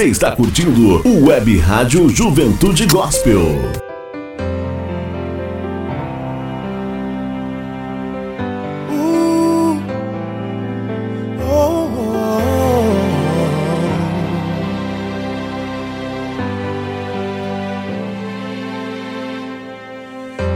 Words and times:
Você 0.00 0.06
está 0.06 0.34
curtindo 0.34 1.06
o 1.06 1.26
Web 1.26 1.58
Rádio 1.58 2.08
Juventude 2.08 2.86
Gospel. 2.86 3.38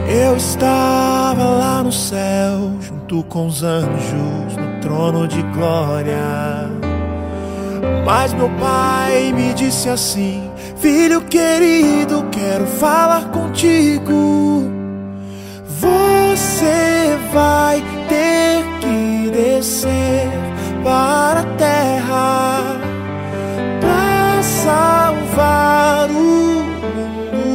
Eu 0.09 0.37
estava 0.39 1.45
lá 1.45 1.83
no 1.83 1.93
céu, 1.93 2.79
junto 2.81 3.23
com 3.25 3.49
os 3.49 3.63
anjos, 3.63 4.57
no 4.57 4.81
trono 4.81 5.29
de 5.29 5.43
glória. 5.53 6.84
Mas 8.05 8.35
meu 8.35 8.51
pai 8.61 9.33
me 9.33 9.55
disse 9.55 9.89
assim: 9.89 10.51
Filho 10.77 11.23
querido, 11.23 12.27
quero 12.31 12.67
falar 12.67 13.31
contigo. 13.31 14.71
Você 15.81 17.19
vai 17.33 17.83
ter 18.09 18.63
que 18.81 19.31
descer 19.31 20.29
para 20.83 21.41
a 21.41 21.45
terra 21.57 22.77
para 23.81 24.43
salvar 24.43 26.11
o 26.11 26.65
mundo. 27.33 27.55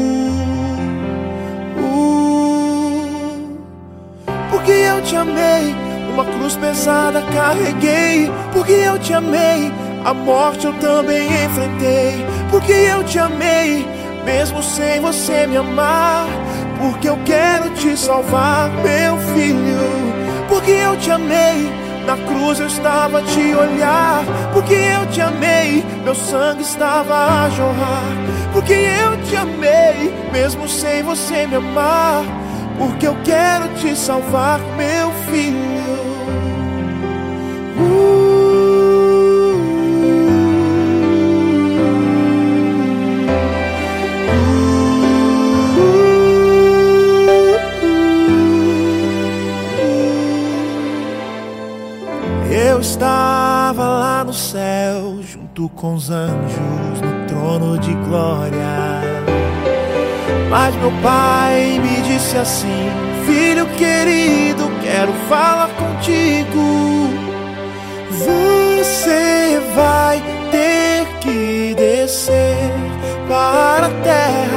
Porque 4.49 4.71
eu 4.71 5.01
te 5.03 5.15
amei, 5.15 5.75
uma 6.11 6.25
cruz 6.25 6.55
pesada 6.55 7.21
carreguei. 7.33 8.31
Porque 8.51 8.73
eu 8.73 8.97
te 8.97 9.13
amei, 9.13 9.71
a 10.05 10.13
morte 10.13 10.65
eu 10.65 10.73
também 10.73 11.27
enfrentei. 11.27 12.25
Porque 12.49 12.71
eu 12.71 13.03
te 13.03 13.19
amei, 13.19 13.85
mesmo 14.25 14.61
sem 14.63 14.99
você 14.99 15.45
me 15.47 15.57
amar. 15.57 16.27
Porque 16.79 17.09
eu 17.09 17.17
quero 17.25 17.69
te 17.71 17.97
salvar, 17.97 18.69
meu 18.69 19.17
filho. 19.33 20.19
Porque 20.47 20.71
eu 20.71 20.97
te 20.97 21.11
amei, 21.11 21.69
na 22.05 22.17
cruz 22.17 22.59
eu 22.59 22.67
estava 22.67 23.19
a 23.19 23.23
te 23.23 23.53
olhar. 23.53 24.23
Porque 24.53 24.73
eu 24.73 25.05
te 25.07 25.21
amei, 25.21 25.83
meu 26.03 26.15
sangue 26.15 26.63
estava 26.63 27.43
a 27.43 27.49
jorrar. 27.49 28.03
Porque 28.51 28.73
eu 28.73 29.21
te 29.23 29.35
amei, 29.35 30.13
mesmo 30.31 30.67
sem 30.67 31.03
você 31.03 31.45
me 31.45 31.55
amar. 31.55 32.23
Porque 32.77 33.07
eu 33.07 33.15
quero 33.25 33.67
te 33.75 33.95
salvar, 33.95 34.59
meu 34.77 35.11
filho. 35.29 35.68
Junto 55.59 55.69
com 55.75 55.95
os 55.95 56.09
anjos, 56.09 57.01
no 57.01 57.27
trono 57.27 57.77
de 57.79 57.93
glória. 58.07 59.01
Mas 60.49 60.73
meu 60.75 60.91
pai 61.03 61.79
me 61.79 62.01
disse 62.01 62.37
assim: 62.37 62.89
Filho 63.25 63.65
querido, 63.77 64.71
quero 64.81 65.11
falar 65.27 65.69
contigo. 65.75 67.09
Você 68.09 69.61
vai 69.75 70.21
ter 70.49 71.05
que 71.19 71.75
descer 71.75 72.71
para 73.27 73.87
a 73.87 74.01
terra 74.03 74.48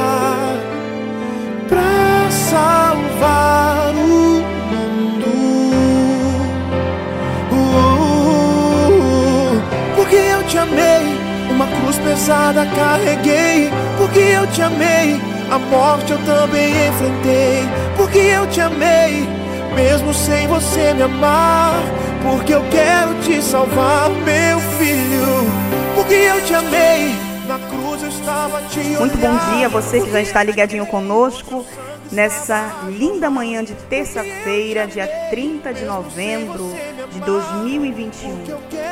pesada 12.13 12.65
carreguei. 12.67 13.71
Porque 13.97 14.19
eu 14.19 14.45
te 14.47 14.61
amei, 14.61 15.19
a 15.49 15.57
morte 15.57 16.11
eu 16.11 16.19
também 16.19 16.71
enfrentei. 16.87 17.63
Porque 17.97 18.19
eu 18.19 18.47
te 18.47 18.61
amei, 18.61 19.27
mesmo 19.75 20.13
sem 20.13 20.47
você 20.47 20.93
me 20.93 21.03
amar. 21.03 21.73
Porque 22.21 22.53
eu 22.53 22.63
quero 22.69 23.15
te 23.21 23.41
salvar, 23.41 24.09
meu 24.09 24.59
filho. 24.77 25.51
Porque 25.95 26.13
eu 26.13 26.45
te 26.45 26.53
amei, 26.53 27.15
na 27.47 27.59
cruz 27.67 28.03
eu 28.03 28.09
estava 28.09 28.61
te 28.69 28.79
olhar. 28.79 28.99
Muito 28.99 29.17
bom 29.17 29.55
dia, 29.55 29.69
você 29.69 30.01
que 30.01 30.11
já 30.11 30.21
está 30.21 30.43
ligadinho 30.43 30.85
conosco 30.85 31.65
nessa 32.11 32.83
linda 32.87 33.29
manhã 33.29 33.63
de 33.63 33.73
terça-feira, 33.73 34.85
dia 34.85 35.07
30 35.29 35.73
de 35.73 35.85
novembro 35.85 36.71
de 37.11 37.19
2021. 37.21 38.82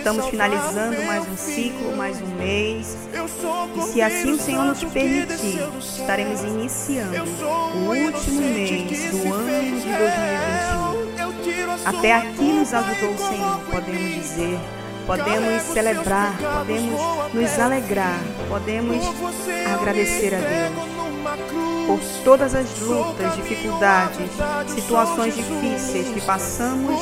Estamos 0.00 0.30
finalizando 0.30 1.02
mais 1.02 1.28
um 1.28 1.36
ciclo, 1.36 1.94
mais 1.94 2.22
um 2.22 2.26
mês. 2.36 2.96
E 3.76 3.82
se 3.82 4.00
assim 4.00 4.32
o 4.32 4.38
Senhor 4.38 4.64
nos 4.64 4.82
permitir, 4.82 5.60
estaremos 5.78 6.40
iniciando 6.40 7.22
o 7.74 7.90
último 7.90 8.40
mês 8.40 9.10
do 9.10 9.30
ano 9.30 9.78
de 9.78 9.92
2021. 9.92 11.80
Até 11.84 12.14
aqui 12.14 12.44
nos 12.44 12.72
ajudou 12.72 13.10
o 13.10 13.18
Senhor, 13.18 13.60
podemos 13.70 14.14
dizer. 14.14 14.58
Podemos 15.06 15.62
celebrar, 15.64 16.34
podemos 16.38 17.34
nos 17.34 17.58
alegrar, 17.58 18.20
podemos 18.48 19.04
agradecer 19.70 20.34
a 20.34 20.38
Deus 20.38 21.00
por 21.86 22.00
todas 22.24 22.54
as 22.54 22.78
lutas, 22.78 23.34
dificuldades, 23.34 24.30
situações 24.68 25.34
difíceis 25.34 26.08
que 26.08 26.20
passamos, 26.20 26.94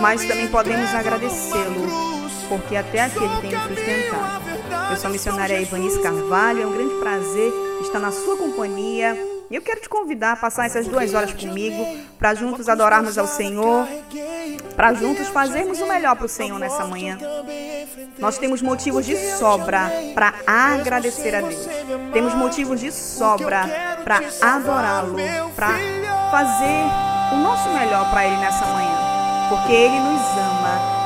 mas 0.00 0.24
também 0.24 0.48
podemos 0.48 0.94
agradecê-lo, 0.94 2.15
porque 2.48 2.76
até 2.76 3.00
aqui 3.00 3.18
Ele 3.18 3.40
tem 3.40 3.52
nos 3.52 3.62
sustentado. 3.68 4.44
Eu 4.90 4.96
sou 4.96 5.08
a 5.08 5.12
missionária 5.12 5.60
Ivanice 5.60 6.00
Carvalho, 6.00 6.62
é 6.62 6.66
um 6.66 6.72
grande 6.72 6.94
prazer 6.94 7.52
estar 7.82 7.98
na 7.98 8.12
sua 8.12 8.36
companhia. 8.36 9.16
E 9.50 9.54
eu 9.54 9.62
quero 9.62 9.80
te 9.80 9.88
convidar 9.88 10.32
a 10.32 10.36
passar 10.36 10.66
essas 10.66 10.88
duas 10.88 11.14
horas 11.14 11.32
comigo, 11.32 11.84
para 12.18 12.34
juntos 12.34 12.68
adorarmos 12.68 13.16
ao 13.16 13.26
Senhor, 13.28 13.86
para 14.74 14.92
juntos 14.92 15.28
fazermos 15.28 15.80
o 15.80 15.86
melhor 15.86 16.16
para 16.16 16.26
o 16.26 16.28
Senhor 16.28 16.58
nessa 16.58 16.84
manhã. 16.84 17.16
Nós 18.18 18.38
temos 18.38 18.62
motivos 18.62 19.06
de 19.06 19.16
sobra 19.36 19.90
para 20.14 20.34
agradecer 20.46 21.34
a 21.34 21.40
Deus. 21.42 21.68
Temos 22.12 22.34
motivos 22.34 22.80
de 22.80 22.90
sobra 22.90 23.68
para 24.02 24.20
adorá-lo, 24.40 25.16
para 25.54 25.70
fazer 26.30 26.84
o 27.32 27.36
nosso 27.36 27.68
melhor 27.70 28.10
para 28.10 28.26
Ele 28.26 28.36
nessa 28.38 28.64
manhã, 28.66 28.96
porque 29.48 29.72
Ele 29.72 29.98
nos 29.98 30.22
ama. 30.32 30.96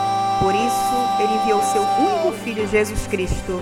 Por 0.41 0.55
isso, 0.55 1.10
Ele 1.23 1.35
enviou 1.43 1.63
seu 1.63 1.83
único 1.83 2.33
Filho, 2.43 2.67
Jesus 2.67 3.07
Cristo, 3.07 3.61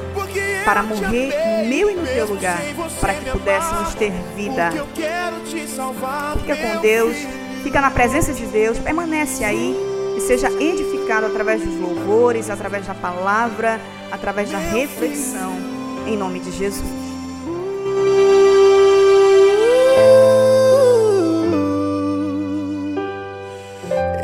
para 0.64 0.82
morrer 0.82 1.32
no 1.62 1.68
meu 1.68 1.90
e 1.90 1.94
no 1.94 2.06
teu 2.06 2.26
lugar, 2.26 2.60
para 3.00 3.14
que 3.14 3.30
pudéssemos 3.30 3.94
ter 3.94 4.12
vida. 4.36 4.70
Fica 6.40 6.56
com 6.56 6.80
Deus, 6.80 7.16
fica 7.62 7.80
na 7.80 7.90
presença 7.90 8.32
de 8.32 8.46
Deus, 8.46 8.78
permanece 8.78 9.44
aí 9.44 9.76
e 10.16 10.20
seja 10.20 10.50
edificado 10.50 11.26
através 11.26 11.62
dos 11.62 11.74
louvores, 11.80 12.50
através 12.50 12.86
da 12.86 12.94
palavra, 12.94 13.80
através 14.12 14.50
da 14.50 14.58
reflexão, 14.58 15.56
em 16.06 16.16
nome 16.16 16.40
de 16.40 16.52
Jesus. 16.52 17.07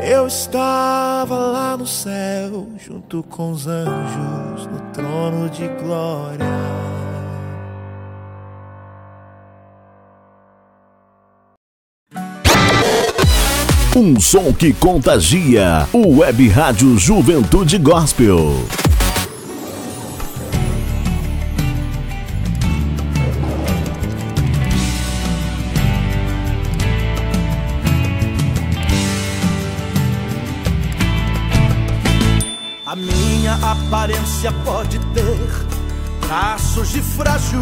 Eu 0.07 0.27
estava 0.27 1.35
lá 1.35 1.75
no 1.75 1.87
céu, 1.87 2.67
junto 2.77 3.23
com 3.23 3.49
os 3.49 3.65
anjos, 3.65 4.67
no 4.67 4.79
trono 4.93 5.49
de 5.49 5.67
glória. 5.67 6.45
Um 13.95 14.19
som 14.19 14.53
que 14.53 14.73
contagia. 14.73 15.87
O 15.91 16.19
Web 16.19 16.49
Rádio 16.49 16.99
Juventude 16.99 17.79
Gospel. 17.79 18.84
Pode 34.51 34.99
ter 35.13 35.65
traços 36.27 36.89
de 36.89 37.01
frágil. 37.01 37.61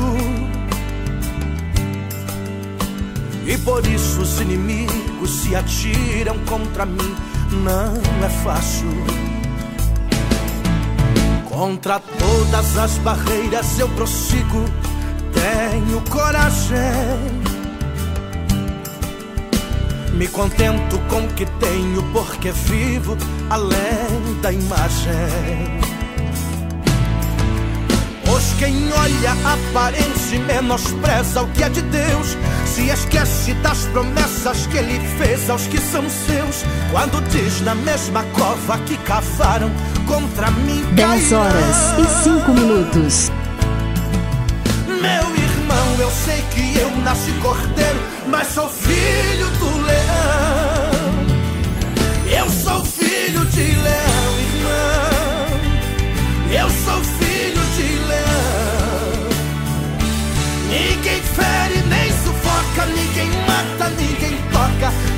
E 3.45 3.57
por 3.57 3.85
isso 3.85 4.21
os 4.21 4.39
inimigos 4.39 5.29
se 5.29 5.55
atiram 5.55 6.37
contra 6.45 6.85
mim. 6.85 7.15
Não 7.51 8.25
é 8.25 8.29
fácil. 8.43 8.87
Contra 11.49 11.99
todas 11.99 12.77
as 12.77 12.97
barreiras 12.99 13.77
eu 13.77 13.87
prossigo, 13.89 14.65
tenho 15.33 16.01
coragem. 16.09 16.77
Me 20.13 20.27
contento 20.27 20.99
com 21.09 21.25
o 21.25 21.27
que 21.29 21.45
tenho, 21.45 22.03
porque 22.11 22.51
vivo 22.51 23.17
além 23.49 24.41
da 24.41 24.51
imagem. 24.51 25.92
Pois 28.25 28.53
quem 28.57 28.91
olha 28.93 29.31
a 29.45 29.53
aparência 29.53 30.39
menospreza 30.39 31.41
o 31.41 31.47
que 31.49 31.63
é 31.63 31.69
de 31.69 31.81
Deus, 31.81 32.37
se 32.65 32.89
esquece 32.89 33.53
das 33.55 33.79
promessas 33.85 34.65
que 34.67 34.77
ele 34.77 34.99
fez 35.17 35.49
aos 35.49 35.67
que 35.67 35.77
são 35.79 36.03
seus. 36.09 36.63
Quando 36.91 37.21
diz 37.29 37.61
na 37.61 37.75
mesma 37.75 38.23
cova 38.33 38.77
que 38.79 38.97
cavaram 38.97 39.69
contra 40.07 40.49
mim. 40.51 40.83
10 40.93 41.31
horas 41.33 41.77
e 41.99 42.23
5 42.23 42.51
minutos. 42.51 43.31
Meu 44.87 45.35
irmão, 45.35 45.95
eu 45.99 46.11
sei 46.11 46.41
que 46.53 46.79
eu 46.79 46.89
nasci 47.03 47.31
cordeiro, 47.41 47.99
mas 48.27 48.47
sou 48.47 48.69
filho 48.69 49.49
do 49.59 49.85
leão. 49.85 51.03
Eu 52.25 52.49
sou 52.49 52.83
filho 52.85 53.45
de 53.45 53.63
leão, 53.63 54.39
irmão. 54.39 55.23
Eu 56.51 56.69
sou 56.85 57.02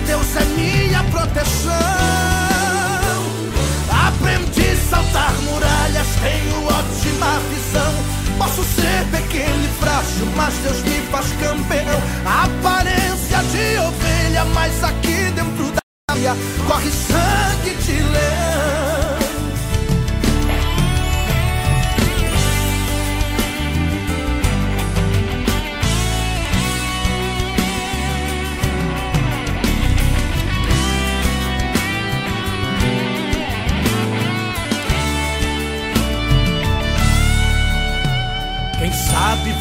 Deus 0.06 0.35
é 0.35 0.45
minha 0.45 1.03
proteção. 1.06 1.71
Aprendi 4.07 4.69
a 4.69 4.89
saltar 4.89 5.33
muralhas, 5.41 6.07
tenho 6.21 6.65
ótima 6.65 7.39
visão. 7.50 7.94
Posso 8.38 8.63
ser 8.63 9.06
pequeno 9.12 9.63
e 9.63 9.67
frágil, 9.79 10.27
mas 10.35 10.53
Deus 10.56 10.81
me 10.83 11.01
faz 11.12 11.27
campeão. 11.39 12.01
aparência 12.25 13.39
de 13.51 13.79
ovelha, 13.79 14.45
mas 14.53 14.83
aqui 14.83 15.31
dentro 15.33 15.71
da 15.71 16.15
minha 16.15 16.35
corre 16.67 16.91
sangue 16.91 17.75
de 17.83 17.94
leão. 17.94 18.44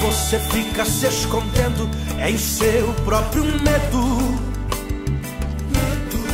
Você 0.05 0.39
fica 0.39 0.85
se 0.85 1.07
escondendo 1.07 1.89
em 2.23 2.37
seu 2.37 2.93
próprio 3.07 3.43
medo. 3.43 4.39
Medo. 5.73 6.25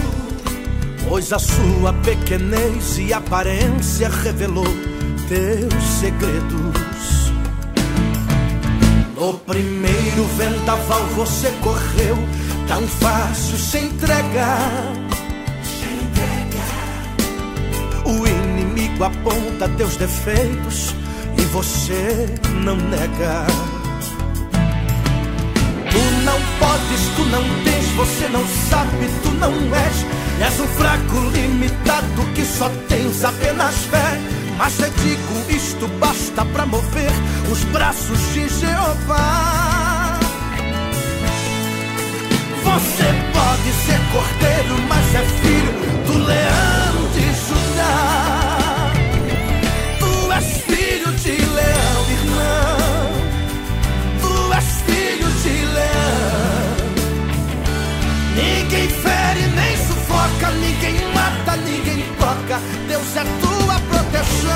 Pois 1.09 1.33
a 1.33 1.39
sua 1.39 1.93
pequenez 2.05 2.99
e 2.99 3.13
aparência 3.13 4.09
revelou 4.09 4.67
teus 5.29 5.85
segredos. 6.01 7.31
No 9.17 9.35
primeiro 9.35 10.25
vendaval 10.37 11.07
você 11.15 11.49
correu 11.63 12.17
tão 12.67 12.83
fácil 12.89 13.57
sem 13.57 13.85
entregar. 13.87 14.93
O 18.05 18.27
inimigo 18.27 19.05
aponta 19.05 19.69
teus 19.77 19.97
defeitos 19.97 20.93
você 21.53 22.27
não 22.63 22.77
nega. 22.77 23.47
Tu 25.91 26.25
não 26.25 26.41
podes, 26.59 27.03
tu 27.17 27.25
não 27.25 27.43
tens, 27.65 27.87
você 27.97 28.29
não 28.29 28.45
sabe, 28.69 29.11
tu 29.23 29.31
não 29.33 29.53
és. 29.75 30.07
És 30.41 30.61
um 30.61 30.67
fraco 30.69 31.31
limitado 31.33 32.23
que 32.35 32.45
só 32.45 32.71
tens 32.89 33.25
apenas 33.25 33.75
fé. 33.91 34.21
Mas 34.57 34.75
te 34.77 34.91
digo, 35.03 35.51
isto 35.51 35.89
basta 35.99 36.45
para 36.45 36.67
mover 36.67 37.13
os 37.51 37.65
braços 37.65 38.19
de 38.33 38.49
Jeová. 38.49 40.19
Você 42.63 43.05
pode 43.33 43.73
ser 43.85 44.01
cordeiro, 44.13 44.77
mas 44.89 45.15
é 45.15 45.25
filho 45.43 45.73
do 46.07 46.25
leão 46.25 46.80
ninguém 60.81 61.13
mata, 61.13 61.57
ninguém 61.57 62.05
toca. 62.19 62.59
Deus 62.89 63.17
é 63.17 63.25
tua 63.41 63.79
proteção. 63.91 64.51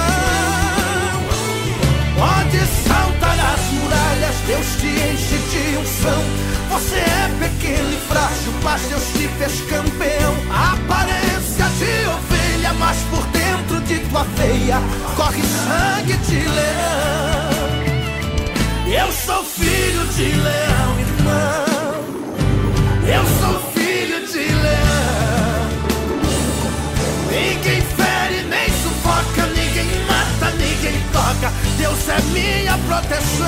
Pode 2.16 2.58
saltar 2.88 3.38
as 3.38 3.60
muralhas, 3.72 4.36
Deus 4.46 4.66
te 4.80 4.86
enche 4.86 5.38
de 5.50 5.76
unção. 5.78 6.22
Você 6.70 6.96
é 6.96 7.30
pequeno 7.38 7.92
e 7.92 7.96
frágil, 8.08 8.52
mas 8.62 8.80
Deus 8.82 9.02
te 9.12 9.28
fez 9.28 9.60
campeão. 9.68 10.34
aparência 10.50 11.66
de 11.78 12.08
ovelha, 12.08 12.72
mas 12.74 12.96
por 13.10 13.26
dentro 13.26 13.80
de 13.80 13.98
tua 14.08 14.24
veia 14.36 14.80
corre 15.16 15.42
sangue 15.42 16.16
de 16.16 16.40
leão. 16.48 17.54
Eu 18.86 19.12
sou 19.12 19.44
filho 19.44 20.06
de 20.14 20.24
leão, 20.24 21.00
irmão. 21.00 21.64
Eu 23.06 23.24
sou 23.40 23.60
filho 23.60 23.73
Deus 31.94 32.08
é 32.08 32.20
minha 32.32 32.76
proteção. 32.88 33.46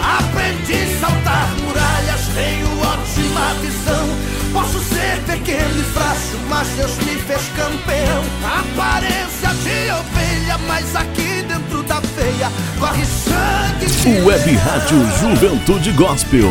Aprendi 0.00 0.74
a 0.74 1.00
saltar 1.00 1.48
muralhas, 1.64 2.20
tenho 2.34 2.68
ótima 2.80 3.54
visão. 3.60 4.08
Posso 4.52 4.78
ser 4.78 5.20
pequeno 5.26 5.80
e 5.80 5.82
frágil, 5.82 6.38
mas 6.48 6.68
Deus 6.68 6.96
me 6.98 7.16
fez 7.16 7.42
campeão. 7.56 8.22
Aparência 8.44 9.48
de 9.48 9.90
ovelha, 9.90 10.58
mas 10.68 10.94
aqui 10.94 11.42
dentro 11.48 11.82
da 11.82 12.00
veia 12.00 12.50
corre 12.78 13.04
sangue 13.04 14.24
Web 14.24 14.54
Rádio 14.56 15.18
Juventude 15.18 15.90
Gospel. 15.92 16.50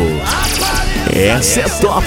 Essa 1.10 1.60
é 1.60 1.68
top. 1.80 2.06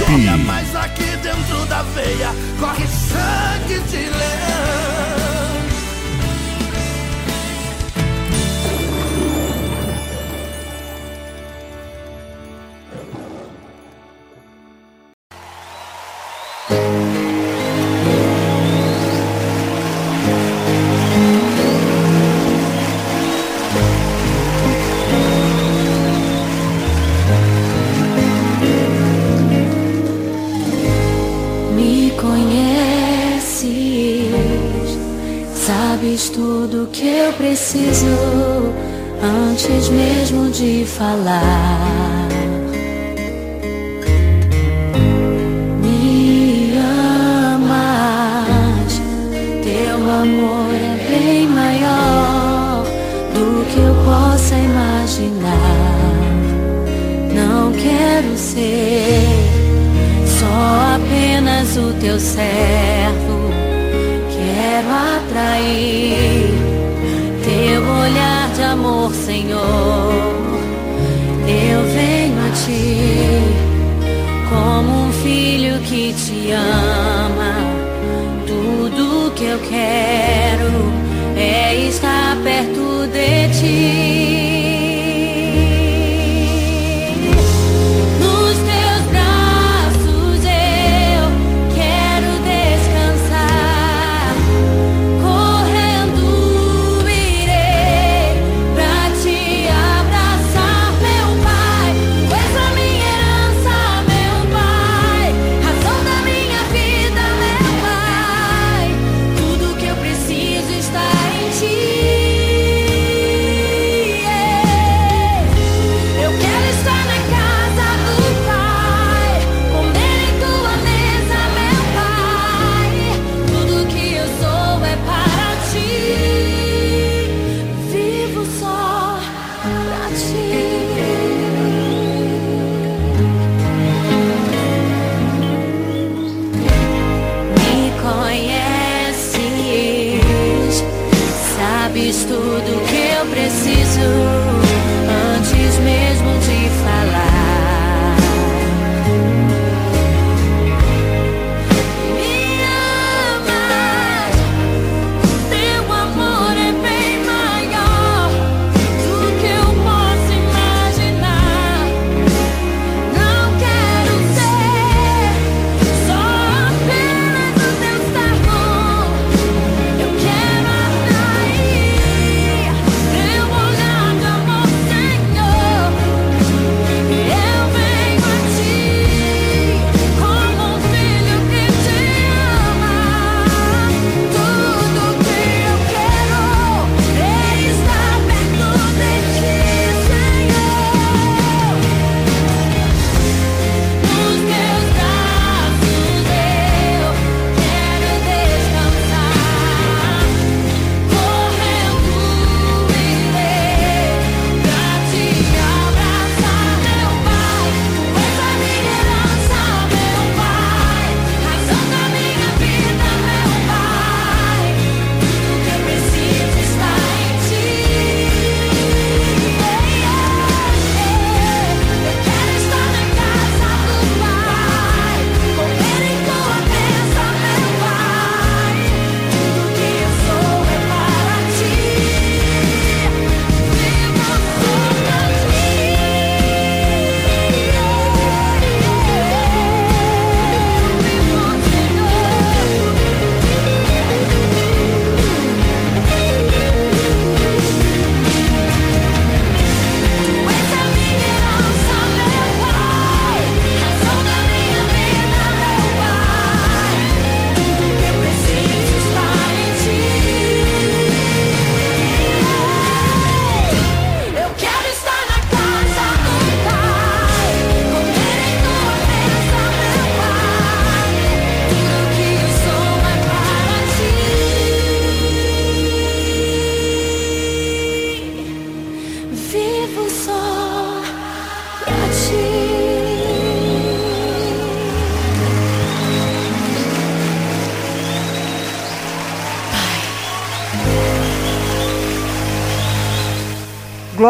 De 40.54 40.84
falar. 40.86 42.13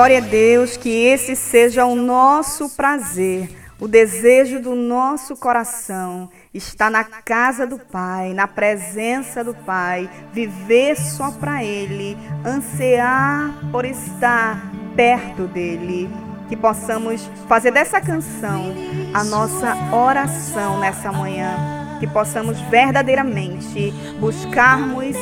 Glória 0.04 0.18
a 0.18 0.20
Deus, 0.20 0.76
que 0.76 0.90
esse 0.90 1.34
seja 1.34 1.87
o 1.87 1.94
nosso 1.94 2.68
prazer, 2.76 3.49
o 3.80 3.88
desejo 3.88 4.61
do 4.61 4.75
nosso 4.75 5.34
coração, 5.34 6.28
estar 6.52 6.90
na 6.90 7.02
casa 7.02 7.66
do 7.66 7.78
Pai, 7.78 8.34
na 8.34 8.46
presença 8.46 9.42
do 9.42 9.54
Pai, 9.54 10.11
viver 10.30 10.94
só 10.94 11.30
para 11.30 11.64
Ele, 11.64 12.18
ansiar 12.44 13.50
por 13.73 13.87
estar 13.87 14.70
perto 14.94 15.46
dEle. 15.46 16.11
Que 16.50 16.54
possamos 16.54 17.26
fazer 17.49 17.70
dessa 17.70 17.99
canção 17.99 18.75
a 19.14 19.25
nossa 19.25 19.75
oração 19.90 20.80
nessa 20.80 21.11
manhã, 21.11 21.96
que 21.99 22.06
possamos 22.06 22.61
verdadeiramente 22.61 23.90
buscarmos 24.20 25.16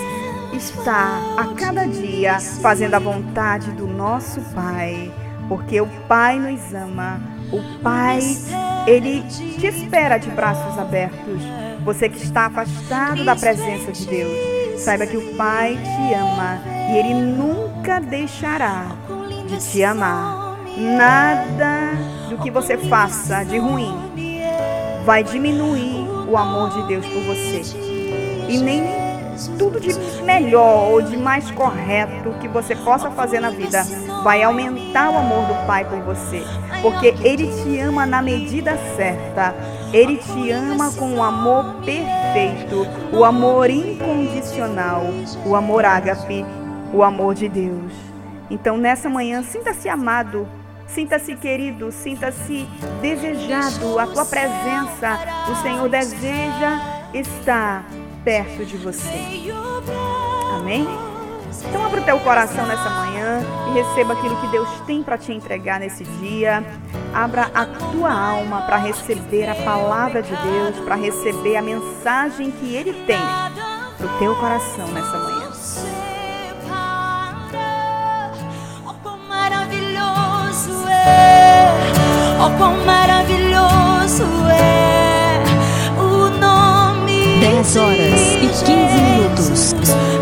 está 0.82 1.20
a 1.36 1.54
cada 1.54 1.86
dia 1.86 2.40
fazendo 2.60 2.94
a 2.94 2.98
vontade 2.98 3.70
do 3.70 3.86
nosso 3.86 4.40
Pai, 4.52 5.12
porque 5.48 5.80
o 5.80 5.86
Pai 6.08 6.40
nos 6.40 6.74
ama. 6.74 7.20
O 7.52 7.78
Pai, 7.80 8.20
ele 8.84 9.22
te 9.28 9.64
espera 9.64 10.18
de 10.18 10.28
braços 10.30 10.76
abertos. 10.76 11.40
Você 11.84 12.08
que 12.08 12.16
está 12.16 12.46
afastado 12.46 13.24
da 13.24 13.36
presença 13.36 13.92
de 13.92 14.06
Deus, 14.06 14.80
saiba 14.80 15.06
que 15.06 15.16
o 15.16 15.36
Pai 15.36 15.76
te 15.76 16.14
ama 16.14 16.60
e 16.90 16.96
ele 16.96 17.14
nunca 17.14 18.00
deixará 18.00 18.86
de 19.46 19.58
te 19.58 19.84
amar. 19.84 20.58
Nada 20.76 21.92
do 22.28 22.38
que 22.38 22.50
você 22.50 22.76
faça 22.76 23.44
de 23.44 23.56
ruim 23.56 23.94
vai 25.04 25.22
diminuir 25.22 26.08
o 26.28 26.36
amor 26.36 26.70
de 26.70 26.88
Deus 26.88 27.06
por 27.06 27.22
você. 27.22 27.62
E 28.48 28.58
nem 28.58 29.01
tudo 29.58 29.80
de 29.80 29.92
melhor 30.22 30.90
ou 30.90 31.02
de 31.02 31.16
mais 31.16 31.50
correto 31.50 32.34
que 32.40 32.49
você 32.49 32.75
possa 32.75 33.11
fazer 33.11 33.40
na 33.40 33.50
vida 33.50 33.84
vai 34.22 34.42
aumentar 34.42 35.11
o 35.11 35.18
amor 35.18 35.46
do 35.46 35.66
Pai 35.66 35.84
por 35.84 36.00
você, 36.00 36.42
porque 36.80 37.14
Ele 37.22 37.49
te 37.49 37.78
ama 37.78 38.06
na 38.06 38.22
medida 38.22 38.76
certa, 38.96 39.54
Ele 39.92 40.16
te 40.16 40.50
ama 40.50 40.92
com 40.92 41.06
um 41.06 41.22
amor 41.22 41.76
perfeito, 41.84 42.87
o 43.12 43.25
amor 43.25 43.70
incondicional, 43.70 45.02
o 45.44 45.56
amor 45.56 45.84
ágape, 45.84 46.44
o 46.92 47.02
amor 47.02 47.34
de 47.34 47.49
Deus. 47.49 47.92
Então, 48.50 48.76
nessa 48.76 49.08
manhã, 49.08 49.42
sinta-se 49.42 49.88
amado. 49.88 50.46
Sinta-se 50.87 51.34
querido, 51.37 51.90
sinta-se 51.90 52.68
desejado. 53.00 53.99
A 53.99 54.06
tua 54.06 54.26
presença, 54.26 55.18
o 55.50 55.54
Senhor 55.62 55.88
deseja 55.88 56.78
estar 57.14 57.87
perto 58.25 58.64
de 58.64 58.76
você. 58.76 59.09
Amém? 60.57 60.87
Então 61.69 61.85
abra 61.85 62.00
o 62.00 62.05
teu 62.05 62.19
coração 62.21 62.67
nessa 62.67 62.91
manhã 62.91 63.41
e 63.69 63.75
receba 63.75 64.14
aquilo 64.14 64.37
que 64.37 64.47
Deus 64.49 64.69
tem 64.87 65.02
para 65.02 65.19
te 65.19 65.33
entregar 65.33 65.79
nesse 65.79 66.05
dia. 66.05 66.64
Abra 67.14 67.50
a 67.55 67.67
tua 67.67 68.12
alma 68.12 68.62
para 68.62 68.79
receber 68.79 69.49
a 69.49 69.55
palavra 69.55 70.23
de 70.23 70.35
Deus, 70.35 70.76
para 70.85 70.95
receber 70.95 71.57
a 71.57 71.62
mensagem 71.62 72.50
que 72.50 72.75
Ele 72.75 72.93
tem 73.07 73.21
para 73.99 74.07
o 74.07 74.19
teu 74.19 74.35
coração 74.37 74.88
nessa 74.88 75.19
manhã. 75.19 75.43
Oh, 82.45 82.59
quão 82.59 82.85
maravilhoso 82.85 84.26
é! 84.50 84.81
10 87.42 87.76
horas 87.76 88.20
e 88.40 88.46
15 88.46 88.66
minutos. 89.02 90.22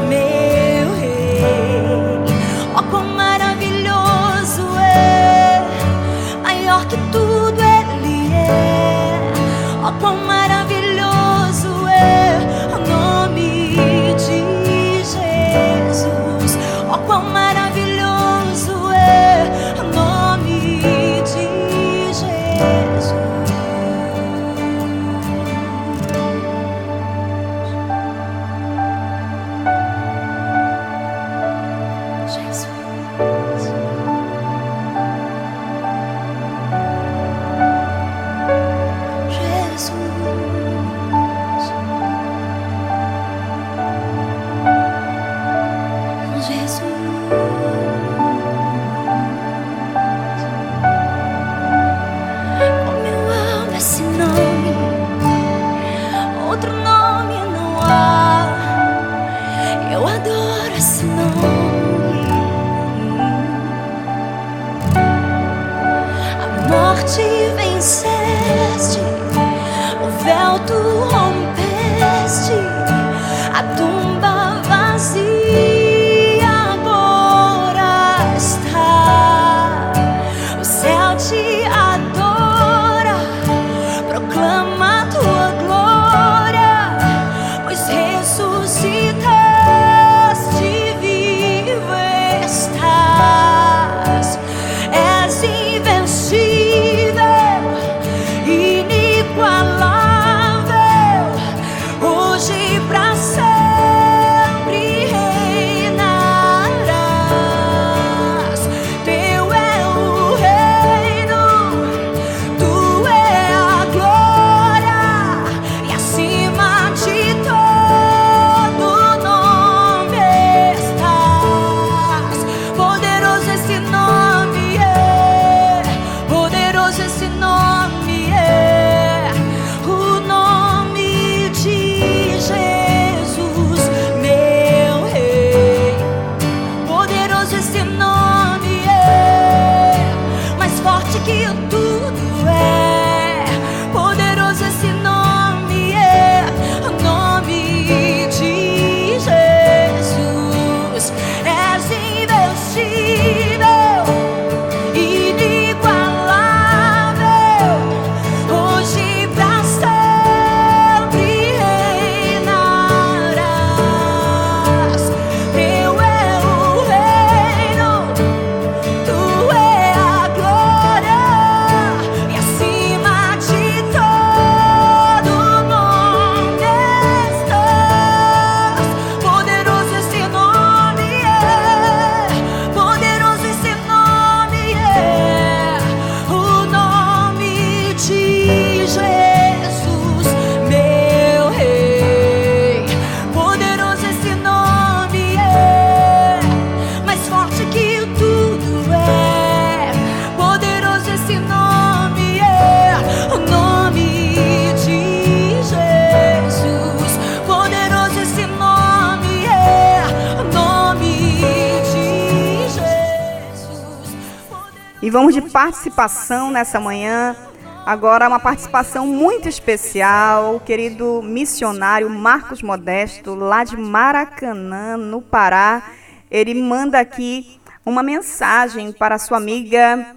Participação 215.60 216.50
nessa 216.50 216.80
manhã. 216.80 217.36
Agora, 217.84 218.26
uma 218.26 218.40
participação 218.40 219.06
muito 219.06 219.46
especial, 219.46 220.56
o 220.56 220.60
querido 220.60 221.20
missionário 221.23 222.08
Marcos 222.08 222.62
Modesto, 222.62 223.34
lá 223.34 223.62
de 223.62 223.76
Maracanã, 223.76 224.96
no 224.96 225.20
Pará. 225.20 225.82
Ele 226.30 226.54
manda 226.54 226.99
aqui 226.99 227.60
uma 227.84 228.02
mensagem 228.02 228.90
para 228.90 229.18
sua 229.18 229.36
amiga. 229.36 230.16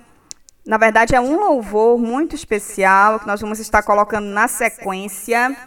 Na 0.65 0.77
verdade, 0.77 1.13
é 1.13 1.19
um 1.19 1.38
louvor 1.38 1.99
muito 1.99 2.38
especial 2.38 3.19
que 3.19 3.27
nós 3.27 3.41
vamos 3.41 3.60
estar 3.60 3.84
colocando 3.84 4.27
na 4.27 4.47
sequência 4.47 5.58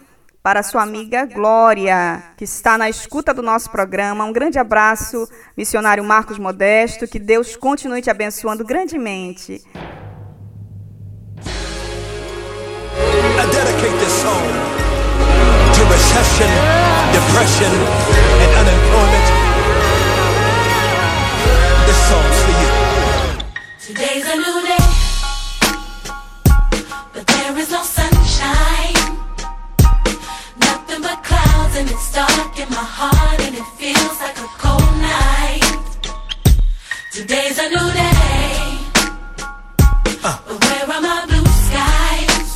para 0.47 0.63
sua 0.63 0.81
amiga 0.81 1.25
Glória, 1.25 2.23
que 2.37 2.45
está 2.45 2.77
na 2.77 2.87
escuta 2.87 3.33
do 3.33 3.41
nosso 3.41 3.69
programa. 3.69 4.23
Um 4.23 4.31
grande 4.31 4.57
abraço, 4.57 5.27
missionário 5.57 6.01
Marcos 6.05 6.39
Modesto. 6.39 7.05
Que 7.05 7.19
Deus 7.19 7.57
continue 7.57 8.01
te 8.01 8.09
abençoando 8.09 8.63
grandemente. 8.63 9.61
I 12.95 13.45
dedicate 13.51 13.97
this 13.99 14.13
song 14.21 14.47
to 15.75 15.83
recession, 15.91 16.47
depression, 17.11 17.73
and 18.41 18.51
unemployment. 18.61 19.27
This 21.85 21.99
song's 22.07 22.39
for 22.45 22.55
you. 22.63 22.71
Today's 23.85 24.25
a 24.25 24.35
new 24.37 24.61
day, 24.65 24.77
but 27.13 27.27
there 27.27 27.59
is 27.59 27.69
no 27.69 27.83
and 31.77 31.91
it's 31.91 32.11
dark 32.11 32.59
in 32.59 32.69
my 32.69 32.87
heart, 32.97 33.39
and 33.41 33.53
it 33.55 33.67
feels 33.77 34.19
like 34.19 34.37
a 34.39 34.49
cold 34.63 34.93
night. 34.97 35.61
Today's 37.13 37.59
a 37.59 37.69
new 37.69 37.87
day, 37.93 38.79
but 40.23 40.39
where 40.63 40.85
are 40.95 41.01
my 41.01 41.25
blue 41.29 41.49
skies? 41.67 42.51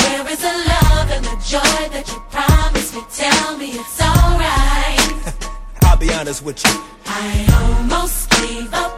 Where 0.00 0.24
is 0.28 0.40
the 0.46 0.54
love 0.72 1.08
and 1.16 1.24
the 1.24 1.36
joy 1.52 1.80
that 1.94 2.04
you 2.12 2.20
promised 2.30 2.94
me? 2.94 3.02
Tell 3.22 3.56
me 3.56 3.68
it's 3.80 4.00
alright. 4.02 5.08
I'll 5.84 5.96
be 5.96 6.12
honest 6.12 6.44
with 6.44 6.62
you. 6.66 6.74
I 7.06 7.78
almost 7.78 8.30
gave 8.30 8.74
up, 8.74 8.92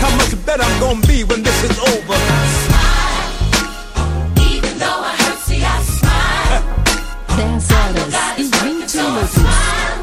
When 0.00 0.06
think 0.06 0.12
how 0.12 0.16
much 0.16 0.46
better 0.46 0.62
I'm 0.62 0.80
gonna 0.80 1.06
be 1.06 1.24
when 1.24 1.42
this 1.42 1.62
is 1.64 1.78
over. 1.78 2.18
Smile, 2.66 3.50
even 4.50 4.78
though 4.78 5.02
I 5.02 5.14
hurt, 5.18 5.38
see 5.40 5.62
I 5.64 5.82
smile. 5.82 6.62
10 7.26 7.60
horas 7.68 8.14
e 8.38 8.48
20 8.48 8.64
minutos. 8.64 9.30
Smile, 9.30 9.98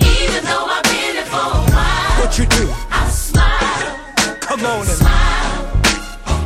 even 0.00 0.44
though 0.44 0.66
I've 0.66 0.82
been 0.84 1.14
here 1.14 1.26
for 1.26 1.36
a 1.36 1.64
while. 1.74 2.20
What 2.20 2.38
you 2.38 2.46
do? 2.46 2.72
I 2.90 3.08
smile, 3.10 3.96
Come 4.40 4.64
on 4.64 4.80
and 4.80 4.88
smile. 4.88 5.64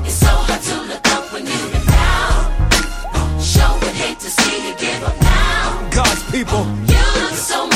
It's 0.04 0.14
so 0.14 0.26
hard 0.26 0.62
to 0.62 0.74
look 0.90 1.06
up 1.14 1.32
when 1.32 1.46
you've 1.46 1.72
been 1.72 1.86
down. 1.86 3.40
Sure 3.40 3.74
would 3.80 3.94
hate 3.94 4.18
to 4.20 4.30
see 4.30 4.68
you 4.68 4.74
give 4.76 5.02
up 5.04 5.16
now. 5.22 5.88
God's 5.90 6.22
people. 6.32 6.66
You 6.88 7.04
look 7.22 7.34
so 7.34 7.69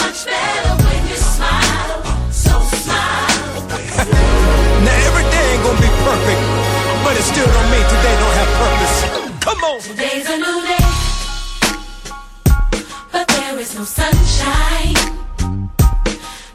still 7.34 7.52
don't 7.52 7.70
mean 7.74 7.86
today 7.94 8.14
don't 8.22 8.36
have 8.40 8.50
purpose. 8.62 8.96
Come 9.46 9.60
on. 9.68 9.80
Today's 9.80 10.28
a 10.30 10.38
new 10.38 10.58
day, 10.70 10.86
but 13.12 13.26
there 13.34 13.58
is 13.58 13.74
no 13.74 13.84
sunshine. 13.84 14.94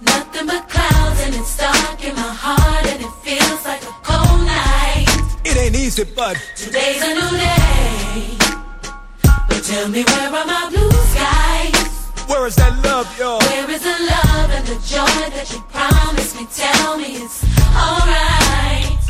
Nothing 0.02 0.46
but 0.48 0.64
clouds, 0.70 1.20
and 1.26 1.36
it's 1.36 1.58
dark 1.58 2.00
in 2.08 2.16
my 2.16 2.34
heart, 2.46 2.86
and 2.92 3.00
it 3.08 3.14
feels 3.26 3.62
like 3.66 3.84
a 3.84 3.94
cold 4.08 4.42
night. 4.48 5.08
It 5.44 5.58
ain't 5.58 5.76
easy, 5.76 6.06
but 6.16 6.36
Today's 6.56 7.04
a 7.04 7.12
new 7.20 7.32
day, 7.46 8.38
but 9.50 9.62
tell 9.72 9.88
me 9.90 10.02
where 10.04 10.30
are 10.40 10.46
my 10.56 10.64
blue 10.72 10.92
skies? 11.12 11.76
where 12.30 12.48
is 12.48 12.56
that 12.56 12.74
love, 12.88 13.08
y'all? 13.20 13.40
Where 13.40 13.70
is 13.76 13.84
the 13.84 13.98
love 14.14 14.50
and 14.58 14.66
the 14.72 14.80
joy 14.96 15.20
that 15.36 15.48
you 15.52 15.60
promised 15.76 16.36
me? 16.38 16.48
Tell 16.56 16.98
me 16.98 17.10
it's 17.26 17.44
alright. 17.76 19.09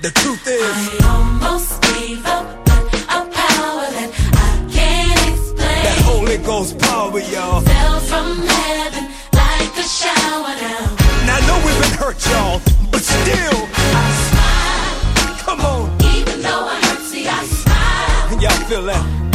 The 0.00 0.10
truth 0.10 0.46
is, 0.46 0.62
I 0.62 1.08
almost 1.10 1.82
gave 1.82 2.24
up, 2.24 2.64
but 2.66 2.84
a 3.10 3.18
power 3.34 3.86
that 3.98 4.10
I 4.30 4.70
can't 4.70 5.18
explain 5.34 5.82
that 5.82 5.98
Holy 6.04 6.36
Ghost 6.38 6.78
power, 6.78 7.18
y'all. 7.18 7.62
fell 7.62 7.98
from 8.06 8.38
heaven 8.46 9.10
like 9.34 9.74
a 9.74 9.82
shower 9.82 10.54
down. 10.54 10.94
Now 11.26 11.34
I 11.34 11.46
know 11.48 11.58
we've 11.66 11.80
been 11.82 11.98
hurt, 11.98 12.24
y'all, 12.30 12.60
but 12.92 13.02
still, 13.02 13.58
I 13.90 14.06
smile, 14.30 15.34
come 15.42 15.60
on. 15.62 15.90
even 16.14 16.42
though 16.42 16.68
I 16.70 16.78
hurt. 16.78 17.00
See, 17.02 17.26
I 17.26 17.42
smile. 17.42 18.40
Y'all 18.40 18.68
feel 18.68 18.82
that? 18.84 19.27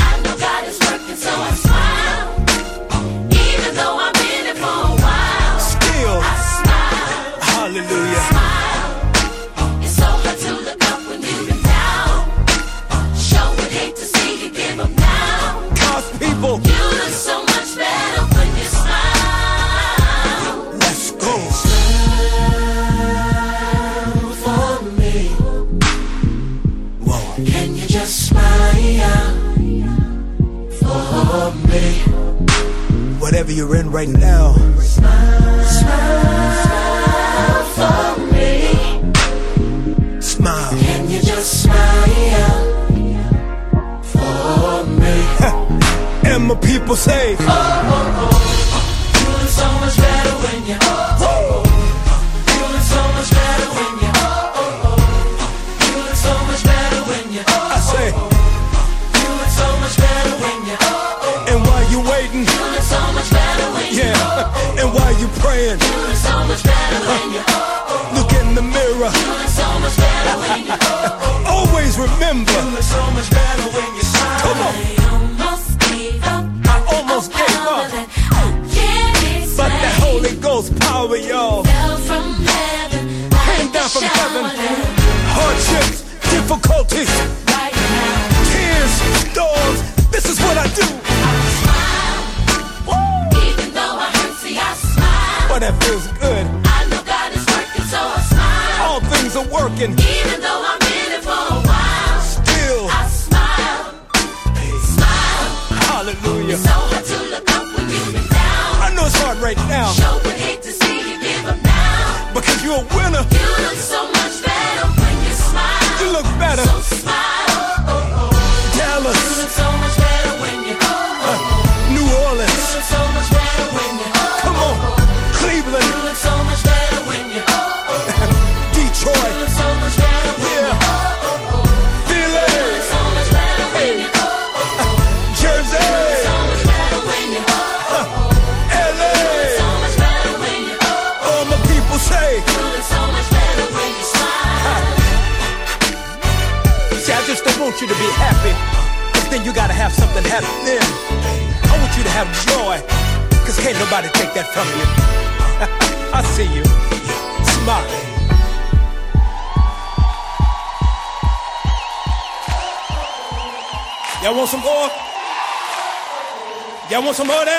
Want 167.13 167.17
some 167.17 167.27
more? 167.27 167.52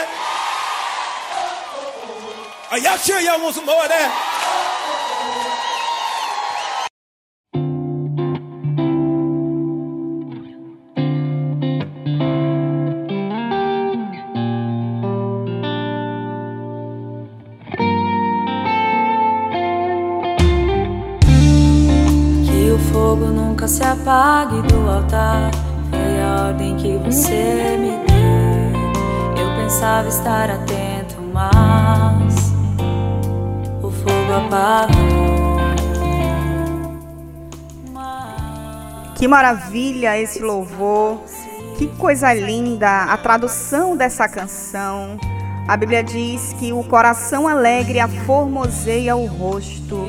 Maravilha 39.45 40.19
esse 40.19 40.41
louvor. 40.41 41.21
Que 41.77 41.87
coisa 41.99 42.33
linda 42.33 43.05
a 43.05 43.17
tradução 43.19 43.95
dessa 43.95 44.27
canção. 44.27 45.19
A 45.69 45.77
Bíblia 45.77 46.03
diz 46.03 46.55
que 46.59 46.73
o 46.73 46.83
coração 46.85 47.47
alegre 47.47 48.01
aformoseia 48.01 49.15
o 49.15 49.27
rosto. 49.27 50.07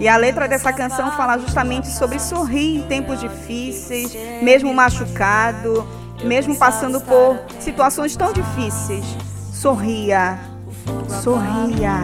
E 0.00 0.06
a 0.06 0.18
letra 0.18 0.46
dessa 0.46 0.70
canção 0.70 1.10
fala 1.12 1.38
justamente 1.38 1.88
sobre 1.88 2.18
sorrir 2.18 2.78
em 2.78 2.82
tempos 2.82 3.20
difíceis, 3.20 4.14
mesmo 4.42 4.74
machucado, 4.74 5.86
mesmo 6.22 6.54
passando 6.54 7.00
por 7.00 7.38
situações 7.60 8.14
tão 8.14 8.34
difíceis. 8.34 9.04
Sorria, 9.50 10.38
sorria, 11.22 12.00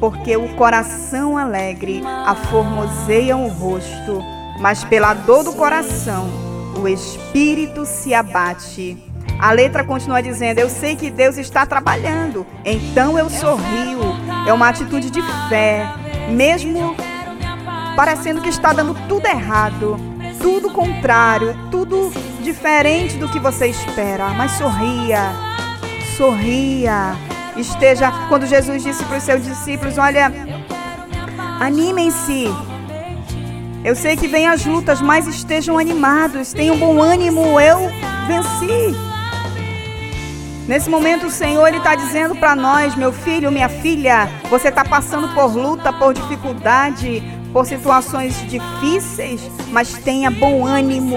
porque 0.00 0.36
o 0.38 0.54
coração 0.56 1.36
alegre 1.36 2.02
aformoseia 2.24 3.36
o 3.36 3.48
rosto, 3.48 4.22
mas 4.60 4.84
pela 4.84 5.14
dor 5.14 5.44
do 5.44 5.52
coração 5.52 6.48
o 6.78 6.88
espírito 6.88 7.84
se 7.84 8.14
abate. 8.14 8.96
A 9.38 9.52
letra 9.52 9.84
continua 9.84 10.22
dizendo: 10.22 10.58
Eu 10.58 10.68
sei 10.68 10.96
que 10.96 11.10
Deus 11.10 11.36
está 11.36 11.64
trabalhando, 11.66 12.46
então 12.64 13.18
eu 13.18 13.28
sorrio. 13.30 14.00
É 14.46 14.52
uma 14.52 14.68
atitude 14.68 15.10
de 15.10 15.22
fé, 15.48 15.86
mesmo 16.30 16.96
parecendo 17.94 18.40
que 18.40 18.48
está 18.48 18.72
dando 18.72 18.94
tudo 19.08 19.26
errado, 19.26 19.96
tudo 20.40 20.70
contrário, 20.70 21.56
tudo 21.70 22.12
diferente 22.42 23.16
do 23.16 23.28
que 23.28 23.38
você 23.38 23.68
espera. 23.68 24.30
Mas 24.30 24.52
sorria, 24.52 25.32
sorria. 26.16 27.16
Esteja, 27.56 28.12
quando 28.28 28.46
Jesus 28.46 28.82
disse 28.82 29.04
para 29.04 29.18
os 29.18 29.22
seus 29.22 29.44
discípulos: 29.44 29.98
Olha, 29.98 30.32
animem-se. 31.60 32.48
Eu 33.88 33.96
sei 33.96 34.18
que 34.18 34.28
vêm 34.28 34.46
as 34.46 34.66
lutas, 34.66 35.00
mas 35.00 35.26
estejam 35.26 35.78
animados, 35.78 36.52
tenham 36.52 36.76
bom 36.76 37.00
ânimo. 37.00 37.58
Eu 37.58 37.90
venci. 38.26 38.94
Nesse 40.66 40.90
momento, 40.90 41.28
o 41.28 41.30
Senhor 41.30 41.72
está 41.72 41.94
dizendo 41.94 42.36
para 42.36 42.54
nós, 42.54 42.94
meu 42.94 43.14
filho, 43.14 43.50
minha 43.50 43.70
filha, 43.70 44.28
você 44.50 44.68
está 44.68 44.84
passando 44.84 45.34
por 45.34 45.56
luta, 45.56 45.90
por 45.90 46.12
dificuldade, 46.12 47.22
por 47.50 47.64
situações 47.64 48.34
difíceis, 48.46 49.40
mas 49.70 49.94
tenha 49.94 50.30
bom 50.30 50.66
ânimo, 50.66 51.16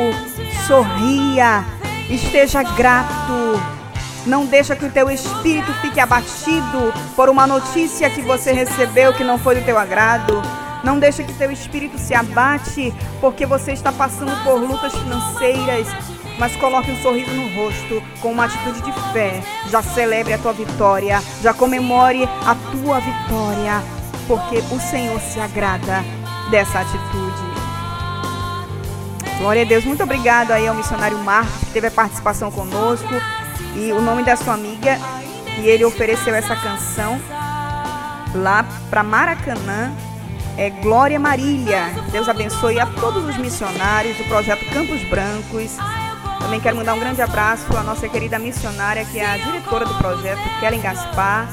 sorria, 0.65 1.65
esteja 2.10 2.63
grato. 2.63 3.60
Não 4.25 4.45
deixa 4.45 4.77
que 4.77 4.86
o 4.86 4.91
teu 4.91 5.10
espírito 5.10 5.73
fique 5.81 5.99
abatido 5.99 6.93
por 7.17 7.27
uma 7.27 7.45
notícia 7.45 8.10
que 8.10 8.21
você 8.21 8.53
recebeu 8.53 9.12
que 9.12 9.25
não 9.25 9.38
foi 9.38 9.55
do 9.55 9.65
teu 9.65 9.77
agrado. 9.77 10.41
Não 10.83 10.99
deixa 10.99 11.23
que 11.23 11.33
teu 11.33 11.51
espírito 11.51 11.97
se 11.97 12.13
abate 12.13 12.93
porque 13.19 13.45
você 13.45 13.71
está 13.71 13.91
passando 13.91 14.31
por 14.43 14.59
lutas 14.59 14.93
financeiras, 14.93 15.87
mas 16.39 16.55
coloque 16.55 16.91
um 16.91 17.01
sorriso 17.01 17.31
no 17.31 17.55
rosto 17.55 18.01
com 18.19 18.31
uma 18.31 18.45
atitude 18.45 18.81
de 18.81 18.91
fé. 19.13 19.43
Já 19.69 19.81
celebre 19.81 20.33
a 20.33 20.37
tua 20.37 20.53
vitória, 20.53 21.21
já 21.41 21.53
comemore 21.53 22.23
a 22.23 22.55
tua 22.71 22.99
vitória, 22.99 23.83
porque 24.27 24.57
o 24.73 24.79
Senhor 24.79 25.19
se 25.21 25.39
agrada 25.39 26.03
dessa 26.49 26.79
atitude. 26.79 27.51
Glória 29.37 29.63
a 29.63 29.65
Deus, 29.65 29.85
muito 29.85 30.03
obrigado 30.03 30.51
aí 30.51 30.67
ao 30.67 30.75
missionário 30.75 31.17
Marcos 31.19 31.59
que 31.61 31.73
teve 31.73 31.87
a 31.87 31.91
participação 31.91 32.51
conosco 32.51 33.09
e 33.75 33.91
o 33.91 34.01
nome 34.01 34.23
da 34.23 34.35
sua 34.35 34.53
amiga 34.53 34.99
e 35.57 35.67
ele 35.67 35.83
ofereceu 35.83 36.35
essa 36.35 36.55
canção 36.55 37.19
lá 38.35 38.63
para 38.89 39.01
Maracanã 39.03 39.91
é 40.57 40.69
Glória 40.69 41.19
Marília. 41.19 41.91
Deus 42.11 42.27
abençoe 42.27 42.79
a 42.79 42.85
todos 42.85 43.23
os 43.27 43.37
missionários 43.37 44.17
do 44.17 44.23
projeto 44.25 44.65
Campos 44.71 45.01
Brancos. 45.09 45.77
Também 46.39 46.59
quero 46.59 46.77
mandar 46.77 46.93
um 46.95 46.99
grande 46.99 47.21
abraço 47.21 47.65
à 47.77 47.83
nossa 47.83 48.09
querida 48.09 48.37
missionária, 48.39 49.05
que 49.05 49.19
é 49.19 49.25
a 49.25 49.37
diretora 49.37 49.85
do 49.85 49.93
projeto, 49.95 50.41
Kellen 50.59 50.81
Gaspar. 50.81 51.47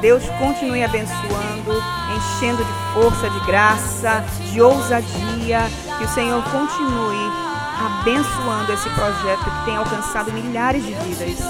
Deus 0.00 0.22
continue 0.38 0.84
abençoando, 0.84 1.82
enchendo 2.16 2.64
de 2.64 2.72
força, 2.92 3.30
de 3.30 3.40
graça, 3.46 4.24
de 4.50 4.60
ousadia. 4.60 5.60
Que 5.98 6.04
o 6.04 6.08
Senhor 6.08 6.42
continue 6.44 7.32
abençoando 7.78 8.72
esse 8.72 8.88
projeto 8.90 9.44
que 9.44 9.64
tem 9.64 9.76
alcançado 9.76 10.32
milhares 10.32 10.84
de 10.84 10.92
vidas. 10.92 11.40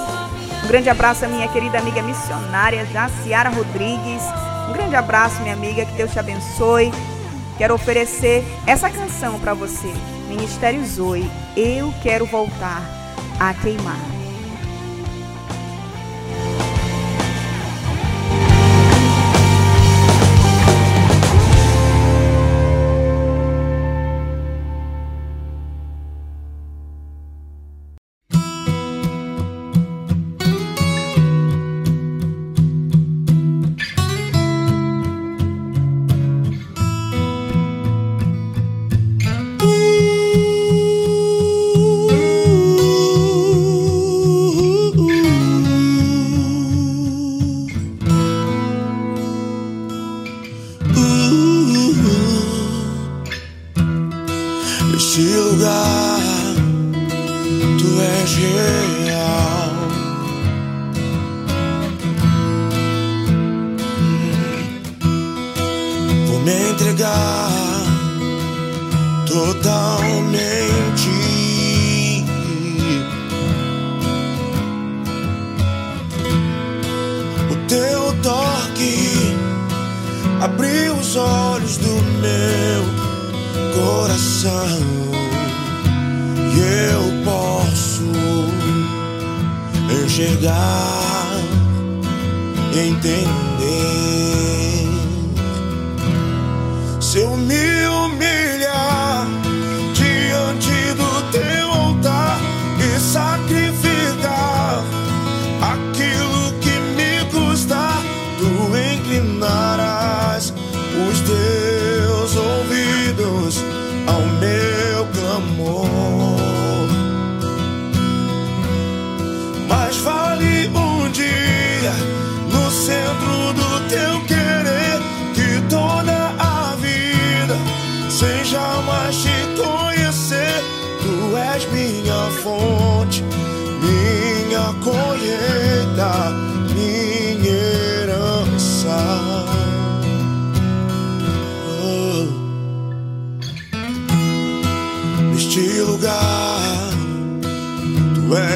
Um 0.65 0.69
grande 0.69 0.89
abraço 0.89 1.25
à 1.25 1.29
minha 1.29 1.49
querida 1.49 1.79
amiga 1.79 2.03
missionária, 2.03 2.87
Jaciara 2.87 3.51
Rodrigues. 3.51 4.23
Um 4.69 4.73
grande 4.73 4.97
abraço, 4.97 5.41
minha 5.43 5.55
amiga, 5.55 5.85
que 5.85 5.93
Deus 5.93 6.11
te 6.11 6.19
abençoe. 6.19 6.91
Quero 7.57 7.75
oferecer 7.75 8.45
essa 8.67 8.91
canção 8.91 9.39
para 9.39 9.55
você. 9.55 9.93
Ministério 10.29 10.85
Zoe, 10.85 11.31
eu 11.57 11.93
quero 12.03 12.27
voltar 12.27 12.83
a 13.39 13.55
queimar. 13.55 14.24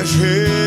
Tu 0.09 0.25
és 0.25 0.58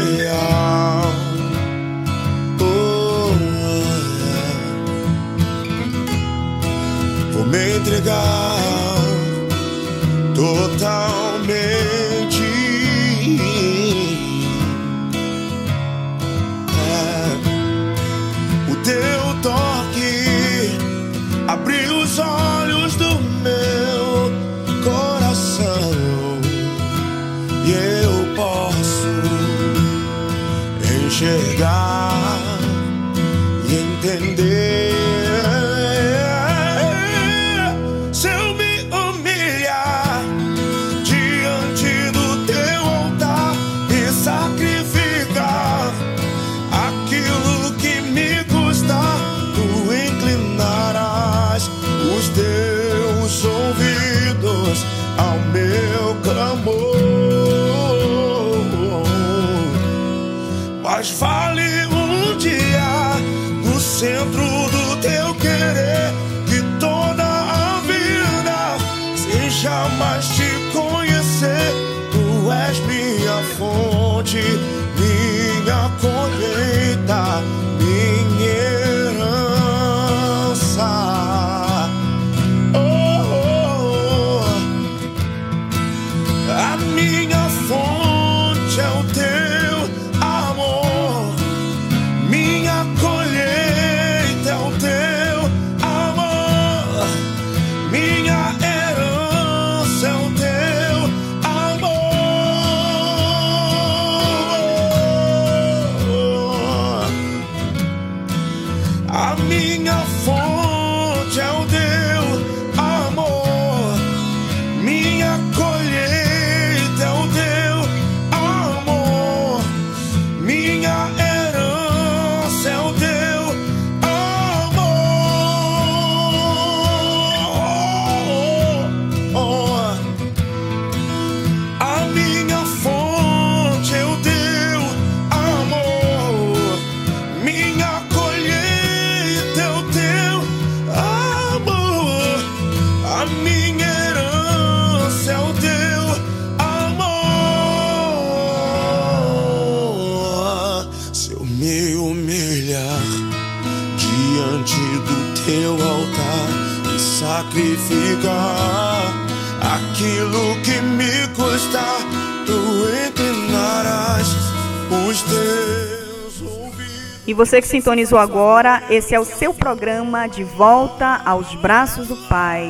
E 167.31 167.33
você 167.33 167.61
que 167.61 167.67
sintonizou 167.69 168.19
agora, 168.19 168.83
esse 168.89 169.15
é 169.15 169.19
o 169.19 169.23
seu 169.23 169.53
programa 169.53 170.27
De 170.27 170.43
Volta 170.43 171.21
aos 171.23 171.55
Braços 171.55 172.09
do 172.09 172.17
Pai. 172.27 172.69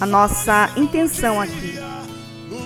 A 0.00 0.04
nossa 0.04 0.68
intenção 0.76 1.40
aqui 1.40 1.78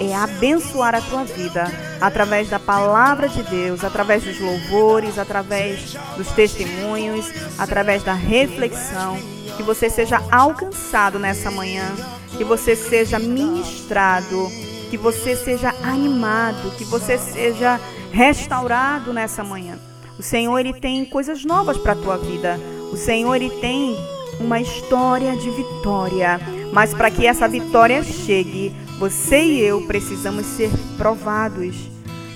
é 0.00 0.16
abençoar 0.16 0.94
a 0.94 1.02
tua 1.02 1.22
vida 1.22 1.70
através 2.00 2.48
da 2.48 2.58
palavra 2.58 3.28
de 3.28 3.42
Deus, 3.42 3.84
através 3.84 4.24
dos 4.24 4.40
louvores, 4.40 5.18
através 5.18 5.98
dos 6.16 6.28
testemunhos, 6.28 7.30
através 7.58 8.02
da 8.02 8.14
reflexão. 8.14 9.18
Que 9.58 9.62
você 9.62 9.90
seja 9.90 10.22
alcançado 10.30 11.18
nessa 11.18 11.50
manhã, 11.50 11.94
que 12.38 12.42
você 12.42 12.74
seja 12.74 13.18
ministrado, 13.18 14.48
que 14.88 14.96
você 14.96 15.36
seja 15.36 15.74
animado, 15.82 16.74
que 16.78 16.86
você 16.86 17.18
seja 17.18 17.78
restaurado 18.10 19.12
nessa 19.12 19.44
manhã. 19.44 19.78
O 20.18 20.22
Senhor 20.22 20.58
ele 20.58 20.72
tem 20.74 21.04
coisas 21.04 21.44
novas 21.44 21.76
para 21.76 21.92
a 21.92 21.96
tua 21.96 22.16
vida. 22.16 22.58
O 22.92 22.96
Senhor 22.96 23.34
ele 23.34 23.50
tem 23.60 23.96
uma 24.40 24.60
história 24.60 25.36
de 25.36 25.50
vitória. 25.50 26.40
Mas 26.72 26.94
para 26.94 27.10
que 27.10 27.26
essa 27.26 27.48
vitória 27.48 28.02
chegue, 28.02 28.72
você 28.98 29.42
e 29.42 29.60
eu 29.60 29.82
precisamos 29.86 30.46
ser 30.46 30.70
provados. 30.96 31.74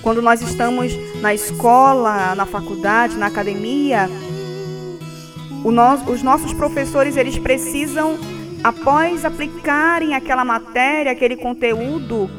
Quando 0.02 0.22
nós 0.22 0.40
estamos 0.40 0.92
na 1.20 1.34
escola, 1.34 2.34
na 2.34 2.46
faculdade, 2.46 3.16
na 3.16 3.26
academia, 3.26 4.08
no- 5.64 6.10
os 6.12 6.22
nossos 6.22 6.52
professores 6.52 7.16
eles 7.16 7.38
precisam, 7.38 8.16
após 8.62 9.24
aplicarem 9.24 10.14
aquela 10.14 10.44
matéria, 10.44 11.12
aquele 11.12 11.36
conteúdo, 11.36 12.30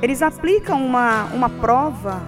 eles 0.00 0.22
aplicam 0.22 0.84
uma, 0.84 1.24
uma 1.32 1.48
prova. 1.48 2.20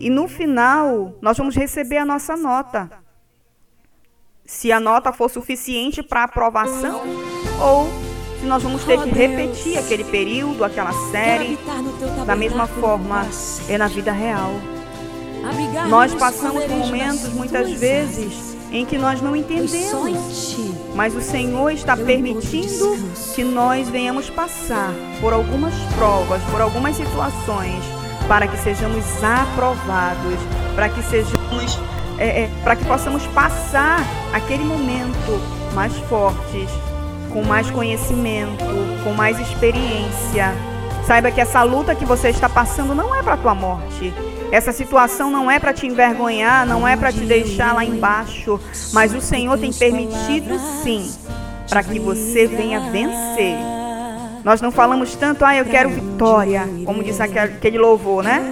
E 0.00 0.08
no 0.08 0.26
final, 0.26 1.14
nós 1.20 1.36
vamos 1.36 1.54
receber 1.54 1.98
a 1.98 2.06
nossa 2.06 2.34
nota. 2.34 2.90
Se 4.46 4.72
a 4.72 4.80
nota 4.80 5.12
for 5.12 5.28
suficiente 5.28 6.02
para 6.02 6.24
aprovação 6.24 7.02
ou 7.60 7.86
se 8.40 8.46
nós 8.46 8.62
vamos 8.62 8.82
ter 8.82 8.98
que 9.02 9.10
repetir 9.10 9.76
aquele 9.76 10.04
período, 10.04 10.64
aquela 10.64 10.92
série. 11.10 11.58
Da 12.24 12.34
mesma 12.34 12.66
forma, 12.66 13.26
é 13.68 13.76
na 13.76 13.88
vida 13.88 14.10
real. 14.10 14.52
Nós 15.90 16.14
passamos 16.14 16.64
por 16.64 16.76
momentos, 16.78 17.28
muitas 17.34 17.70
vezes, 17.72 18.56
em 18.72 18.86
que 18.86 18.96
nós 18.96 19.20
não 19.20 19.36
entendemos. 19.36 20.56
Mas 20.94 21.14
o 21.14 21.20
Senhor 21.20 21.70
está 21.72 21.94
permitindo 21.94 22.96
que 23.34 23.44
nós 23.44 23.86
venhamos 23.90 24.30
passar 24.30 24.94
por 25.20 25.34
algumas 25.34 25.74
provas, 25.94 26.42
por 26.44 26.62
algumas 26.62 26.96
situações, 26.96 27.99
para 28.30 28.46
que 28.46 28.56
sejamos 28.58 29.04
aprovados, 29.24 30.38
para 30.76 30.88
que 30.88 31.02
sejamos, 31.02 31.80
é, 32.16 32.42
é, 32.42 32.50
para 32.62 32.76
que 32.76 32.84
possamos 32.84 33.26
passar 33.26 34.04
aquele 34.32 34.62
momento 34.62 35.42
mais 35.74 35.92
fortes, 36.08 36.70
com 37.32 37.42
mais 37.42 37.68
conhecimento, 37.72 38.64
com 39.02 39.12
mais 39.14 39.36
experiência. 39.40 40.54
Saiba 41.08 41.32
que 41.32 41.40
essa 41.40 41.60
luta 41.64 41.92
que 41.92 42.04
você 42.04 42.28
está 42.28 42.48
passando 42.48 42.94
não 42.94 43.12
é 43.16 43.20
para 43.20 43.36
tua 43.36 43.52
morte. 43.52 44.14
Essa 44.52 44.72
situação 44.72 45.28
não 45.28 45.50
é 45.50 45.58
para 45.58 45.72
te 45.72 45.88
envergonhar, 45.88 46.64
não 46.64 46.86
é 46.86 46.96
para 46.96 47.12
te 47.12 47.24
deixar 47.24 47.74
lá 47.74 47.84
embaixo, 47.84 48.60
mas 48.92 49.12
o 49.12 49.20
Senhor 49.20 49.58
tem 49.58 49.72
permitido 49.72 50.56
sim 50.84 51.12
para 51.68 51.82
que 51.82 51.98
você 51.98 52.46
venha 52.46 52.78
vencer. 52.92 53.79
Nós 54.44 54.60
não 54.60 54.70
falamos 54.70 55.14
tanto, 55.14 55.44
ah, 55.44 55.54
eu 55.54 55.64
quero 55.64 55.90
vitória, 55.90 56.68
como 56.84 57.04
disse 57.04 57.22
aquele 57.22 57.78
louvor, 57.78 58.22
né? 58.22 58.42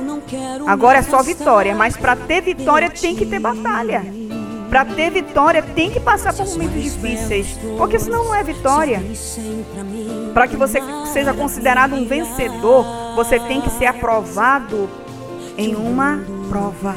Agora 0.67 0.99
é 0.99 1.03
só 1.03 1.23
vitória, 1.23 1.75
mas 1.75 1.97
para 1.97 2.15
ter 2.15 2.43
vitória 2.43 2.91
tem 2.91 3.17
que 3.17 3.25
ter 3.25 3.39
batalha. 3.39 4.05
Para 4.69 4.85
ter 4.85 5.11
vitória 5.11 5.63
tem 5.63 5.91
que 5.91 5.99
passar 5.99 6.35
por 6.35 6.47
momentos 6.47 6.83
difíceis, 6.83 7.59
porque 7.79 7.99
senão 7.99 8.25
não 8.25 8.35
é 8.35 8.43
vitória. 8.43 9.03
Para 10.35 10.47
que 10.47 10.57
você 10.57 10.79
seja 11.13 11.33
considerado 11.33 11.95
um 11.95 12.07
vencedor, 12.07 12.85
você 13.17 13.41
tem 13.41 13.63
que 13.63 13.71
ser 13.71 13.87
aprovado 13.87 14.91
em 15.57 15.75
uma 15.75 16.21
prova. 16.51 16.95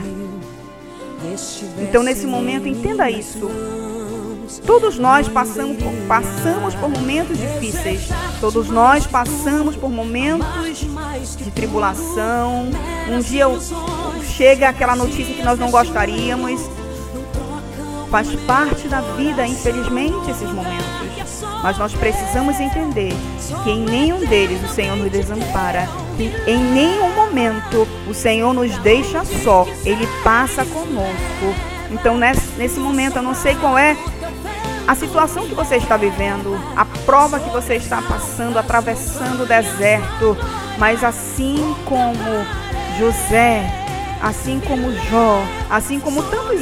Então, 1.79 2.03
nesse 2.03 2.27
momento, 2.27 2.67
entenda 2.67 3.09
isso. 3.09 3.49
Todos 4.59 4.97
nós 4.97 5.27
passamos 5.27 5.77
por, 5.81 5.93
passamos 6.07 6.75
por 6.75 6.89
momentos 6.89 7.37
difíceis. 7.37 8.09
Todos 8.39 8.69
nós 8.69 9.07
passamos 9.07 9.75
por 9.75 9.89
momentos 9.89 10.79
de 11.37 11.51
tribulação. 11.51 12.69
Um 13.09 13.19
dia 13.19 13.45
chega 14.35 14.69
aquela 14.69 14.95
notícia 14.95 15.33
que 15.33 15.43
nós 15.43 15.57
não 15.57 15.71
gostaríamos. 15.71 16.61
Faz 18.09 18.33
parte 18.45 18.89
da 18.89 18.99
vida, 19.01 19.47
infelizmente, 19.47 20.29
esses 20.29 20.51
momentos. 20.51 20.85
Mas 21.63 21.77
nós 21.77 21.93
precisamos 21.93 22.59
entender 22.59 23.13
que 23.63 23.69
em 23.69 23.85
nenhum 23.85 24.19
deles 24.25 24.61
o 24.63 24.73
Senhor 24.73 24.97
nos 24.97 25.11
desampara. 25.11 25.87
Que 26.17 26.33
em 26.49 26.57
nenhum 26.57 27.13
momento 27.15 27.87
o 28.07 28.13
Senhor 28.13 28.53
nos 28.53 28.77
deixa 28.79 29.23
só. 29.23 29.65
Ele 29.85 30.05
passa 30.23 30.65
conosco. 30.65 31.55
Então, 31.91 32.17
nesse, 32.17 32.47
nesse 32.57 32.79
momento, 32.79 33.17
eu 33.17 33.21
não 33.21 33.35
sei 33.35 33.55
qual 33.55 33.77
é 33.77 33.95
a 34.91 34.95
situação 34.95 35.47
que 35.47 35.55
você 35.55 35.77
está 35.77 35.95
vivendo, 35.95 36.59
a 36.75 36.83
prova 36.83 37.39
que 37.39 37.49
você 37.49 37.75
está 37.75 38.01
passando, 38.01 38.59
atravessando 38.59 39.43
o 39.43 39.45
deserto, 39.45 40.37
mas 40.77 41.01
assim 41.01 41.73
como 41.85 42.19
José, 42.99 43.71
assim 44.21 44.59
como 44.59 44.91
Jó, 45.09 45.41
assim 45.69 45.97
como 45.97 46.21
tantos, 46.23 46.59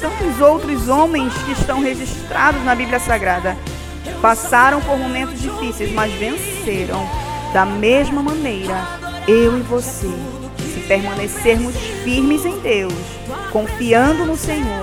tantos 0.00 0.40
outros 0.40 0.88
homens 0.88 1.32
que 1.44 1.52
estão 1.52 1.80
registrados 1.80 2.64
na 2.64 2.74
Bíblia 2.74 2.98
Sagrada, 2.98 3.56
passaram 4.20 4.80
por 4.80 4.98
momentos 4.98 5.40
difíceis, 5.40 5.92
mas 5.92 6.12
venceram. 6.14 7.08
Da 7.52 7.64
mesma 7.64 8.24
maneira, 8.24 8.74
eu 9.28 9.56
e 9.56 9.62
você, 9.62 10.10
se 10.74 10.80
permanecermos 10.88 11.76
firmes 12.02 12.44
em 12.44 12.58
Deus, 12.58 12.92
confiando 13.52 14.26
no 14.26 14.36
Senhor, 14.36 14.82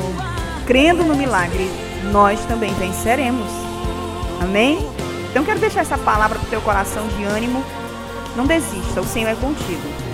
crendo 0.66 1.04
no 1.04 1.14
milagre, 1.14 1.70
nós 2.12 2.40
também 2.46 2.74
venceremos. 2.76 3.50
Amém? 4.42 4.80
Então 5.30 5.44
quero 5.44 5.60
deixar 5.60 5.82
essa 5.82 5.98
palavra 5.98 6.40
para 6.40 6.48
o 6.48 6.50
teu 6.50 6.62
coração 6.62 7.08
de 7.10 7.24
ânimo. 7.24 7.64
Não 8.36 8.46
desista, 8.46 9.02
o 9.02 9.06
Senhor 9.06 9.30
é 9.30 9.36
contigo. 9.36 10.06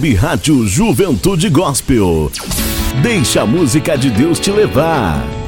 Web 0.00 0.14
Rádio 0.14 0.66
Juventude 0.66 1.50
Gospel. 1.50 2.32
Deixa 3.02 3.42
a 3.42 3.46
música 3.46 3.98
de 3.98 4.08
Deus 4.08 4.40
te 4.40 4.50
levar. 4.50 5.39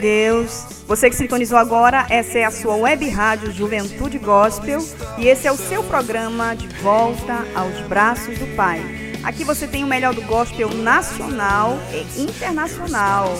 Deus. 0.00 0.64
Você 0.86 1.10
que 1.10 1.16
sintonizou 1.16 1.58
agora, 1.58 2.06
essa 2.08 2.38
é 2.38 2.44
a 2.44 2.50
sua 2.50 2.76
web 2.76 3.08
rádio 3.08 3.52
Juventude 3.52 4.18
Gospel 4.18 4.80
e 5.18 5.28
esse 5.28 5.46
é 5.46 5.52
o 5.52 5.56
seu 5.56 5.82
programa 5.84 6.54
de 6.54 6.66
volta 6.80 7.44
aos 7.54 7.78
braços 7.86 8.38
do 8.38 8.46
Pai. 8.56 8.80
Aqui 9.22 9.44
você 9.44 9.66
tem 9.66 9.84
o 9.84 9.86
melhor 9.86 10.14
do 10.14 10.22
gospel 10.22 10.72
nacional 10.72 11.78
e 11.92 12.22
internacional. 12.22 13.34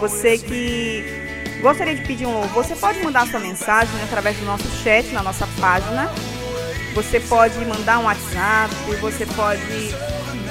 Você 0.00 0.36
que 0.36 1.04
gostaria 1.62 1.94
de 1.94 2.02
pedir 2.02 2.26
um 2.26 2.32
louvor, 2.32 2.64
você 2.64 2.74
pode 2.74 3.02
mandar 3.02 3.26
sua 3.28 3.40
mensagem 3.40 3.94
através 4.02 4.36
do 4.36 4.44
nosso 4.44 4.68
chat 4.82 5.10
na 5.12 5.22
nossa 5.22 5.46
página. 5.60 6.10
Você 6.94 7.20
pode 7.20 7.58
mandar 7.64 8.00
um 8.00 8.04
WhatsApp, 8.04 8.74
você 9.00 9.24
pode 9.24 9.94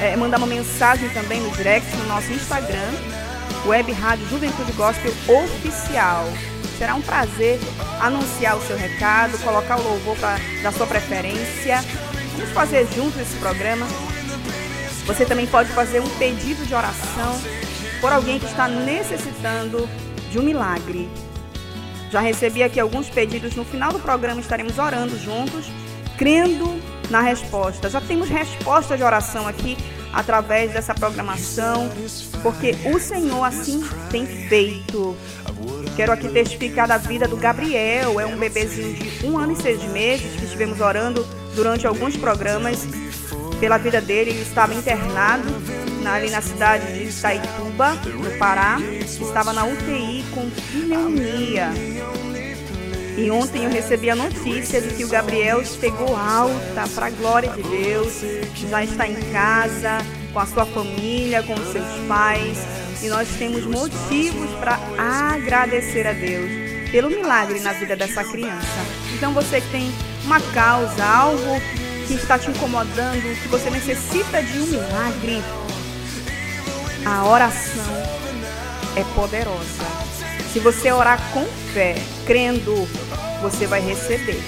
é, 0.01 0.15
mandar 0.15 0.37
uma 0.37 0.47
mensagem 0.47 1.07
também 1.09 1.39
no 1.39 1.51
direct 1.51 1.95
no 1.97 2.07
nosso 2.07 2.31
Instagram, 2.33 2.91
Web 3.65 3.91
Rádio 3.91 4.27
Juventude 4.27 4.71
Gospel 4.71 5.13
Oficial. 5.27 6.25
Será 6.77 6.95
um 6.95 7.01
prazer 7.01 7.59
anunciar 7.99 8.57
o 8.57 8.61
seu 8.61 8.75
recado, 8.75 9.37
colocar 9.43 9.79
o 9.79 9.83
louvor 9.83 10.17
pra, 10.17 10.39
da 10.63 10.71
sua 10.71 10.87
preferência. 10.87 11.79
Vamos 12.35 12.49
fazer 12.51 12.87
juntos 12.87 13.21
esse 13.21 13.37
programa. 13.37 13.85
Você 15.05 15.25
também 15.25 15.45
pode 15.45 15.69
fazer 15.73 15.99
um 15.99 16.09
pedido 16.17 16.65
de 16.65 16.73
oração 16.73 17.39
por 17.99 18.11
alguém 18.11 18.39
que 18.39 18.45
está 18.45 18.67
necessitando 18.67 19.87
de 20.31 20.39
um 20.39 20.43
milagre. 20.43 21.07
Já 22.09 22.19
recebi 22.19 22.63
aqui 22.63 22.79
alguns 22.79 23.09
pedidos. 23.09 23.55
No 23.55 23.63
final 23.63 23.93
do 23.93 23.99
programa 23.99 24.41
estaremos 24.41 24.79
orando 24.79 25.17
juntos, 25.19 25.67
crendo 26.17 26.81
na 27.11 27.21
resposta. 27.21 27.89
Já 27.89 28.01
temos 28.01 28.27
resposta 28.27 28.97
de 28.97 29.03
oração 29.03 29.47
aqui 29.47 29.77
através 30.13 30.71
dessa 30.73 30.93
programação, 30.93 31.89
porque 32.43 32.75
o 32.93 32.99
Senhor 32.99 33.43
assim 33.43 33.83
tem 34.09 34.25
feito. 34.25 35.15
Quero 35.95 36.11
aqui 36.11 36.29
testificar 36.29 36.87
da 36.87 36.97
vida 36.97 37.27
do 37.27 37.35
Gabriel, 37.37 38.19
é 38.19 38.25
um 38.25 38.37
bebezinho 38.37 38.93
de 38.93 39.25
um 39.25 39.37
ano 39.37 39.53
e 39.53 39.61
seis 39.61 39.81
meses 39.91 40.35
que 40.37 40.45
estivemos 40.45 40.79
orando 40.79 41.25
durante 41.55 41.85
alguns 41.85 42.15
programas 42.15 42.87
pela 43.59 43.77
vida 43.77 43.99
dele. 44.01 44.31
Ele 44.31 44.41
estava 44.41 44.73
internado 44.73 45.49
na- 46.01 46.13
ali 46.13 46.29
na 46.29 46.41
cidade 46.41 46.91
de 46.93 47.09
Itaituba, 47.09 47.93
no 48.05 48.31
Pará. 48.37 48.77
Estava 49.01 49.53
na 49.53 49.65
UTI 49.65 50.23
com 50.33 50.49
pneumonia. 50.71 51.69
E 53.21 53.29
ontem 53.29 53.65
eu 53.65 53.69
recebi 53.69 54.09
a 54.09 54.15
notícia 54.15 54.81
de 54.81 54.95
que 54.95 55.05
o 55.05 55.07
Gabriel 55.07 55.61
pegou 55.79 56.15
alta 56.15 56.89
para 56.95 57.05
a 57.05 57.09
glória 57.11 57.51
de 57.51 57.61
Deus, 57.61 58.19
já 58.67 58.83
está 58.83 59.07
em 59.07 59.13
casa, 59.31 59.99
com 60.33 60.39
a 60.39 60.45
sua 60.47 60.65
família, 60.65 61.43
com 61.43 61.53
os 61.53 61.71
seus 61.71 61.85
pais, 62.07 62.57
e 63.03 63.09
nós 63.09 63.27
temos 63.37 63.63
motivos 63.65 64.49
para 64.59 64.79
agradecer 64.97 66.07
a 66.07 66.13
Deus 66.13 66.49
pelo 66.91 67.11
milagre 67.11 67.59
na 67.59 67.73
vida 67.73 67.95
dessa 67.95 68.23
criança. 68.23 68.67
Então 69.13 69.31
você 69.33 69.61
que 69.61 69.69
tem 69.69 69.91
uma 70.25 70.41
causa, 70.53 71.05
algo 71.05 71.61
que 72.07 72.15
está 72.15 72.39
te 72.39 72.49
incomodando, 72.49 73.39
que 73.39 73.47
você 73.49 73.69
necessita 73.69 74.41
de 74.41 74.61
um 74.61 74.65
milagre, 74.65 75.43
a 77.05 77.23
oração 77.25 77.93
é 78.95 79.03
poderosa. 79.13 80.00
Se 80.51 80.59
você 80.59 80.91
orar 80.91 81.17
com 81.31 81.45
fé, 81.73 81.95
crendo, 82.25 82.85
você 83.41 83.65
vai 83.65 83.79
receber. 83.79 84.43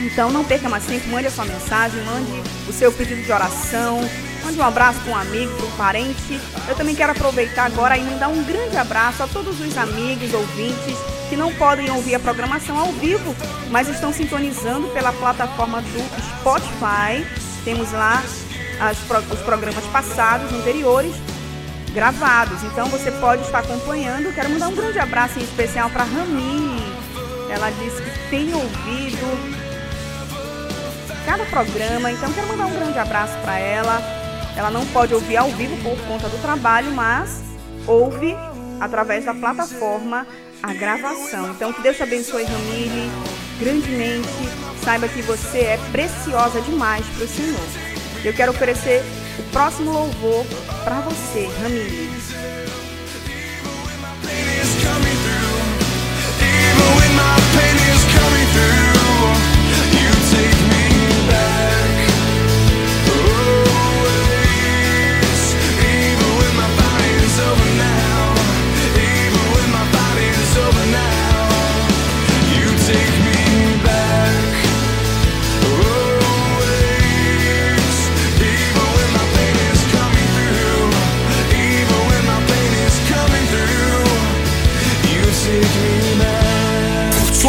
Então 0.00 0.30
não 0.30 0.44
perca 0.44 0.68
mais 0.68 0.86
tempo, 0.86 1.08
mande 1.08 1.26
a 1.26 1.30
sua 1.30 1.44
mensagem, 1.44 2.02
mande 2.04 2.42
o 2.66 2.72
seu 2.72 2.90
pedido 2.90 3.22
de 3.22 3.30
oração, 3.30 4.00
mande 4.42 4.58
um 4.58 4.64
abraço 4.64 4.98
para 5.00 5.12
um 5.12 5.16
amigo, 5.16 5.54
para 5.56 5.66
um 5.66 5.70
parente. 5.72 6.40
Eu 6.66 6.74
também 6.74 6.94
quero 6.94 7.12
aproveitar 7.12 7.66
agora 7.66 7.98
e 7.98 8.02
mandar 8.02 8.28
um 8.28 8.42
grande 8.44 8.76
abraço 8.78 9.22
a 9.22 9.26
todos 9.26 9.60
os 9.60 9.76
amigos, 9.76 10.32
ouvintes 10.32 10.96
que 11.28 11.36
não 11.36 11.52
podem 11.54 11.90
ouvir 11.90 12.14
a 12.14 12.18
programação 12.18 12.78
ao 12.78 12.92
vivo, 12.92 13.36
mas 13.70 13.88
estão 13.88 14.10
sintonizando 14.12 14.88
pela 14.88 15.12
plataforma 15.12 15.82
do 15.82 16.40
Spotify. 16.40 17.26
Temos 17.62 17.92
lá 17.92 18.22
as 18.80 18.98
os 19.30 19.40
programas 19.40 19.84
passados, 19.86 20.52
anteriores, 20.52 21.14
gravados. 21.92 22.62
Então 22.64 22.88
você 22.88 23.10
pode 23.12 23.42
estar 23.42 23.60
acompanhando. 23.60 24.34
Quero 24.34 24.50
mandar 24.50 24.68
um 24.68 24.74
grande 24.74 24.98
abraço 24.98 25.38
em 25.38 25.42
especial 25.42 25.90
para 25.90 26.04
Rami. 26.04 26.82
Ela 27.50 27.70
disse 27.70 28.02
que 28.02 28.30
tem 28.30 28.54
ouvido 28.54 29.62
cada 31.26 31.44
programa, 31.44 32.10
então 32.10 32.32
quero 32.32 32.48
mandar 32.48 32.66
um 32.66 32.74
grande 32.74 32.98
abraço 32.98 33.38
para 33.42 33.58
ela. 33.58 34.00
Ela 34.56 34.70
não 34.70 34.84
pode 34.86 35.14
ouvir 35.14 35.36
ao 35.36 35.48
vivo 35.50 35.76
por 35.82 35.98
conta 36.06 36.28
do 36.28 36.40
trabalho, 36.42 36.90
mas 36.92 37.42
ouve 37.86 38.36
através 38.80 39.24
da 39.24 39.34
plataforma 39.34 40.26
a 40.62 40.72
gravação. 40.72 41.50
Então 41.50 41.72
que 41.72 41.82
Deus 41.82 41.96
te 41.96 42.02
abençoe, 42.02 42.44
Ramile, 42.44 43.10
grandemente. 43.58 44.28
Saiba 44.82 45.08
que 45.08 45.22
você 45.22 45.58
é 45.58 45.78
preciosa 45.92 46.60
demais 46.62 47.06
para 47.06 47.24
o 47.24 47.28
Senhor. 47.28 47.60
Eu 48.24 48.32
quero 48.32 48.52
oferecer 48.52 49.02
o 49.38 49.42
próximo 49.50 49.92
louvor 49.92 50.46
para 50.84 51.00
você, 51.00 51.48
Ramile. 51.60 52.10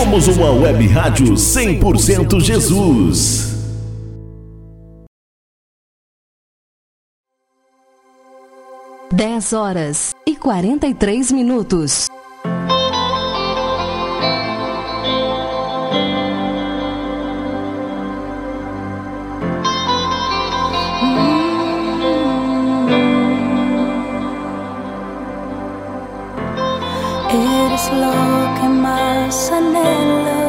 Somos 0.04 0.28
uma 0.28 0.52
web 0.52 0.86
rádio 0.88 1.34
100% 1.34 2.42
Jesus. 2.42 3.56
Dez 9.14 9.54
horas 9.54 10.14
e 10.28 10.36
quarenta 10.36 10.88
e 10.88 10.94
três 10.94 11.32
minutos. 11.32 12.08
Eres 27.32 27.90
lo 27.94 28.12
que 28.12 28.33
más 29.34 29.52
anhelo. 29.52 30.42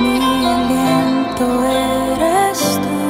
Mi 0.00 0.46
aliento 0.56 1.46
eres 1.64 2.80
tú. 2.84 3.00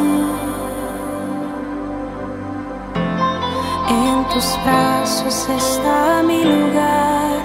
En 4.01 4.17
tus 4.33 4.49
brazos 4.65 5.49
está 5.49 6.23
mi 6.27 6.43
lugar. 6.45 7.41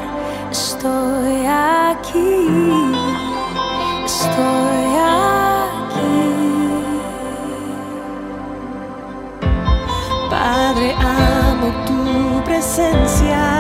Estoy 0.51 1.45
aquí. 1.45 2.31
Estoy 4.05 4.89
aquí. 5.21 6.17
Padre, 10.31 10.95
amo 10.95 11.67
tu 11.85 12.43
presencia. 12.43 13.56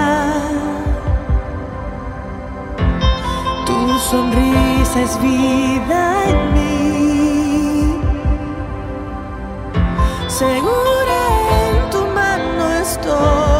Sonrisa 4.09 5.01
es 5.01 5.21
vida 5.21 6.23
en 6.29 6.53
mí. 6.53 7.99
Segura 10.27 11.19
en 11.67 11.89
tu 11.89 12.05
mano 12.15 12.71
estoy. 12.81 13.56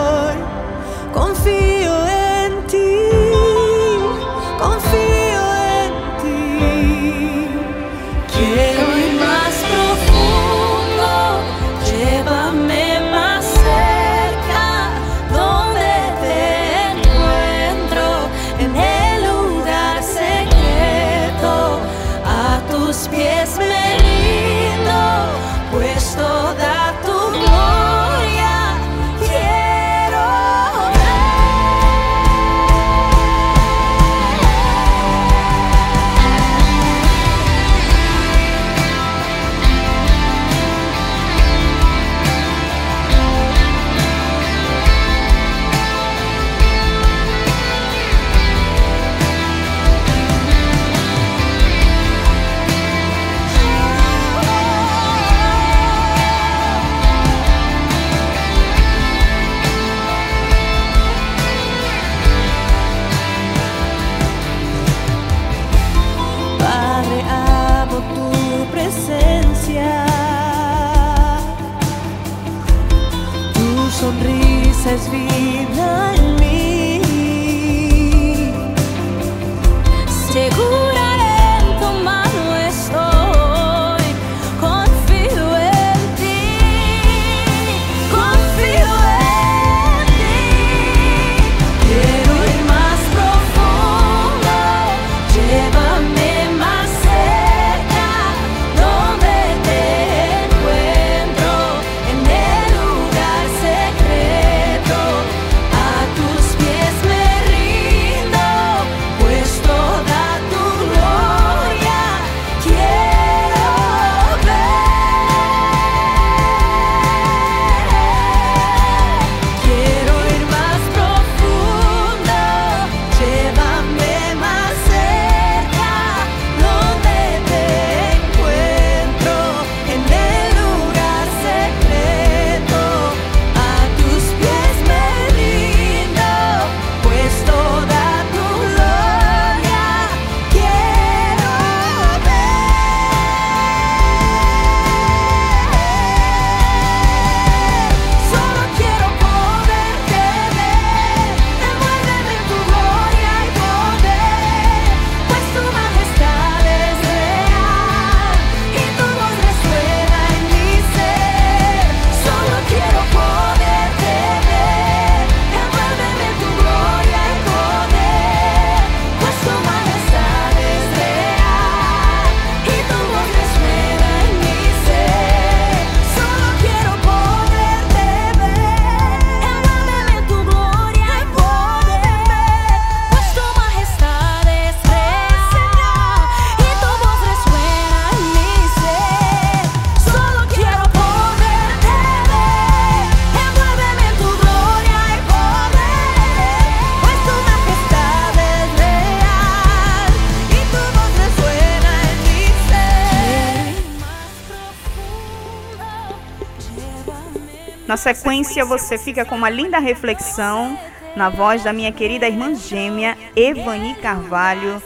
Sequência, 207.97 208.63
você 208.63 208.97
fica 208.97 209.25
com 209.25 209.35
uma 209.35 209.49
linda 209.49 209.79
reflexão 209.79 210.77
na 211.15 211.29
voz 211.29 211.63
da 211.63 211.73
minha 211.73 211.91
querida 211.91 212.27
irmã 212.27 212.53
gêmea, 212.55 213.17
Evani 213.35 213.95
Carvalho. 213.95 214.81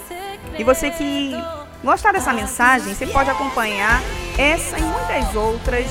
E 0.57 0.63
você 0.63 0.89
que 0.89 1.35
gostar 1.83 2.13
dessa 2.13 2.31
mensagem, 2.33 2.93
você 2.95 3.05
pode 3.05 3.29
acompanhar 3.29 4.01
essa 4.37 4.79
e 4.79 4.81
muitas 4.81 5.35
outras 5.35 5.85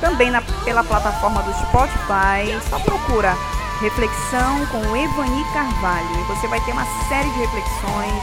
também 0.00 0.30
na- 0.30 0.42
pela 0.64 0.82
plataforma 0.82 1.42
do 1.42 1.52
Spotify. 1.52 2.58
Só 2.70 2.78
procura 2.80 3.36
Reflexão 3.80 4.64
com 4.66 4.96
Evani 4.96 5.44
Carvalho 5.52 6.20
e 6.20 6.24
você 6.24 6.46
vai 6.48 6.60
ter 6.60 6.72
uma 6.72 6.86
série 7.08 7.28
de 7.30 7.38
reflexões 7.40 8.22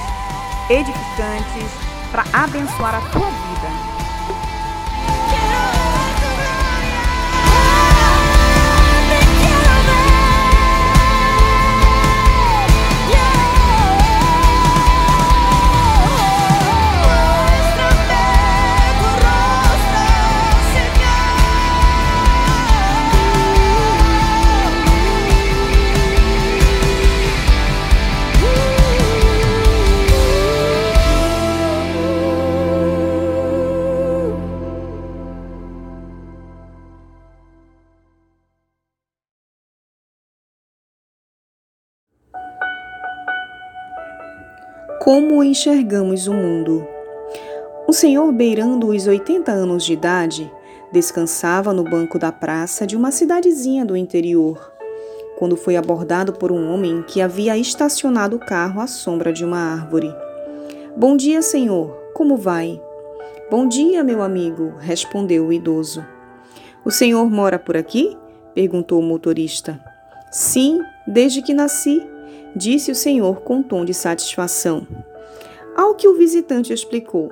edificantes 0.69 1.71
para 2.11 2.23
abençoar 2.33 2.95
a 2.95 3.01
tua 3.11 3.27
vida. 3.27 3.90
Como 45.14 45.43
enxergamos 45.43 46.26
o 46.26 46.34
mundo? 46.34 46.88
O 47.86 47.91
senhor, 47.91 48.32
beirando 48.32 48.88
os 48.88 49.07
80 49.07 49.51
anos 49.51 49.84
de 49.84 49.91
idade, 49.91 50.49
descansava 50.89 51.74
no 51.74 51.84
banco 51.84 52.18
da 52.18 52.32
praça 52.32 52.88
de 52.88 52.95
uma 52.95 53.12
cidadezinha 53.12 53.84
do 53.84 53.97
interior, 53.97 54.72
quando 55.38 55.57
foi 55.57 55.76
abordado 55.76 56.32
por 56.32 56.49
um 56.49 56.74
homem 56.74 57.03
que 57.03 57.20
havia 57.20 57.57
estacionado 57.57 58.38
o 58.38 58.39
carro 58.39 58.80
à 58.80 58.88
sombra 58.88 59.34
de 59.34 59.43
uma 59.43 59.57
árvore. 59.57 60.16
Bom 60.95 61.18
dia, 61.18 61.41
senhor. 61.41 61.91
Como 62.14 62.38
vai? 62.38 62.82
Bom 63.49 63.68
dia, 63.68 64.05
meu 64.05 64.22
amigo, 64.22 64.76
respondeu 64.80 65.45
o 65.45 65.51
idoso. 65.51 66.05
O 66.86 66.89
senhor 66.89 67.30
mora 67.30 67.59
por 67.59 67.76
aqui? 67.76 68.18
perguntou 68.55 69.01
o 69.01 69.03
motorista. 69.03 69.78
Sim, 70.32 70.80
desde 71.05 71.41
que 71.41 71.53
nasci, 71.53 72.01
disse 72.56 72.91
o 72.91 72.95
senhor 72.95 73.41
com 73.41 73.62
tom 73.62 73.86
de 73.86 73.93
satisfação. 73.93 74.88
Ao 75.76 75.95
que 75.95 76.08
o 76.08 76.16
visitante 76.16 76.74
explicou: 76.74 77.32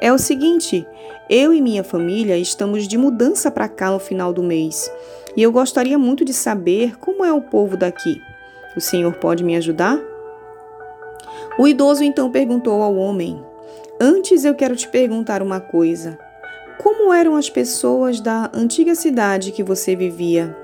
É 0.00 0.12
o 0.12 0.18
seguinte, 0.18 0.86
eu 1.28 1.52
e 1.52 1.60
minha 1.60 1.82
família 1.82 2.38
estamos 2.38 2.86
de 2.86 2.96
mudança 2.96 3.50
para 3.50 3.68
cá 3.68 3.90
no 3.90 3.98
final 3.98 4.32
do 4.32 4.42
mês 4.42 4.90
e 5.36 5.42
eu 5.42 5.52
gostaria 5.52 5.98
muito 5.98 6.24
de 6.24 6.32
saber 6.32 6.98
como 6.98 7.24
é 7.24 7.32
o 7.32 7.42
povo 7.42 7.76
daqui. 7.76 8.20
O 8.76 8.80
senhor 8.80 9.14
pode 9.16 9.44
me 9.44 9.54
ajudar? 9.56 10.00
O 11.58 11.68
idoso 11.68 12.02
então 12.02 12.30
perguntou 12.30 12.82
ao 12.82 12.96
homem: 12.96 13.42
Antes 14.00 14.44
eu 14.44 14.54
quero 14.54 14.74
te 14.74 14.88
perguntar 14.88 15.42
uma 15.42 15.60
coisa. 15.60 16.18
Como 16.78 17.12
eram 17.12 17.36
as 17.36 17.50
pessoas 17.50 18.20
da 18.20 18.50
antiga 18.52 18.94
cidade 18.94 19.52
que 19.52 19.62
você 19.62 19.96
vivia? 19.96 20.56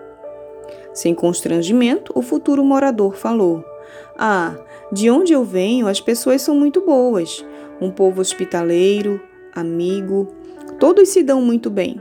Sem 0.92 1.14
constrangimento, 1.14 2.12
o 2.14 2.22
futuro 2.22 2.62
morador 2.64 3.14
falou: 3.14 3.64
Ah, 4.18 4.54
de 4.92 5.10
onde 5.10 5.32
eu 5.32 5.44
venho, 5.44 5.86
as 5.86 6.00
pessoas 6.00 6.42
são 6.42 6.54
muito 6.54 6.80
boas. 6.82 7.44
Um 7.80 7.90
povo 7.90 8.20
hospitaleiro, 8.20 9.20
amigo, 9.54 10.28
todos 10.78 11.08
se 11.08 11.22
dão 11.22 11.40
muito 11.40 11.70
bem. 11.70 12.00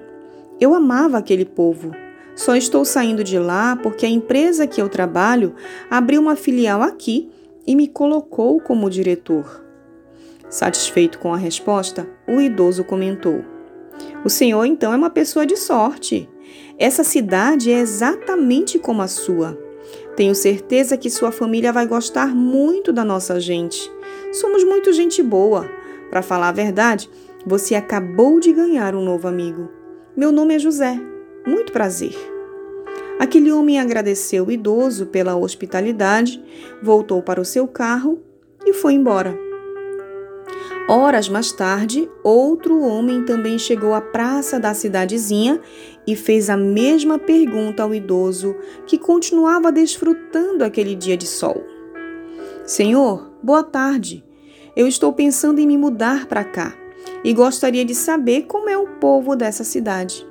Eu 0.60 0.74
amava 0.74 1.18
aquele 1.18 1.46
povo. 1.46 1.92
Só 2.36 2.56
estou 2.56 2.86
saindo 2.86 3.24
de 3.24 3.38
lá 3.38 3.76
porque 3.76 4.06
a 4.06 4.10
empresa 4.10 4.68
que 4.68 4.82
eu 4.82 4.90
trabalho 4.90 5.56
abriu 5.90 6.22
uma 6.22 6.36
filial 6.36 6.82
aqui 6.82 7.30
e 7.66 7.76
me 7.76 7.88
colocou 7.88 8.60
como 8.60 8.90
diretor. 8.90 9.64
Satisfeito 10.50 11.20
com 11.20 11.34
a 11.34 11.38
resposta, 11.38 12.08
o 12.28 12.42
idoso 12.42 12.84
comentou: 12.84 13.44
O 14.26 14.30
senhor 14.30 14.66
então 14.66 14.92
é 14.92 14.96
uma 14.96 15.10
pessoa 15.10 15.46
de 15.46 15.56
sorte. 15.56 16.28
Essa 16.78 17.04
cidade 17.04 17.72
é 17.72 17.80
exatamente 17.80 18.80
como 18.80 19.02
a 19.02 19.08
sua. 19.08 19.58
Tenho 20.16 20.36
certeza 20.36 20.98
que 20.98 21.10
sua 21.10 21.32
família 21.32 21.72
vai 21.72 21.88
gostar 21.88 22.36
muito 22.36 22.92
da 22.92 23.06
nossa 23.06 23.40
gente. 23.40 23.92
Somos 24.34 24.64
muito 24.64 24.92
gente 24.92 25.24
boa. 25.24 25.70
Para 26.10 26.22
falar 26.22 26.50
a 26.50 26.54
verdade, 26.54 27.10
você 27.46 27.76
acabou 27.76 28.40
de 28.40 28.52
ganhar 28.52 28.94
um 28.94 29.04
novo 29.04 29.28
amigo. 29.28 29.70
Meu 30.16 30.32
nome 30.32 30.56
é 30.56 30.60
José. 30.60 31.00
Muito 31.48 31.72
prazer. 31.72 32.14
Aquele 33.20 33.52
homem 33.52 33.80
agradeceu 33.80 34.48
o 34.48 34.52
idoso 34.52 35.06
pela 35.06 35.36
hospitalidade, 35.36 36.44
voltou 36.82 37.22
para 37.22 37.40
o 37.40 37.46
seu 37.46 37.68
carro 37.68 38.20
e 38.66 38.74
foi 38.74 38.94
embora. 38.94 39.38
Horas 40.90 41.30
mais 41.30 41.52
tarde, 41.52 42.10
outro 42.24 42.82
homem 42.82 43.24
também 43.24 43.58
chegou 43.58 43.94
à 43.94 44.02
praça 44.02 44.60
da 44.60 44.74
cidadezinha 44.74 45.62
e 46.12 46.16
fez 46.16 46.50
a 46.50 46.58
mesma 46.58 47.18
pergunta 47.18 47.84
ao 47.84 47.96
idoso, 47.96 48.54
que 48.86 48.98
continuava 48.98 49.72
desfrutando 49.72 50.62
aquele 50.62 50.94
dia 50.94 51.16
de 51.16 51.26
sol. 51.26 51.64
Senhor, 52.66 53.32
boa 53.42 53.64
tarde. 53.64 54.22
Eu 54.76 54.90
estou 54.90 55.14
pensando 55.14 55.60
em 55.60 55.68
me 55.68 55.78
mudar 55.78 56.26
para 56.26 56.44
cá 56.44 56.76
e 57.24 57.34
gostaria 57.34 57.86
de 57.86 57.96
saber 57.96 58.42
como 58.42 58.68
é 58.68 58.78
o 58.78 58.88
povo 59.00 59.38
dessa 59.38 59.64
cidade. 59.64 60.28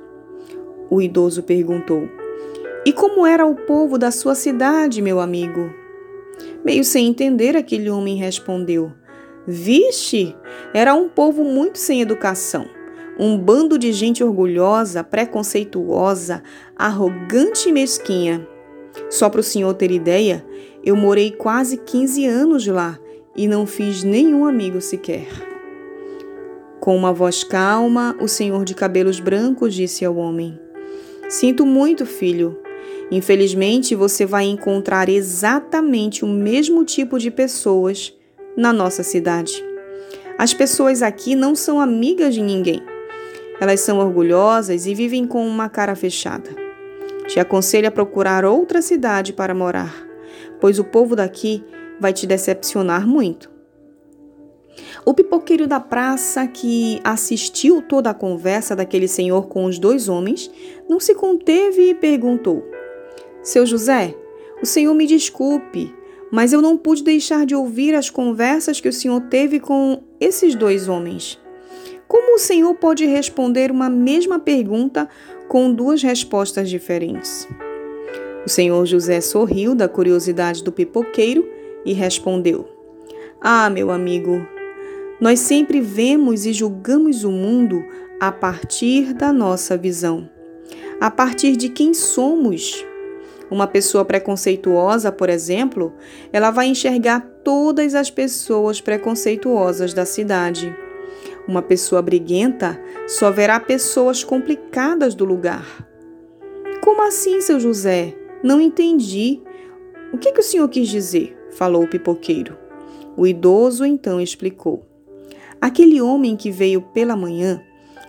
O 0.87 1.01
idoso 1.01 1.41
perguntou: 1.41 2.07
E 2.85 2.93
como 2.93 3.25
era 3.25 3.43
o 3.43 3.55
povo 3.55 3.97
da 3.97 4.11
sua 4.11 4.35
cidade, 4.35 5.01
meu 5.01 5.19
amigo? 5.19 5.73
Meio 6.63 6.83
sem 6.83 7.07
entender, 7.07 7.57
aquele 7.57 7.89
homem 7.89 8.17
respondeu: 8.17 8.91
Vixe, 9.47 10.35
era 10.75 10.93
um 10.93 11.09
povo 11.09 11.43
muito 11.43 11.79
sem 11.79 12.01
educação. 12.01 12.67
Um 13.19 13.37
bando 13.37 13.77
de 13.77 13.91
gente 13.91 14.23
orgulhosa, 14.23 15.03
preconceituosa, 15.03 16.41
arrogante 16.75 17.69
e 17.69 17.71
mesquinha. 17.71 18.47
Só 19.09 19.29
para 19.29 19.41
o 19.41 19.43
senhor 19.43 19.73
ter 19.73 19.91
ideia, 19.91 20.45
eu 20.83 20.95
morei 20.95 21.31
quase 21.31 21.77
15 21.77 22.25
anos 22.25 22.65
lá 22.67 22.99
e 23.35 23.47
não 23.47 23.65
fiz 23.65 24.03
nenhum 24.03 24.45
amigo 24.45 24.81
sequer. 24.81 25.27
Com 26.79 26.95
uma 26.95 27.13
voz 27.13 27.43
calma, 27.43 28.15
o 28.19 28.27
senhor 28.27 28.65
de 28.65 28.73
cabelos 28.73 29.19
brancos 29.19 29.73
disse 29.73 30.03
ao 30.03 30.15
homem: 30.15 30.59
Sinto 31.29 31.65
muito, 31.65 32.05
filho. 32.05 32.57
Infelizmente, 33.11 33.93
você 33.93 34.25
vai 34.25 34.45
encontrar 34.45 35.09
exatamente 35.09 36.25
o 36.25 36.27
mesmo 36.27 36.83
tipo 36.85 37.19
de 37.19 37.29
pessoas 37.29 38.13
na 38.55 38.73
nossa 38.73 39.03
cidade. 39.03 39.63
As 40.37 40.53
pessoas 40.53 41.01
aqui 41.03 41.35
não 41.35 41.53
são 41.53 41.79
amigas 41.79 42.33
de 42.33 42.41
ninguém. 42.41 42.81
Elas 43.61 43.81
são 43.81 43.99
orgulhosas 43.99 44.87
e 44.87 44.95
vivem 44.95 45.27
com 45.27 45.47
uma 45.47 45.69
cara 45.69 45.93
fechada. 45.93 46.49
Te 47.27 47.39
aconselho 47.39 47.87
a 47.87 47.91
procurar 47.91 48.43
outra 48.43 48.81
cidade 48.81 49.33
para 49.33 49.53
morar, 49.53 49.93
pois 50.59 50.79
o 50.79 50.83
povo 50.83 51.15
daqui 51.15 51.63
vai 51.99 52.11
te 52.11 52.25
decepcionar 52.25 53.07
muito. 53.07 53.51
O 55.05 55.13
pipoqueiro 55.13 55.67
da 55.67 55.79
praça, 55.79 56.47
que 56.47 56.99
assistiu 57.03 57.83
toda 57.83 58.09
a 58.09 58.15
conversa 58.15 58.75
daquele 58.75 59.07
senhor 59.07 59.47
com 59.47 59.65
os 59.65 59.77
dois 59.77 60.09
homens, 60.09 60.49
não 60.89 60.99
se 60.99 61.13
conteve 61.13 61.91
e 61.91 61.93
perguntou: 61.93 62.65
Seu 63.43 63.63
José, 63.63 64.15
o 64.59 64.65
senhor 64.65 64.95
me 64.95 65.05
desculpe, 65.05 65.93
mas 66.31 66.51
eu 66.51 66.63
não 66.63 66.77
pude 66.77 67.03
deixar 67.03 67.45
de 67.45 67.53
ouvir 67.53 67.93
as 67.93 68.09
conversas 68.09 68.81
que 68.81 68.89
o 68.89 68.93
senhor 68.93 69.21
teve 69.21 69.59
com 69.59 70.01
esses 70.19 70.55
dois 70.55 70.87
homens. 70.87 71.40
Como 72.11 72.35
o 72.35 72.39
senhor 72.39 72.75
pode 72.75 73.05
responder 73.05 73.71
uma 73.71 73.89
mesma 73.89 74.37
pergunta 74.37 75.07
com 75.47 75.73
duas 75.73 76.03
respostas 76.03 76.69
diferentes? 76.69 77.47
O 78.45 78.49
senhor 78.49 78.85
José 78.85 79.21
sorriu 79.21 79.73
da 79.73 79.87
curiosidade 79.87 80.61
do 80.61 80.73
pipoqueiro 80.73 81.47
e 81.85 81.93
respondeu: 81.93 82.67
Ah, 83.39 83.69
meu 83.69 83.89
amigo, 83.89 84.45
nós 85.21 85.39
sempre 85.39 85.79
vemos 85.79 86.45
e 86.45 86.51
julgamos 86.51 87.23
o 87.23 87.31
mundo 87.31 87.81
a 88.19 88.29
partir 88.29 89.13
da 89.13 89.31
nossa 89.31 89.77
visão, 89.77 90.29
a 90.99 91.09
partir 91.09 91.55
de 91.55 91.69
quem 91.69 91.93
somos 91.93 92.85
uma 93.49 93.67
pessoa 93.67 94.03
preconceituosa, 94.03 95.13
por 95.13 95.29
exemplo, 95.29 95.93
ela 96.33 96.51
vai 96.51 96.67
enxergar 96.67 97.21
todas 97.41 97.95
as 97.95 98.11
pessoas 98.11 98.81
preconceituosas 98.81 99.93
da 99.93 100.03
cidade. 100.03 100.75
Uma 101.47 101.61
pessoa 101.61 102.01
briguenta 102.01 102.79
só 103.07 103.31
verá 103.31 103.59
pessoas 103.59 104.23
complicadas 104.23 105.15
do 105.15 105.25
lugar. 105.25 105.87
Como 106.81 107.01
assim, 107.01 107.41
seu 107.41 107.59
José? 107.59 108.15
Não 108.43 108.61
entendi. 108.61 109.41
O 110.13 110.17
que, 110.17 110.31
que 110.31 110.39
o 110.39 110.43
senhor 110.43 110.67
quis 110.69 110.87
dizer? 110.87 111.37
falou 111.51 111.83
o 111.83 111.87
pipoqueiro. 111.87 112.57
O 113.17 113.27
idoso 113.27 113.85
então 113.85 114.21
explicou. 114.21 114.85
Aquele 115.59 116.01
homem 116.01 116.35
que 116.35 116.49
veio 116.49 116.81
pela 116.81 117.15
manhã 117.15 117.61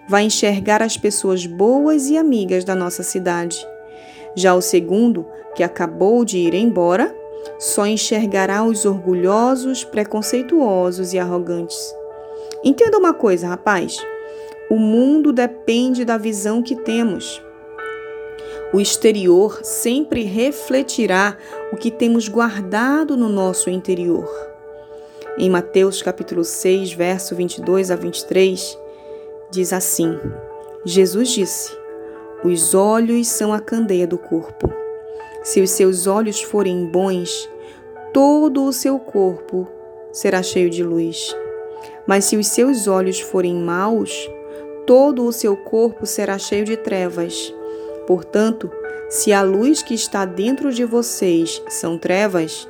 vai 0.08 0.24
enxergar 0.24 0.82
as 0.82 0.96
pessoas 0.96 1.44
boas 1.44 2.08
e 2.08 2.16
amigas 2.16 2.64
da 2.64 2.74
nossa 2.74 3.02
cidade. 3.02 3.66
Já 4.34 4.54
o 4.54 4.62
segundo, 4.62 5.26
que 5.54 5.62
acabou 5.62 6.24
de 6.24 6.38
ir 6.38 6.54
embora, 6.54 7.14
só 7.58 7.86
enxergará 7.86 8.64
os 8.64 8.84
orgulhosos, 8.84 9.84
preconceituosos 9.84 11.12
e 11.12 11.18
arrogantes. 11.18 11.94
Entenda 12.64 12.98
uma 12.98 13.12
coisa, 13.12 13.48
rapaz: 13.48 13.98
o 14.70 14.76
mundo 14.76 15.32
depende 15.32 16.04
da 16.04 16.16
visão 16.16 16.62
que 16.62 16.76
temos. 16.76 17.42
O 18.72 18.80
exterior 18.80 19.60
sempre 19.62 20.22
refletirá 20.22 21.36
o 21.72 21.76
que 21.76 21.90
temos 21.90 22.28
guardado 22.28 23.16
no 23.16 23.28
nosso 23.28 23.68
interior. 23.68 24.28
Em 25.38 25.50
Mateus 25.50 26.02
capítulo 26.02 26.44
6, 26.44 26.92
verso 26.92 27.34
22 27.34 27.90
a 27.90 27.96
23, 27.96 28.78
diz 29.50 29.72
assim: 29.72 30.18
Jesus 30.84 31.30
disse: 31.30 31.82
os 32.44 32.74
olhos 32.74 33.28
são 33.28 33.52
a 33.52 33.60
candeia 33.60 34.04
do 34.04 34.18
corpo. 34.18 34.68
Se 35.44 35.60
os 35.60 35.70
seus 35.70 36.08
olhos 36.08 36.42
forem 36.42 36.86
bons, 36.86 37.48
todo 38.12 38.64
o 38.64 38.72
seu 38.72 38.98
corpo 38.98 39.68
será 40.10 40.42
cheio 40.42 40.68
de 40.68 40.82
luz. 40.82 41.36
Mas 42.06 42.24
se 42.24 42.36
os 42.36 42.46
seus 42.48 42.86
olhos 42.86 43.20
forem 43.20 43.54
maus, 43.54 44.30
todo 44.86 45.24
o 45.24 45.32
seu 45.32 45.56
corpo 45.56 46.06
será 46.06 46.38
cheio 46.38 46.64
de 46.64 46.76
trevas. 46.76 47.54
Portanto, 48.06 48.70
se 49.08 49.32
a 49.32 49.42
luz 49.42 49.82
que 49.82 49.94
está 49.94 50.24
dentro 50.24 50.72
de 50.72 50.84
vocês 50.84 51.62
são 51.68 51.98
trevas, 51.98 52.68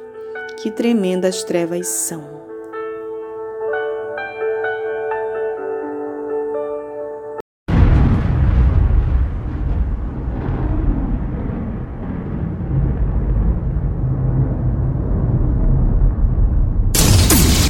que 0.60 0.70
tremendas 0.70 1.44
trevas 1.44 1.88
são. 1.88 2.31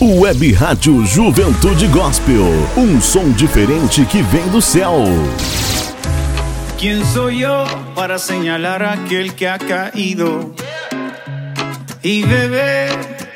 Web 0.04 0.56
Rádio 0.58 1.06
Juventude 1.06 1.86
Gospel, 1.86 2.42
um 2.76 3.00
som 3.00 3.30
diferente 3.30 4.04
que 4.04 4.20
vem 4.20 4.48
do 4.48 4.60
céu. 4.60 5.04
¿Quién 6.76 7.04
soy 7.06 7.38
yo 7.38 7.64
para 7.94 8.18
señalar 8.18 8.82
a 8.82 8.94
aquel 8.94 9.32
que 9.32 9.46
ha 9.46 9.58
caído 9.58 10.52
y 12.02 12.24
beber 12.24 12.90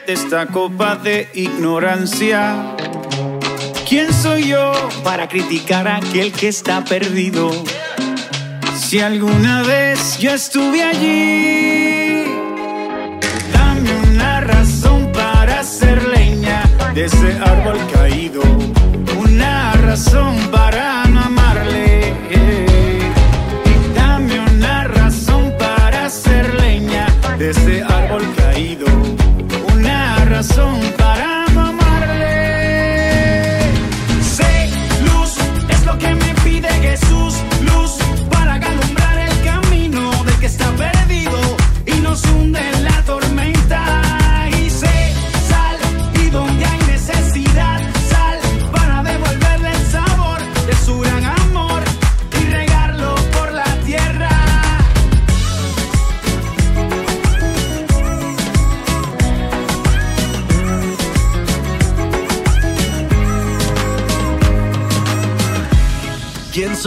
de 0.09 0.13
esta 0.13 0.47
copa 0.47 0.97
de 0.97 1.29
ignorancia? 1.35 2.75
¿Quién 3.89 4.13
soy 4.13 4.49
yo 4.49 4.73
para 5.05 5.29
criticar 5.29 5.87
a 5.87 5.99
aquel 5.99 6.33
que 6.33 6.49
está 6.49 6.83
perdido? 6.83 7.53
Si 8.77 8.99
alguna 8.99 9.63
vez 9.63 10.19
yo 10.19 10.33
estuve 10.33 10.83
allí, 10.83 12.25
dame 13.53 13.91
una 14.11 14.41
razón 14.41 14.86
de 16.97 17.05
ese 17.05 17.39
árbol 17.45 17.79
caído, 17.93 18.41
una 19.19 19.75
razón 19.75 20.35
para 20.51 21.05
no 21.05 21.21
amarle. 21.21 22.15
Y 22.31 23.95
dame 23.95 24.41
una 24.41 24.85
razón 24.85 25.53
para 25.59 26.09
ser 26.09 26.55
leña 26.55 27.07
de 27.39 27.51
ese 27.51 27.83
árbol 27.83 28.23
caído, 28.39 28.87
una 29.75 30.25
razón 30.25 30.81
para 30.97 31.06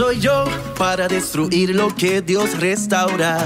soy 0.00 0.18
yo 0.18 0.46
para 0.78 1.08
destruir 1.08 1.74
lo 1.74 1.94
que 1.94 2.22
Dios 2.22 2.58
restaura 2.58 3.36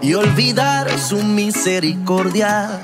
y 0.00 0.14
olvidar 0.14 0.86
su 0.96 1.24
misericordia. 1.24 2.80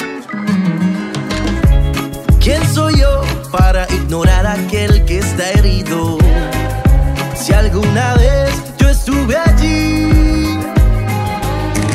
¿Quién 2.41 2.61
soy 2.75 2.99
yo 2.99 3.23
para 3.53 3.87
ignorar 3.89 4.47
a 4.47 4.55
aquel 4.55 5.05
que 5.05 5.21
está 5.21 5.49
herido? 5.53 6.19
Si 7.37 7.53
alguna 7.53 8.15
vez 8.15 8.51
yo 8.81 8.89
estuve 8.89 9.37
allí, 9.37 10.59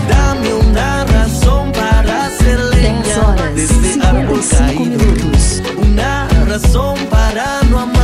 dame 0.07 0.53
una 0.53 1.03
razón 1.03 1.69
para 1.73 2.27
hacer 2.27 2.57
leña 2.75 3.35
este 3.57 4.01
árbol 4.07 4.39
caído. 4.57 5.03
Una 5.81 6.29
razón 6.47 6.95
para 7.09 7.61
no 7.63 7.79
amar. 7.81 7.98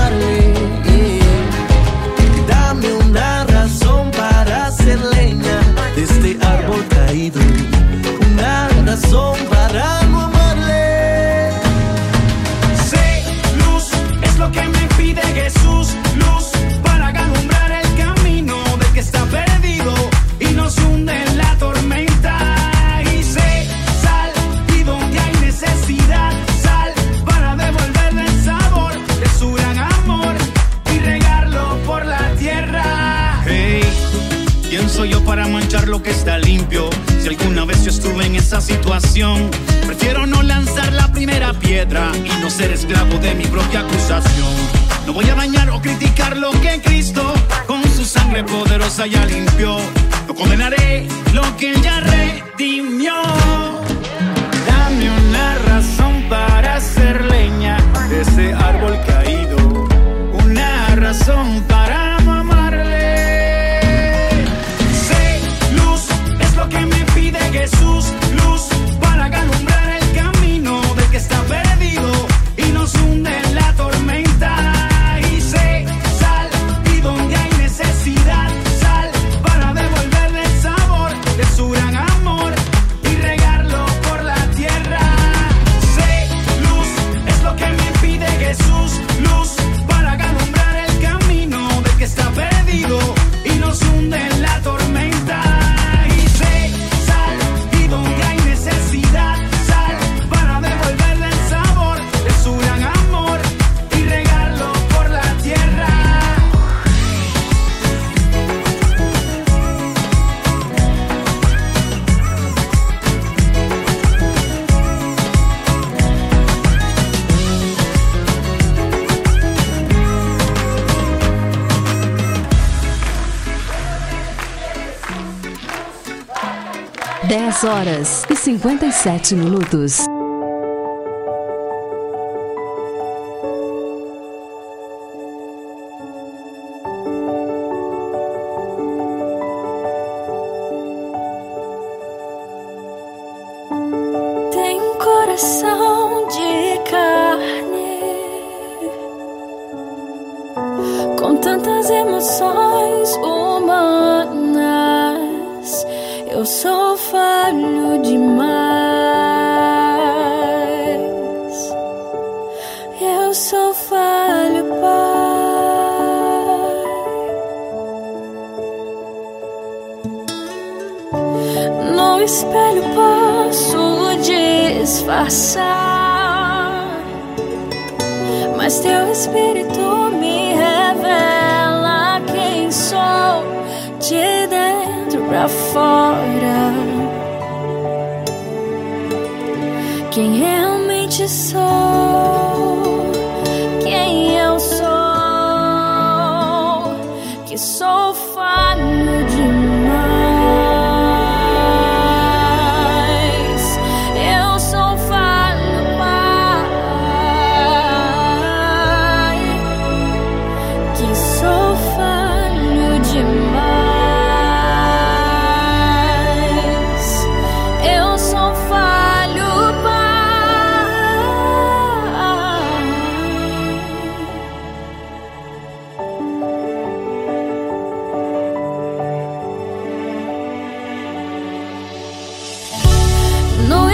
horas 127.76 128.24
e 128.30 128.36
57 128.38 129.36
minutos. 129.36 130.15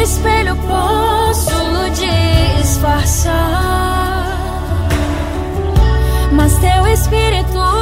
espelho 0.02 0.56
posso 0.68 1.52
disfarçar, 2.60 3.36
mas 6.32 6.58
teu 6.58 6.88
espírito. 6.88 7.81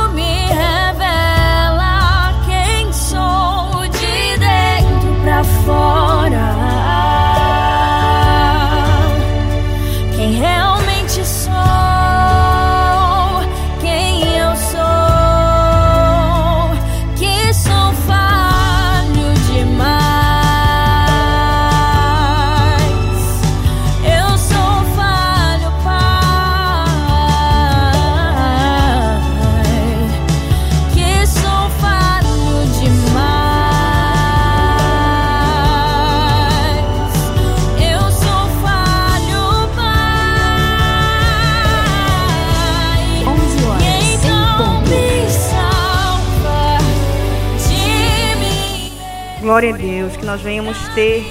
Nós 50.30 50.42
venhamos 50.42 50.78
ter 50.90 51.26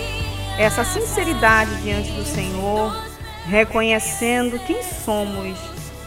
essa 0.58 0.84
sinceridade 0.84 1.72
diante 1.82 2.10
do 2.10 2.24
Senhor, 2.24 2.92
reconhecendo 3.46 4.58
quem 4.66 4.82
somos. 4.82 5.56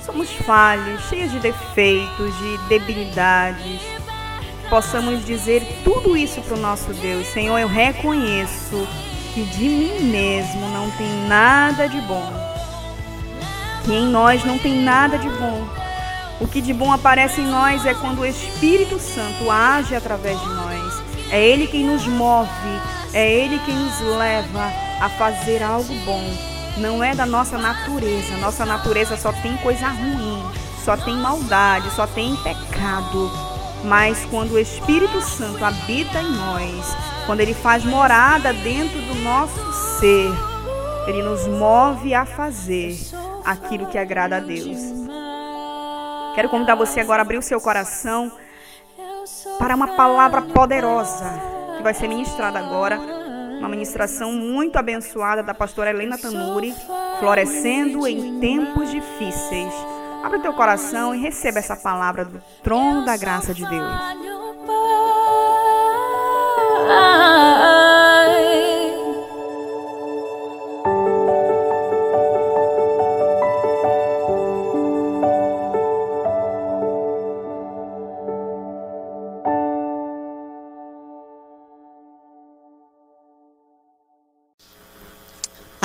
Somos 0.06 0.30
falhos, 0.30 1.08
cheios 1.08 1.32
de 1.32 1.40
defeitos, 1.40 2.38
de 2.38 2.58
debilidades. 2.68 3.80
Possamos 4.70 5.26
dizer 5.26 5.66
tudo 5.86 6.18
isso 6.18 6.42
para 6.42 6.58
o 6.58 6.60
nosso 6.60 6.94
Deus. 6.96 7.28
Senhor, 7.28 7.58
eu 7.60 7.68
reconheço 7.70 8.86
que 9.34 9.44
de 9.44 9.70
mim 9.70 10.12
mesmo 10.12 10.68
não 10.72 10.92
tem 10.92 11.08
nada 11.30 11.88
de 11.88 12.02
bom. 12.02 12.30
Que 13.86 13.94
em 13.94 14.06
nós 14.06 14.44
não 14.44 14.58
tem 14.58 14.84
nada 14.84 15.18
de 15.18 15.30
bom. 15.30 15.66
O 16.42 16.48
que 16.48 16.60
de 16.60 16.74
bom 16.74 16.92
aparece 16.92 17.40
em 17.40 17.48
nós 17.48 17.86
é 17.86 17.94
quando 17.94 18.20
o 18.20 18.26
Espírito 18.26 19.00
Santo 19.00 19.50
age 19.50 19.96
através 19.96 20.38
de 20.42 20.50
nós. 20.50 21.11
É 21.32 21.42
Ele 21.42 21.66
quem 21.66 21.86
nos 21.86 22.06
move, 22.06 22.50
é 23.14 23.32
Ele 23.32 23.58
quem 23.66 23.74
nos 23.74 24.00
leva 24.18 24.70
a 25.00 25.10
fazer 25.10 25.64
algo 25.64 25.94
bom. 26.06 26.24
Não 26.78 27.02
é 27.02 27.16
da 27.16 27.26
nossa 27.26 27.58
natureza. 27.58 28.36
Nossa 28.38 28.66
natureza 28.66 29.16
só 29.16 29.32
tem 29.32 29.56
coisa 29.58 29.88
ruim, 29.88 30.44
só 30.84 30.98
tem 30.98 31.16
maldade, 31.16 31.90
só 31.92 32.06
tem 32.06 32.36
pecado. 32.38 33.32
Mas 33.86 34.26
quando 34.26 34.52
o 34.52 34.60
Espírito 34.60 35.22
Santo 35.22 35.64
habita 35.64 36.22
em 36.22 36.32
nós, 36.32 36.96
quando 37.26 37.40
ele 37.40 37.54
faz 37.54 37.84
morada 37.86 38.54
dentro 38.54 39.02
do 39.02 39.16
nosso 39.16 40.00
ser, 40.00 40.30
ele 41.08 41.24
nos 41.24 41.48
move 41.48 42.14
a 42.14 42.26
fazer 42.26 43.00
aquilo 43.46 43.88
que 43.88 43.98
agrada 43.98 44.38
a 44.38 44.40
Deus. 44.40 44.78
Quero 46.36 46.50
convidar 46.50 46.76
você 46.76 47.00
agora 47.00 47.22
a 47.22 47.24
abrir 47.24 47.38
o 47.38 47.42
seu 47.42 47.60
coração 47.60 48.32
para 49.58 49.76
uma 49.76 49.96
palavra 49.96 50.42
poderosa 50.42 51.32
que 51.78 51.84
vai 51.84 51.94
ser 51.94 52.08
ministrada 52.08 52.60
agora. 52.60 53.00
Uma 53.60 53.70
ministração 53.70 54.32
muito 54.32 54.78
abençoada 54.78 55.44
da 55.44 55.54
pastora 55.54 55.92
Helena 55.92 56.18
Tanuri, 56.18 56.74
florescendo 57.20 58.08
em 58.08 58.40
tempos 58.40 58.90
difíceis. 58.90 59.74
Abre 60.24 60.40
teu 60.40 60.54
coração 60.54 61.14
e 61.14 61.20
receba 61.20 61.60
essa 61.60 61.76
palavra 61.76 62.26
do 62.26 62.42
trono 62.64 63.06
da 63.06 63.18
graça 63.18 63.54
de 63.54 63.68
Deus. 63.68 63.92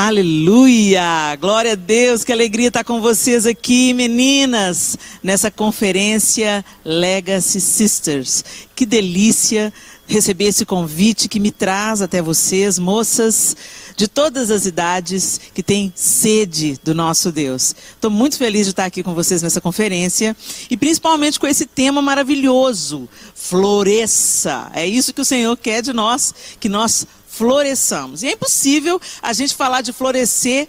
Aleluia! 0.06 1.34
Glória 1.40 1.72
a 1.72 1.74
Deus, 1.74 2.22
que 2.22 2.30
alegria 2.30 2.68
estar 2.68 2.84
com 2.84 3.00
vocês 3.00 3.44
aqui, 3.44 3.92
meninas, 3.92 4.96
nessa 5.20 5.50
conferência 5.50 6.64
Legacy 6.84 7.60
Sisters. 7.60 8.44
Que 8.76 8.86
delícia 8.86 9.72
receber 10.06 10.44
esse 10.44 10.64
convite 10.64 11.28
que 11.28 11.40
me 11.40 11.50
traz 11.50 12.00
até 12.02 12.22
vocês, 12.22 12.78
moças 12.78 13.56
de 13.96 14.06
todas 14.06 14.52
as 14.52 14.64
idades 14.64 15.40
que 15.52 15.60
têm 15.60 15.92
sede 15.96 16.78
do 16.84 16.94
nosso 16.94 17.32
Deus. 17.32 17.74
Estou 17.94 18.08
muito 18.08 18.38
feliz 18.38 18.66
de 18.66 18.70
estar 18.70 18.84
aqui 18.84 19.02
com 19.02 19.12
vocês 19.12 19.42
nessa 19.42 19.60
conferência 19.60 20.36
e 20.70 20.76
principalmente 20.76 21.40
com 21.40 21.48
esse 21.48 21.66
tema 21.66 22.00
maravilhoso, 22.00 23.08
floresça. 23.34 24.70
É 24.72 24.86
isso 24.86 25.12
que 25.12 25.20
o 25.20 25.24
Senhor 25.24 25.56
quer 25.56 25.82
de 25.82 25.92
nós, 25.92 26.32
que 26.60 26.68
nós 26.68 27.04
floresçamos. 27.36 28.22
E 28.22 28.28
é 28.28 28.32
impossível 28.32 29.00
a 29.22 29.32
gente 29.32 29.54
falar 29.54 29.82
de 29.82 29.92
florescer 29.92 30.68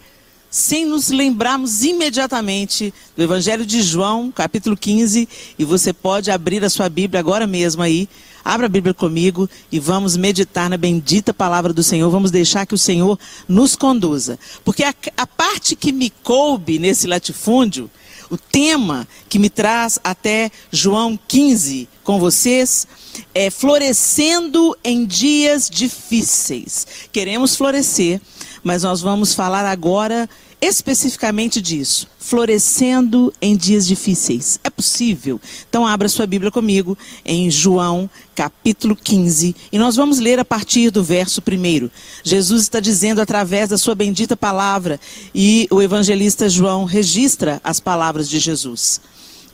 sem 0.50 0.86
nos 0.86 1.10
lembrarmos 1.10 1.84
imediatamente 1.84 2.94
do 3.16 3.24
Evangelho 3.24 3.66
de 3.66 3.82
João, 3.82 4.32
capítulo 4.32 4.76
15, 4.76 5.28
e 5.58 5.66
você 5.66 5.94
pode 5.94 6.32
abrir 6.32 6.64
a 6.64 6.70
sua 6.70 6.90
Bíblia 6.90 7.20
agora 7.20 7.48
mesmo 7.48 7.82
aí. 7.82 8.10
Abra 8.44 8.66
a 8.66 8.70
Bíblia 8.70 8.94
comigo 8.94 9.50
e 9.72 9.80
vamos 9.80 10.16
meditar 10.16 10.70
na 10.70 10.78
bendita 10.78 11.34
palavra 11.34 11.74
do 11.74 11.84
Senhor. 11.84 12.10
Vamos 12.10 12.32
deixar 12.32 12.66
que 12.66 12.74
o 12.74 12.78
Senhor 12.78 13.20
nos 13.48 13.76
conduza. 13.76 14.40
Porque 14.64 14.84
a, 14.84 14.94
a 15.18 15.28
parte 15.28 15.76
que 15.76 15.92
me 15.92 16.10
coube 16.10 16.80
nesse 16.80 17.08
latifúndio, 17.08 17.90
o 18.30 18.38
tema 18.38 19.08
que 19.28 19.40
me 19.40 19.50
traz 19.50 20.00
até 20.04 20.50
João 20.72 21.20
15 21.28 21.90
com 22.04 22.20
vocês, 22.20 22.88
é 23.34 23.50
florescendo 23.50 24.76
em 24.84 25.06
dias 25.06 25.70
difíceis. 25.70 26.88
Queremos 27.12 27.56
florescer, 27.56 28.22
mas 28.64 28.84
nós 28.84 29.02
vamos 29.02 29.34
falar 29.34 29.66
agora 29.66 30.30
especificamente 30.60 31.62
disso, 31.62 32.08
florescendo 32.18 33.32
em 33.42 33.56
dias 33.56 33.86
difíceis. 33.86 34.60
É 34.64 34.70
possível? 34.70 35.40
Então 35.70 35.86
abra 35.86 36.10
sua 36.10 36.26
Bíblia 36.26 36.52
comigo 36.52 36.98
em 37.24 37.50
João, 37.52 38.10
capítulo 38.34 38.96
15, 38.96 39.56
e 39.72 39.78
nós 39.78 39.96
vamos 39.96 40.20
ler 40.20 40.40
a 40.40 40.46
partir 40.46 40.90
do 40.90 41.04
verso 41.04 41.42
1. 41.42 41.90
Jesus 42.24 42.64
está 42.64 42.80
dizendo 42.80 43.22
através 43.22 43.70
da 43.70 43.78
sua 43.78 43.94
bendita 43.94 44.36
palavra, 44.36 45.00
e 45.34 45.68
o 45.70 45.82
evangelista 45.82 46.50
João 46.50 46.86
registra 46.86 47.62
as 47.64 47.80
palavras 47.80 48.28
de 48.28 48.40
Jesus. 48.40 49.00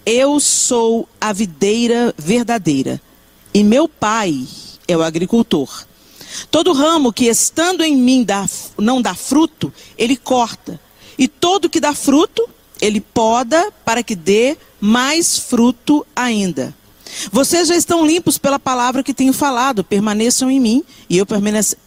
Eu 0.06 0.40
sou 0.40 1.08
a 1.20 1.32
videira 1.34 2.14
verdadeira 2.18 3.02
e 3.54 3.64
meu 3.64 3.88
pai 3.88 4.46
é 4.88 4.98
o 4.98 5.04
agricultor. 5.04 5.86
Todo 6.50 6.74
ramo 6.74 7.14
que 7.14 7.26
estando 7.26 7.84
em 7.84 7.96
mim 7.96 8.24
dá, 8.24 8.50
não 8.78 9.02
dá 9.02 9.14
fruto, 9.14 9.72
ele 9.98 10.16
corta. 10.16 10.80
E 11.18 11.28
todo 11.28 11.70
que 11.70 11.80
dá 11.80 11.94
fruto, 11.94 12.48
ele 12.82 13.00
poda 13.00 13.72
para 13.86 14.02
que 14.02 14.16
dê 14.16 14.58
mais 14.82 15.38
fruto 15.38 16.06
ainda. 16.16 16.76
Vocês 17.32 17.68
já 17.68 17.76
estão 17.76 18.06
limpos 18.06 18.38
pela 18.38 18.58
palavra 18.58 19.04
que 19.04 19.14
tenho 19.14 19.34
falado. 19.34 19.84
Permaneçam 19.84 20.50
em 20.50 20.60
mim 20.60 20.84
e 21.10 21.18
eu 21.18 21.26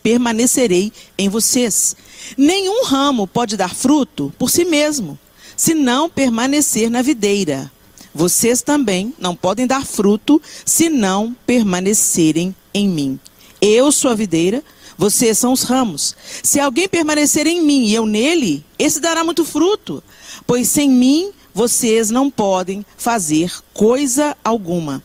permanecerei 0.02 0.92
em 1.18 1.28
vocês. 1.28 1.96
Nenhum 2.36 2.84
ramo 2.84 3.26
pode 3.26 3.56
dar 3.56 3.74
fruto 3.74 4.32
por 4.38 4.50
si 4.50 4.64
mesmo, 4.64 5.18
se 5.56 5.74
não 5.74 6.08
permanecer 6.08 6.88
na 6.88 7.02
videira. 7.02 7.70
Vocês 8.16 8.62
também 8.62 9.12
não 9.18 9.36
podem 9.36 9.66
dar 9.66 9.84
fruto 9.84 10.40
se 10.64 10.88
não 10.88 11.36
permanecerem 11.46 12.56
em 12.72 12.88
mim. 12.88 13.20
Eu 13.60 13.92
sou 13.92 14.10
a 14.10 14.14
videira, 14.14 14.64
vocês 14.96 15.36
são 15.36 15.52
os 15.52 15.64
ramos. 15.64 16.16
Se 16.42 16.58
alguém 16.58 16.88
permanecer 16.88 17.46
em 17.46 17.62
mim 17.62 17.84
e 17.84 17.94
eu 17.94 18.06
nele, 18.06 18.64
esse 18.78 19.00
dará 19.00 19.22
muito 19.22 19.44
fruto, 19.44 20.02
pois 20.46 20.66
sem 20.66 20.88
mim 20.88 21.30
vocês 21.52 22.08
não 22.08 22.30
podem 22.30 22.86
fazer 22.96 23.52
coisa 23.74 24.34
alguma. 24.42 25.02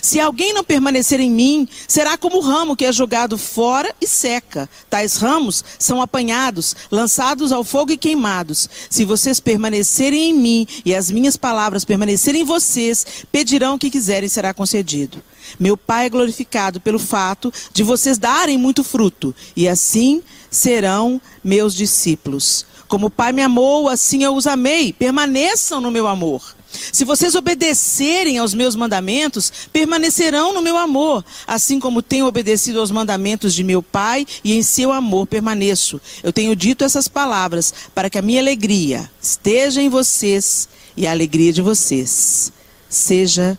Se 0.00 0.18
alguém 0.20 0.52
não 0.52 0.64
permanecer 0.64 1.20
em 1.20 1.30
mim, 1.30 1.68
será 1.86 2.16
como 2.16 2.38
o 2.38 2.40
ramo 2.40 2.76
que 2.76 2.84
é 2.84 2.92
jogado 2.92 3.36
fora 3.36 3.94
e 4.00 4.06
seca. 4.06 4.68
Tais 4.88 5.16
ramos 5.16 5.64
são 5.78 6.00
apanhados, 6.00 6.74
lançados 6.90 7.52
ao 7.52 7.64
fogo 7.64 7.92
e 7.92 7.96
queimados. 7.96 8.68
Se 8.88 9.04
vocês 9.04 9.40
permanecerem 9.40 10.30
em 10.30 10.34
mim 10.34 10.66
e 10.84 10.94
as 10.94 11.10
minhas 11.10 11.36
palavras 11.36 11.84
permanecerem 11.84 12.42
em 12.42 12.44
vocês, 12.44 13.06
pedirão 13.30 13.74
o 13.74 13.78
que 13.78 13.90
quiserem 13.90 14.26
e 14.26 14.30
será 14.30 14.54
concedido. 14.54 15.22
Meu 15.58 15.76
Pai 15.76 16.06
é 16.06 16.10
glorificado 16.10 16.80
pelo 16.80 16.98
fato 16.98 17.52
de 17.72 17.82
vocês 17.82 18.16
darem 18.18 18.56
muito 18.56 18.84
fruto, 18.84 19.34
e 19.56 19.68
assim 19.68 20.22
serão 20.50 21.20
meus 21.42 21.74
discípulos. 21.74 22.66
Como 22.88 23.06
o 23.06 23.10
Pai 23.10 23.32
me 23.32 23.42
amou, 23.42 23.88
assim 23.88 24.22
eu 24.22 24.34
os 24.34 24.46
amei. 24.46 24.92
Permaneçam 24.92 25.80
no 25.80 25.90
meu 25.90 26.06
amor. 26.06 26.54
Se 26.72 27.04
vocês 27.04 27.34
obedecerem 27.34 28.38
aos 28.38 28.54
meus 28.54 28.74
mandamentos, 28.74 29.52
permanecerão 29.72 30.52
no 30.52 30.62
meu 30.62 30.76
amor, 30.76 31.24
assim 31.46 31.78
como 31.78 32.02
tenho 32.02 32.26
obedecido 32.26 32.80
aos 32.80 32.90
mandamentos 32.90 33.54
de 33.54 33.62
meu 33.62 33.82
Pai 33.82 34.26
e 34.42 34.54
em 34.54 34.62
seu 34.62 34.92
amor 34.92 35.26
permaneço. 35.26 36.00
Eu 36.22 36.32
tenho 36.32 36.56
dito 36.56 36.84
essas 36.84 37.08
palavras 37.08 37.72
para 37.94 38.08
que 38.08 38.18
a 38.18 38.22
minha 38.22 38.40
alegria 38.40 39.10
esteja 39.20 39.82
em 39.82 39.88
vocês 39.88 40.68
e 40.96 41.06
a 41.06 41.10
alegria 41.10 41.52
de 41.52 41.62
vocês 41.62 42.52
seja 42.88 43.58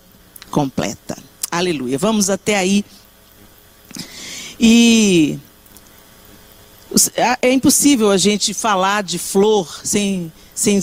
completa. 0.49 1.17
Aleluia. 1.51 1.97
Vamos 1.97 2.29
até 2.29 2.55
aí. 2.55 2.85
E 4.59 5.39
é 7.17 7.51
impossível 7.51 8.11
a 8.11 8.17
gente 8.17 8.53
falar 8.53 9.03
de 9.03 9.17
flor 9.17 9.81
sem 9.83 10.31
sem 10.63 10.81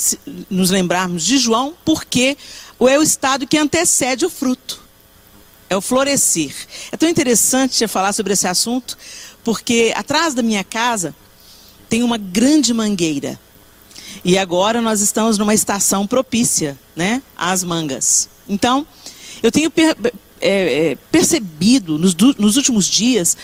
nos 0.50 0.70
lembrarmos 0.70 1.24
de 1.24 1.38
João, 1.38 1.74
porque 1.84 2.36
é 2.80 2.98
o 2.98 3.02
estado 3.02 3.46
que 3.46 3.56
antecede 3.56 4.26
o 4.26 4.30
fruto. 4.30 4.80
É 5.68 5.76
o 5.76 5.80
florescer. 5.80 6.54
É 6.92 6.96
tão 6.96 7.08
interessante 7.08 7.86
falar 7.86 8.12
sobre 8.12 8.32
esse 8.32 8.46
assunto, 8.46 8.98
porque 9.42 9.92
atrás 9.96 10.34
da 10.34 10.42
minha 10.42 10.62
casa 10.62 11.14
tem 11.88 12.02
uma 12.02 12.18
grande 12.18 12.74
mangueira. 12.74 13.40
E 14.24 14.36
agora 14.36 14.82
nós 14.82 15.00
estamos 15.00 15.38
numa 15.38 15.54
estação 15.54 16.06
propícia, 16.06 16.78
né, 16.94 17.22
às 17.36 17.64
mangas. 17.64 18.28
Então, 18.48 18.86
eu 19.42 19.50
tenho 19.50 19.70
per 19.70 19.96
é, 20.42 20.90
é, 20.90 20.96
percebido 21.10 21.98
nos, 21.98 22.14
nos 22.14 22.56
últimos 22.56 22.86
dias 22.86 23.36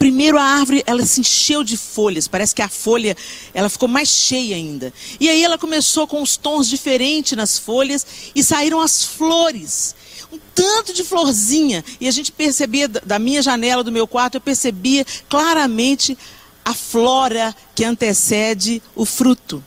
Primeiro 0.00 0.38
a 0.38 0.42
árvore, 0.42 0.82
ela 0.86 1.04
se 1.04 1.20
encheu 1.20 1.62
de 1.62 1.76
folhas, 1.76 2.26
parece 2.26 2.54
que 2.54 2.62
a 2.62 2.70
folha, 2.70 3.14
ela 3.52 3.68
ficou 3.68 3.86
mais 3.86 4.08
cheia 4.08 4.56
ainda. 4.56 4.94
E 5.20 5.28
aí 5.28 5.44
ela 5.44 5.58
começou 5.58 6.06
com 6.06 6.22
os 6.22 6.38
tons 6.38 6.66
diferentes 6.66 7.36
nas 7.36 7.58
folhas 7.58 8.06
e 8.34 8.42
saíram 8.42 8.80
as 8.80 9.04
flores. 9.04 9.94
Um 10.32 10.38
tanto 10.54 10.94
de 10.94 11.04
florzinha. 11.04 11.84
E 12.00 12.08
a 12.08 12.10
gente 12.10 12.32
percebia, 12.32 12.88
da 12.88 13.18
minha 13.18 13.42
janela, 13.42 13.84
do 13.84 13.92
meu 13.92 14.06
quarto, 14.06 14.36
eu 14.36 14.40
percebia 14.40 15.04
claramente 15.28 16.16
a 16.64 16.72
flora 16.72 17.54
que 17.74 17.84
antecede 17.84 18.82
o 18.96 19.04
fruto. 19.04 19.62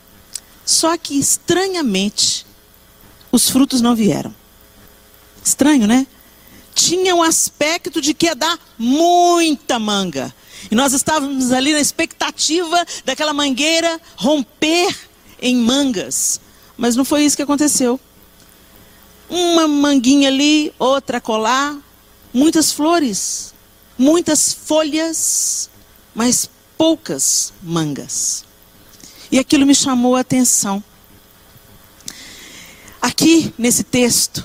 Só 0.66 0.98
que, 0.98 1.16
estranhamente, 1.16 2.44
os 3.30 3.48
frutos 3.48 3.80
não 3.80 3.94
vieram. 3.94 4.34
Estranho, 5.44 5.86
né? 5.86 6.08
Tinha 6.74 7.14
um 7.14 7.22
aspecto 7.22 8.00
de 8.00 8.12
que 8.12 8.26
ia 8.26 8.34
dar 8.34 8.58
muita 8.78 9.78
manga. 9.78 10.34
E 10.70 10.74
nós 10.74 10.92
estávamos 10.92 11.52
ali 11.52 11.72
na 11.72 11.80
expectativa 11.80 12.84
daquela 13.04 13.32
mangueira 13.32 14.00
romper 14.16 14.94
em 15.40 15.56
mangas. 15.56 16.40
Mas 16.76 16.96
não 16.96 17.04
foi 17.04 17.24
isso 17.24 17.36
que 17.36 17.42
aconteceu. 17.42 18.00
Uma 19.28 19.68
manguinha 19.68 20.28
ali, 20.28 20.72
outra 20.78 21.20
colar, 21.20 21.76
muitas 22.32 22.72
flores, 22.72 23.54
muitas 23.96 24.52
folhas, 24.52 25.70
mas 26.14 26.50
poucas 26.76 27.52
mangas. 27.62 28.44
E 29.30 29.38
aquilo 29.38 29.66
me 29.66 29.74
chamou 29.74 30.16
a 30.16 30.20
atenção. 30.20 30.82
Aqui 33.00 33.52
nesse 33.58 33.82
texto, 33.82 34.44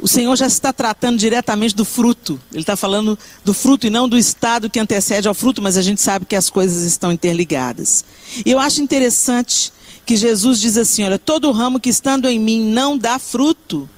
o 0.00 0.08
Senhor 0.08 0.34
já 0.36 0.46
está 0.46 0.72
tratando 0.72 1.18
diretamente 1.18 1.74
do 1.74 1.84
fruto. 1.84 2.40
Ele 2.52 2.62
está 2.62 2.76
falando 2.76 3.18
do 3.44 3.52
fruto 3.52 3.86
e 3.86 3.90
não 3.90 4.08
do 4.08 4.16
estado 4.16 4.70
que 4.70 4.80
antecede 4.80 5.28
ao 5.28 5.34
fruto, 5.34 5.60
mas 5.60 5.76
a 5.76 5.82
gente 5.82 6.00
sabe 6.00 6.24
que 6.24 6.36
as 6.36 6.48
coisas 6.48 6.84
estão 6.84 7.12
interligadas. 7.12 8.04
E 8.44 8.50
eu 8.50 8.58
acho 8.58 8.82
interessante 8.82 9.72
que 10.06 10.16
Jesus 10.16 10.60
diz 10.60 10.76
assim: 10.76 11.04
olha, 11.04 11.18
todo 11.18 11.52
ramo 11.52 11.78
que 11.78 11.90
estando 11.90 12.28
em 12.28 12.38
mim 12.38 12.64
não 12.64 12.96
dá 12.96 13.18
fruto, 13.18 13.88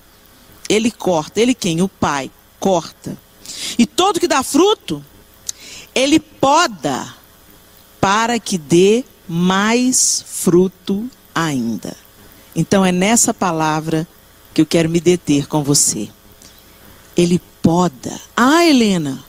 ele 0.69 0.91
corta. 0.91 1.41
Ele 1.41 1.55
quem? 1.55 1.83
O 1.83 1.89
Pai 1.89 2.31
corta. 2.59 3.17
E 3.79 3.87
todo 3.87 4.21
que 4.21 4.29
dá 4.29 4.43
fruto, 4.43 5.05
ele 5.95 6.19
poda 6.19 7.15
para 8.01 8.39
que 8.39 8.59
dê 8.59 9.05
mais 9.29 10.25
fruto 10.27 11.09
ainda. 11.35 11.97
Então 12.55 12.85
é 12.85 12.93
nessa 12.93 13.33
palavra 13.33 14.07
que 14.55 14.61
eu 14.61 14.67
quero 14.67 14.89
me 14.89 15.01
deter 15.01 15.47
com 15.47 15.63
você. 15.63 16.09
Ele 17.17 17.41
poda. 17.63 18.21
Ah, 18.37 18.65
Helena. 18.65 19.25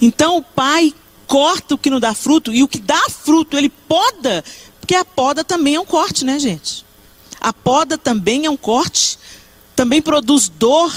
Então 0.00 0.38
o 0.38 0.42
pai 0.42 0.92
corta 1.26 1.74
o 1.74 1.78
que 1.78 1.90
não 1.90 2.00
dá 2.00 2.14
fruto 2.14 2.52
e 2.52 2.62
o 2.62 2.68
que 2.68 2.78
dá 2.78 3.00
fruto 3.08 3.56
ele 3.56 3.68
poda, 3.68 4.42
porque 4.80 4.94
a 4.94 5.04
poda 5.04 5.44
também 5.44 5.74
é 5.76 5.80
um 5.80 5.84
corte, 5.84 6.24
né, 6.24 6.38
gente? 6.38 6.84
A 7.40 7.52
poda 7.52 7.96
também 7.96 8.46
é 8.46 8.50
um 8.50 8.56
corte, 8.56 9.18
também 9.76 10.02
produz 10.02 10.48
dor. 10.48 10.92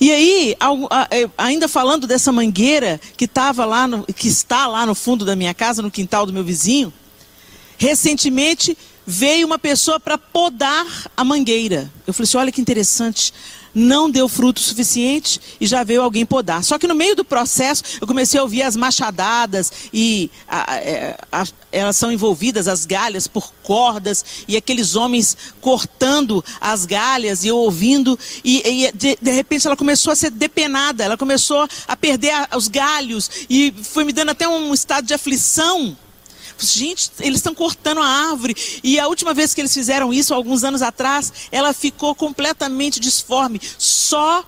E 0.00 0.10
aí, 0.10 0.56
é, 1.10 1.30
ainda 1.38 1.68
falando 1.68 2.06
dessa 2.06 2.32
mangueira 2.32 3.00
que 3.16 3.26
estava 3.26 3.64
lá, 3.64 3.86
no- 3.86 4.04
que 4.04 4.26
está 4.28 4.66
lá 4.66 4.84
no 4.86 4.94
fundo 4.94 5.24
da 5.24 5.36
minha 5.36 5.54
casa, 5.54 5.82
no 5.82 5.90
quintal 5.90 6.26
do 6.26 6.32
meu 6.32 6.42
vizinho, 6.42 6.92
recentemente 7.78 8.76
veio 9.06 9.46
uma 9.46 9.58
pessoa 9.58 9.98
para 10.00 10.16
podar 10.18 10.86
a 11.16 11.24
mangueira. 11.24 11.90
Eu 12.06 12.12
falei 12.14 12.24
assim: 12.28 12.36
olha 12.36 12.52
que 12.52 12.60
interessante. 12.60 13.32
Não 13.76 14.08
deu 14.08 14.28
fruto 14.28 14.60
suficiente 14.60 15.40
e 15.60 15.66
já 15.66 15.82
veio 15.82 16.00
alguém 16.00 16.24
podar. 16.24 16.62
Só 16.62 16.78
que 16.78 16.86
no 16.86 16.94
meio 16.94 17.16
do 17.16 17.24
processo 17.24 17.82
eu 18.00 18.06
comecei 18.06 18.38
a 18.38 18.42
ouvir 18.44 18.62
as 18.62 18.76
machadadas 18.76 19.72
e 19.92 20.30
a- 20.46 20.76
é, 20.76 21.18
a- 21.32 21.44
elas 21.72 21.96
são 21.96 22.12
envolvidas, 22.12 22.68
as 22.68 22.86
galhas, 22.86 23.26
por 23.26 23.52
cordas 23.64 24.24
e 24.46 24.56
aqueles 24.56 24.94
homens 24.94 25.36
cortando 25.60 26.44
as 26.60 26.86
galhas 26.86 27.42
e 27.42 27.48
eu 27.48 27.56
ouvindo. 27.56 28.16
E, 28.44 28.62
e 28.86 28.92
de, 28.92 29.18
de 29.20 29.30
repente 29.32 29.66
ela 29.66 29.76
começou 29.76 30.12
a 30.12 30.16
ser 30.16 30.30
depenada, 30.30 31.02
ela 31.02 31.16
começou 31.16 31.66
a 31.88 31.96
perder 31.96 32.30
a- 32.30 32.50
os 32.56 32.68
galhos 32.68 33.28
e 33.50 33.74
foi 33.82 34.04
me 34.04 34.12
dando 34.12 34.30
até 34.30 34.46
um 34.46 34.72
estado 34.72 35.04
de 35.04 35.14
aflição. 35.14 35.96
Gente, 36.58 37.10
eles 37.20 37.38
estão 37.38 37.54
cortando 37.54 38.00
a 38.00 38.06
árvore. 38.06 38.54
E 38.82 38.98
a 38.98 39.08
última 39.08 39.34
vez 39.34 39.54
que 39.54 39.60
eles 39.60 39.74
fizeram 39.74 40.12
isso, 40.12 40.34
alguns 40.34 40.64
anos 40.64 40.82
atrás, 40.82 41.32
ela 41.50 41.72
ficou 41.72 42.14
completamente 42.14 43.00
disforme. 43.00 43.60
Só 43.78 44.44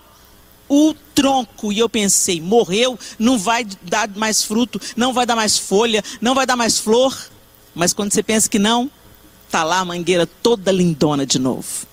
o 0.69 0.95
tronco. 1.15 1.73
E 1.73 1.79
eu 1.79 1.89
pensei, 1.89 2.41
morreu, 2.41 2.99
não 3.19 3.39
vai 3.39 3.65
dar 3.83 4.09
mais 4.17 4.43
fruto, 4.43 4.81
não 4.97 5.13
vai 5.13 5.27
dar 5.27 5.37
mais 5.37 5.59
folha, 5.59 6.03
não 6.21 6.35
vai 6.35 6.47
dar 6.47 6.57
mais 6.57 6.79
flor. 6.79 7.17
Mas 7.75 7.93
quando 7.93 8.13
você 8.13 8.23
pensa 8.23 8.49
que 8.49 8.59
não, 8.59 8.91
tá 9.51 9.63
lá 9.63 9.81
a 9.81 9.85
mangueira 9.85 10.27
toda 10.27 10.73
lindona 10.73 11.27
de 11.27 11.39
novo. 11.39 11.87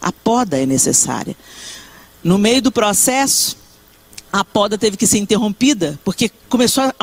A 0.00 0.12
poda 0.12 0.60
é 0.60 0.66
necessária. 0.66 1.36
No 2.22 2.38
meio 2.38 2.62
do 2.62 2.72
processo, 2.72 3.56
a 4.32 4.44
poda 4.44 4.76
teve 4.76 4.96
que 4.96 5.06
ser 5.06 5.18
interrompida, 5.18 5.98
porque 6.04 6.30
começou 6.48 6.84
a, 6.84 6.94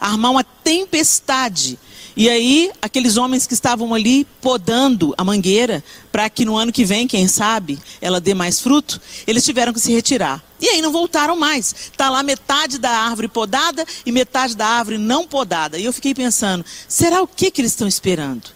a 0.00 0.10
armar 0.10 0.30
uma 0.30 0.44
tempestade. 0.44 1.78
E 2.18 2.28
aí, 2.28 2.72
aqueles 2.82 3.16
homens 3.16 3.46
que 3.46 3.54
estavam 3.54 3.94
ali 3.94 4.26
podando 4.40 5.14
a 5.16 5.22
mangueira, 5.22 5.84
para 6.10 6.28
que 6.28 6.44
no 6.44 6.56
ano 6.56 6.72
que 6.72 6.84
vem, 6.84 7.06
quem 7.06 7.28
sabe, 7.28 7.78
ela 8.00 8.20
dê 8.20 8.34
mais 8.34 8.58
fruto, 8.58 9.00
eles 9.24 9.44
tiveram 9.44 9.72
que 9.72 9.78
se 9.78 9.92
retirar. 9.92 10.42
E 10.60 10.66
aí 10.68 10.82
não 10.82 10.90
voltaram 10.90 11.36
mais. 11.36 11.72
Está 11.92 12.10
lá 12.10 12.20
metade 12.24 12.76
da 12.76 12.90
árvore 12.90 13.28
podada 13.28 13.86
e 14.04 14.10
metade 14.10 14.56
da 14.56 14.66
árvore 14.66 14.98
não 14.98 15.28
podada. 15.28 15.78
E 15.78 15.84
eu 15.84 15.92
fiquei 15.92 16.12
pensando, 16.12 16.64
será 16.88 17.22
o 17.22 17.28
que, 17.28 17.52
que 17.52 17.60
eles 17.60 17.70
estão 17.70 17.86
esperando? 17.86 18.48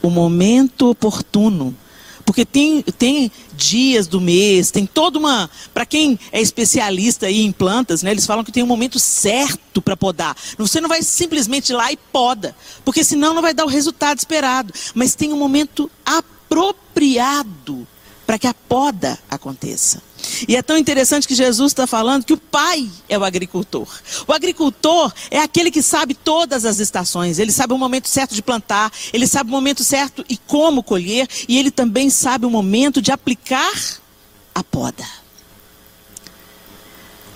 O 0.00 0.08
momento 0.08 0.88
oportuno. 0.88 1.76
Porque 2.28 2.44
tem, 2.44 2.82
tem 2.82 3.32
dias 3.54 4.06
do 4.06 4.20
mês, 4.20 4.70
tem 4.70 4.84
toda 4.84 5.18
uma. 5.18 5.48
Para 5.72 5.86
quem 5.86 6.20
é 6.30 6.38
especialista 6.42 7.24
aí 7.24 7.40
em 7.40 7.50
plantas, 7.50 8.02
né, 8.02 8.10
eles 8.10 8.26
falam 8.26 8.44
que 8.44 8.52
tem 8.52 8.62
um 8.62 8.66
momento 8.66 8.98
certo 8.98 9.80
para 9.80 9.96
podar. 9.96 10.36
Você 10.58 10.78
não 10.78 10.90
vai 10.90 11.02
simplesmente 11.02 11.70
ir 11.70 11.74
lá 11.74 11.90
e 11.90 11.96
poda, 11.96 12.54
porque 12.84 13.02
senão 13.02 13.32
não 13.32 13.40
vai 13.40 13.54
dar 13.54 13.64
o 13.64 13.68
resultado 13.68 14.18
esperado. 14.18 14.74
Mas 14.94 15.14
tem 15.14 15.32
um 15.32 15.38
momento 15.38 15.90
apropriado 16.04 17.88
para 18.26 18.38
que 18.38 18.46
a 18.46 18.52
poda 18.52 19.18
aconteça. 19.30 20.02
E 20.46 20.56
é 20.56 20.62
tão 20.62 20.76
interessante 20.76 21.26
que 21.26 21.34
Jesus 21.34 21.72
está 21.72 21.86
falando 21.86 22.24
que 22.24 22.32
o 22.32 22.38
pai 22.38 22.88
é 23.08 23.18
o 23.18 23.24
agricultor. 23.24 23.88
O 24.26 24.32
agricultor 24.32 25.12
é 25.30 25.38
aquele 25.38 25.70
que 25.70 25.82
sabe 25.82 26.14
todas 26.14 26.64
as 26.64 26.78
estações. 26.78 27.38
Ele 27.38 27.52
sabe 27.52 27.72
o 27.72 27.78
momento 27.78 28.08
certo 28.08 28.34
de 28.34 28.42
plantar, 28.42 28.92
ele 29.12 29.26
sabe 29.26 29.50
o 29.50 29.52
momento 29.52 29.84
certo 29.84 30.24
e 30.28 30.36
como 30.36 30.82
colher, 30.82 31.28
e 31.48 31.58
ele 31.58 31.70
também 31.70 32.10
sabe 32.10 32.46
o 32.46 32.50
momento 32.50 33.00
de 33.00 33.12
aplicar 33.12 34.00
a 34.54 34.62
poda. 34.62 35.06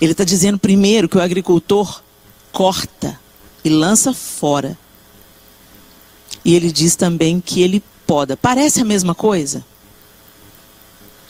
Ele 0.01 0.11
está 0.11 0.23
dizendo 0.23 0.59
primeiro 0.59 1.07
que 1.07 1.17
o 1.17 1.21
agricultor 1.21 2.03
corta 2.51 3.19
e 3.63 3.69
lança 3.69 4.13
fora. 4.13 4.77
E 6.43 6.55
ele 6.55 6.71
diz 6.71 6.95
também 6.95 7.39
que 7.39 7.61
ele 7.61 7.81
poda. 8.05 8.35
Parece 8.35 8.81
a 8.81 8.85
mesma 8.85 9.15
coisa? 9.15 9.63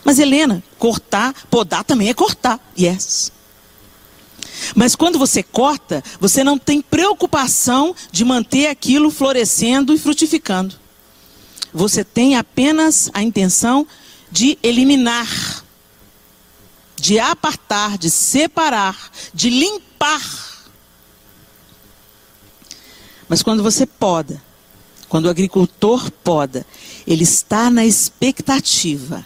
Mas 0.04 0.20
Helena, 0.20 0.62
cortar, 0.78 1.34
podar 1.50 1.84
também 1.84 2.10
é 2.10 2.14
cortar. 2.14 2.60
Yes. 2.78 3.32
Mas 4.76 4.96
quando 4.96 5.18
você 5.18 5.42
corta, 5.42 6.04
você 6.20 6.44
não 6.44 6.58
tem 6.58 6.82
preocupação 6.82 7.96
de 8.12 8.26
manter 8.26 8.68
aquilo 8.68 9.10
florescendo 9.10 9.94
e 9.94 9.98
frutificando. 9.98 10.76
Você 11.74 12.04
tem 12.04 12.36
apenas 12.36 13.10
a 13.14 13.24
intenção 13.24 13.88
de 14.32 14.58
eliminar, 14.62 15.64
de 16.96 17.20
apartar, 17.20 17.98
de 17.98 18.10
separar, 18.10 19.12
de 19.34 19.50
limpar. 19.50 20.22
Mas 23.28 23.42
quando 23.42 23.64
você 23.64 23.86
poda, 23.86 24.42
quando 25.10 25.26
o 25.26 25.30
agricultor 25.30 26.12
poda, 26.24 26.66
ele 27.08 27.24
está 27.24 27.70
na 27.70 27.86
expectativa 27.86 29.26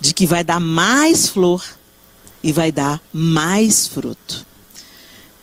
de 0.00 0.14
que 0.14 0.26
vai 0.26 0.42
dar 0.42 0.58
mais 0.58 1.28
flor 1.28 1.62
e 2.42 2.52
vai 2.52 2.72
dar 2.72 3.00
mais 3.12 3.86
fruto. 3.86 4.46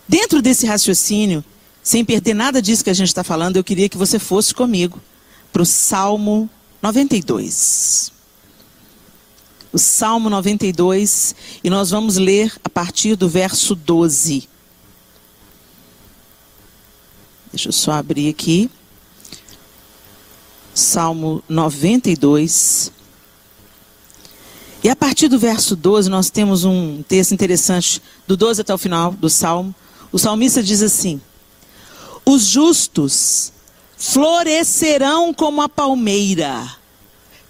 Dentro 0.08 0.42
desse 0.42 0.66
raciocínio, 0.66 1.44
sem 1.84 2.04
perder 2.04 2.34
nada 2.34 2.62
disso 2.62 2.84
que 2.84 2.90
a 2.90 2.94
gente 2.94 3.10
está 3.10 3.24
falando, 3.24 3.58
eu 3.58 3.64
queria 3.64 3.88
que 3.88 3.98
você 3.98 4.18
fosse 4.18 4.54
comigo 4.54 5.00
para 5.54 5.62
o 5.62 5.66
Salmo 5.66 6.50
92. 6.82 8.12
O 9.72 9.78
Salmo 9.78 10.30
92, 10.30 11.36
e 11.64 11.70
nós 11.70 11.92
vamos 11.92 12.18
ler 12.18 12.54
a 12.64 12.70
partir 12.70 13.16
do 13.16 13.30
verso 13.30 13.76
12. 13.76 14.50
Deixa 17.52 17.70
eu 17.70 17.74
só 17.74 17.92
abrir 17.92 18.30
aqui. 18.30 18.70
Salmo 20.74 21.44
92. 21.50 22.92
E 24.84 24.90
a 24.90 24.96
partir 24.96 25.28
do 25.28 25.40
verso 25.40 25.76
12, 25.76 26.10
nós 26.10 26.30
temos 26.30 26.64
um 26.64 27.02
texto 27.04 27.34
interessante, 27.34 28.02
do 28.28 28.38
12 28.38 28.62
até 28.62 28.74
o 28.74 28.78
final 28.78 29.12
do 29.12 29.30
Salmo, 29.30 29.74
O 30.12 30.18
salmista 30.18 30.64
diz 30.64 30.82
assim: 30.82 31.20
Os 32.26 32.46
justos 32.46 33.52
florescerão 33.98 35.34
como 35.34 35.62
a 35.62 35.68
palmeira, 35.68 36.70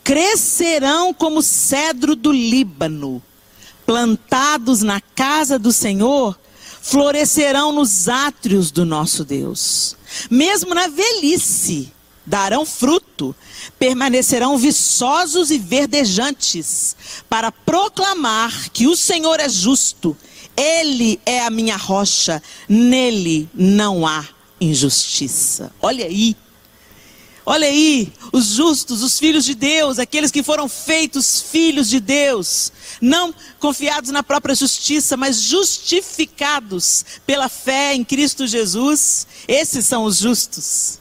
crescerão 0.03 1.13
como 1.13 1.41
cedro 1.41 2.15
do 2.15 2.31
Líbano, 2.31 3.21
plantados 3.85 4.81
na 4.81 5.01
casa 5.01 5.59
do 5.59 5.71
Senhor, 5.71 6.37
florescerão 6.81 7.71
nos 7.73 8.07
átrios 8.07 8.71
do 8.71 8.85
nosso 8.85 9.25
Deus. 9.25 9.95
Mesmo 10.29 10.73
na 10.73 10.87
velhice, 10.87 11.91
darão 12.27 12.65
fruto, 12.65 13.33
permanecerão 13.79 14.57
viçosos 14.57 15.49
e 15.49 15.57
verdejantes, 15.57 16.95
para 17.29 17.53
proclamar 17.53 18.69
que 18.71 18.85
o 18.85 18.97
Senhor 18.97 19.39
é 19.39 19.47
justo, 19.47 20.15
Ele 20.55 21.21
é 21.25 21.39
a 21.39 21.49
minha 21.49 21.77
rocha, 21.77 22.43
nele 22.67 23.49
não 23.53 24.05
há 24.05 24.27
injustiça. 24.59 25.71
Olha 25.81 26.05
aí. 26.05 26.35
Olha 27.45 27.67
aí, 27.67 28.11
os 28.33 28.47
justos, 28.47 29.01
os 29.01 29.17
filhos 29.17 29.45
de 29.45 29.55
Deus, 29.55 29.99
aqueles 29.99 30.31
que 30.31 30.43
foram 30.43 30.67
feitos 30.67 31.41
filhos 31.41 31.87
de 31.87 32.01
Deus, 32.01 32.73
não 32.99 33.33
confiados 33.57 34.11
na 34.11 34.21
própria 34.21 34.53
justiça, 34.53 35.15
mas 35.15 35.39
justificados 35.39 37.05
pela 37.25 37.47
fé 37.47 37.95
em 37.95 38.03
Cristo 38.03 38.45
Jesus, 38.45 39.25
esses 39.47 39.85
são 39.85 40.03
os 40.03 40.17
justos. 40.17 40.99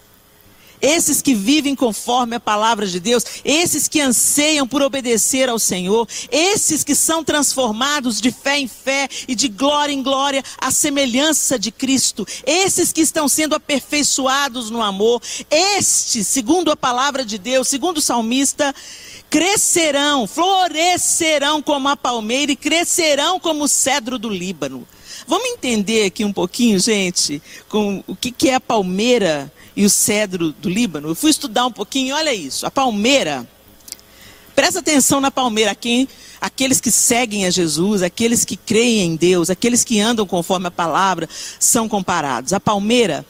Esses 0.81 1.23
que 1.23 1.35
vivem 1.35 1.75
conforme 1.75 2.37
a 2.37 2.41
palavra 2.41 2.87
de 2.87 3.01
Deus, 3.01 3.25
esses 3.45 3.89
que 3.89 4.01
anseiam 4.01 4.67
por 4.67 4.83
obedecer 4.83 5.49
ao 5.49 5.59
Senhor, 5.59 6.09
esses 6.31 6.85
que 6.85 6.95
são 6.95 7.25
transformados 7.25 8.21
de 8.21 8.31
fé 8.31 8.59
em 8.59 8.69
fé 8.69 9.09
e 9.27 9.35
de 9.35 9.49
glória 9.49 9.93
em 9.93 10.03
glória 10.03 10.43
à 10.59 10.71
semelhança 10.71 11.59
de 11.59 11.71
Cristo, 11.71 12.27
esses 12.45 12.93
que 12.93 13.01
estão 13.01 13.29
sendo 13.29 13.55
aperfeiçoados 13.55 14.71
no 14.71 14.83
amor, 14.83 15.21
estes, 15.51 16.27
segundo 16.27 16.71
a 16.71 16.77
palavra 16.77 17.25
de 17.25 17.39
Deus, 17.39 17.69
segundo 17.69 17.99
o 17.99 18.03
salmista, 18.03 18.75
crescerão, 19.31 20.27
florescerão 20.27 21.61
como 21.61 21.89
a 21.89 21.97
palmeira 21.97 22.53
e 22.53 22.57
crescerão 22.57 23.39
como 23.41 23.65
o 23.65 23.69
cedro 23.69 24.19
do 24.19 24.29
Líbano. 24.29 24.87
Vamos 25.27 25.49
entender 25.51 26.07
aqui 26.07 26.25
um 26.25 26.33
pouquinho, 26.33 26.79
gente, 26.79 27.43
com 27.69 28.03
o 28.07 28.17
que, 28.17 28.31
que 28.31 28.49
é 28.49 28.55
a 28.55 28.61
palmeira 28.61 29.53
e 29.75 29.85
o 29.85 29.91
cedro 29.91 30.53
do 30.53 30.69
Líbano. 30.69 31.09
Eu 31.09 31.15
fui 31.15 31.31
estudar 31.31 31.67
um 31.67 31.73
pouquinho, 31.73 32.15
olha 32.15 32.33
isso. 32.35 32.67
A 32.67 32.71
palmeira, 32.71 33.47
presta 34.55 34.81
atenção 34.81 35.21
na 35.21 35.31
palmeira, 35.31 35.75
quem, 35.75 36.09
aqueles 36.41 36.81
que 36.81 36.91
seguem 36.91 37.47
a 37.47 37.51
Jesus, 37.51 38.03
aqueles 38.03 38.45
que 38.45 38.57
creem 38.57 39.03
em 39.03 39.17
Deus, 39.17 39.51
aqueles 39.51 39.85
que 39.85 40.01
andam 40.01 40.27
conforme 40.27 40.69
a 40.69 40.71
palavra, 40.71 41.29
são 41.59 41.89
comparados. 41.89 42.53
A 42.53 42.61
palmeira 42.61 43.25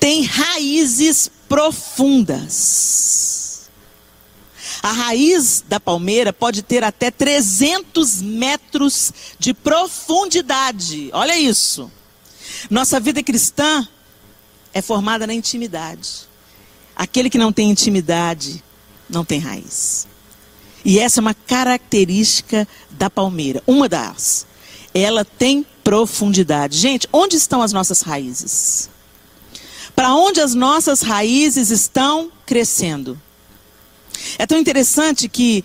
tem 0.00 0.22
raízes 0.22 1.30
profundas. 1.48 3.43
A 4.84 4.92
raiz 4.92 5.64
da 5.66 5.80
palmeira 5.80 6.30
pode 6.30 6.60
ter 6.60 6.84
até 6.84 7.10
300 7.10 8.20
metros 8.20 9.14
de 9.38 9.54
profundidade. 9.54 11.08
Olha 11.14 11.38
isso. 11.38 11.90
Nossa 12.68 13.00
vida 13.00 13.22
cristã 13.22 13.88
é 14.74 14.82
formada 14.82 15.26
na 15.26 15.32
intimidade. 15.32 16.28
Aquele 16.94 17.30
que 17.30 17.38
não 17.38 17.50
tem 17.50 17.70
intimidade 17.70 18.62
não 19.08 19.24
tem 19.24 19.40
raiz. 19.40 20.06
E 20.84 20.98
essa 20.98 21.18
é 21.18 21.22
uma 21.22 21.32
característica 21.32 22.68
da 22.90 23.08
palmeira, 23.08 23.62
uma 23.66 23.88
das. 23.88 24.46
Ela 24.92 25.24
tem 25.24 25.64
profundidade. 25.82 26.76
Gente, 26.76 27.08
onde 27.10 27.36
estão 27.36 27.62
as 27.62 27.72
nossas 27.72 28.02
raízes? 28.02 28.90
Para 29.96 30.14
onde 30.14 30.42
as 30.42 30.54
nossas 30.54 31.00
raízes 31.00 31.70
estão 31.70 32.30
crescendo? 32.44 33.18
É 34.38 34.46
tão 34.46 34.58
interessante 34.58 35.28
que 35.28 35.64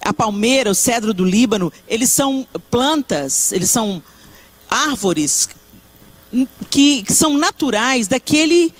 a 0.00 0.12
palmeira, 0.12 0.70
o 0.70 0.74
cedro 0.74 1.14
do 1.14 1.24
Líbano, 1.24 1.72
eles 1.88 2.10
são 2.10 2.46
plantas, 2.70 3.52
eles 3.52 3.70
são 3.70 4.02
árvores 4.68 5.48
que, 6.70 7.02
que 7.02 7.12
são 7.12 7.38
naturais 7.38 8.06
daquele, 8.06 8.72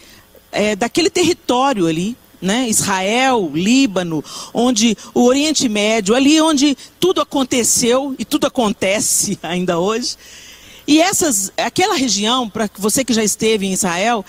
é, 0.52 0.76
daquele 0.76 1.08
território 1.08 1.86
ali. 1.86 2.16
Né? 2.42 2.68
Israel, 2.68 3.50
Líbano, 3.54 4.22
onde 4.52 4.94
o 5.14 5.22
Oriente 5.22 5.66
Médio, 5.66 6.14
ali 6.14 6.38
onde 6.42 6.76
tudo 7.00 7.22
aconteceu 7.22 8.14
e 8.18 8.24
tudo 8.24 8.46
acontece 8.46 9.38
ainda 9.42 9.78
hoje. 9.78 10.16
E 10.86 11.00
essas, 11.00 11.50
aquela 11.56 11.94
região, 11.94 12.50
para 12.50 12.68
você 12.76 13.02
que 13.02 13.14
já 13.14 13.24
esteve 13.24 13.66
em 13.66 13.72
Israel, 13.72 14.22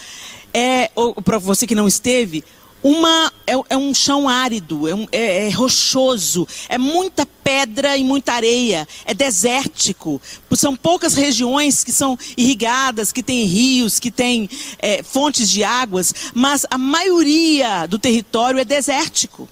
é, 0.54 0.90
ou 0.96 1.14
para 1.16 1.38
você 1.38 1.68
que 1.68 1.76
não 1.76 1.90
esteve, 1.90 2.42
uma, 2.86 3.34
é, 3.48 3.54
é 3.70 3.76
um 3.76 3.96
chão 3.96 4.30
árido, 4.30 4.88
é, 4.88 4.94
um, 4.94 5.08
é, 5.12 5.48
é, 5.48 5.50
rochoso, 5.50 6.48
é 6.70 6.78
muita 6.78 7.26
pedra 7.26 7.98
e 7.98 8.04
muita 8.04 8.34
areia, 8.34 8.88
é 9.06 9.12
desértico. 9.12 10.22
São 10.52 10.76
poucas 10.76 11.16
regiões 11.16 11.84
que 11.84 11.92
são 11.92 12.16
irrigadas, 12.38 13.12
que 13.12 13.24
têm 13.24 13.44
rios, 13.46 14.00
que 14.00 14.12
têm 14.12 14.48
é, 14.78 15.02
fontes 15.02 15.50
de 15.50 15.64
águas, 15.64 16.14
mas 16.32 16.64
a 16.70 16.78
maioria 16.78 17.88
do 17.88 17.98
território 17.98 18.60
é 18.60 18.64
desértico. 18.64 19.50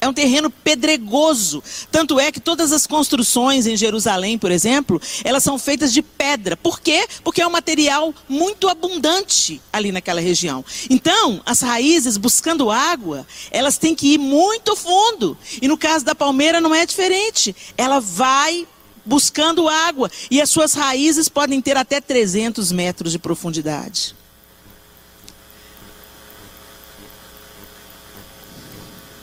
É 0.00 0.08
um 0.08 0.14
terreno 0.14 0.50
pedregoso. 0.50 1.62
Tanto 1.90 2.18
é 2.18 2.32
que 2.32 2.40
todas 2.40 2.72
as 2.72 2.86
construções 2.86 3.66
em 3.66 3.76
Jerusalém, 3.76 4.38
por 4.38 4.50
exemplo, 4.50 5.00
elas 5.22 5.42
são 5.42 5.58
feitas 5.58 5.92
de 5.92 6.02
pedra. 6.02 6.56
Por 6.56 6.80
quê? 6.80 7.06
Porque 7.22 7.42
é 7.42 7.46
um 7.46 7.50
material 7.50 8.14
muito 8.28 8.68
abundante 8.68 9.60
ali 9.72 9.92
naquela 9.92 10.20
região. 10.20 10.64
Então, 10.88 11.42
as 11.44 11.60
raízes 11.60 12.16
buscando 12.16 12.70
água, 12.70 13.26
elas 13.50 13.76
têm 13.76 13.94
que 13.94 14.14
ir 14.14 14.18
muito 14.18 14.74
fundo. 14.74 15.36
E 15.60 15.68
no 15.68 15.76
caso 15.76 16.04
da 16.04 16.14
palmeira 16.14 16.60
não 16.60 16.74
é 16.74 16.86
diferente. 16.86 17.54
Ela 17.76 18.00
vai 18.00 18.66
buscando 19.04 19.68
água 19.68 20.10
e 20.30 20.40
as 20.40 20.50
suas 20.50 20.74
raízes 20.74 21.28
podem 21.28 21.60
ter 21.60 21.76
até 21.76 22.00
300 22.00 22.70
metros 22.72 23.12
de 23.12 23.18
profundidade. 23.18 24.14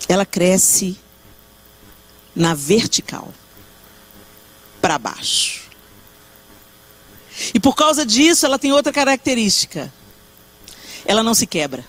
Ela 0.07 0.25
cresce 0.25 0.97
na 2.35 2.53
vertical, 2.53 3.33
para 4.81 4.97
baixo. 4.97 5.63
E 7.53 7.59
por 7.59 7.75
causa 7.75 8.05
disso, 8.05 8.45
ela 8.45 8.59
tem 8.59 8.71
outra 8.71 8.93
característica. 8.93 9.91
Ela 11.05 11.23
não 11.23 11.33
se 11.33 11.45
quebra. 11.45 11.85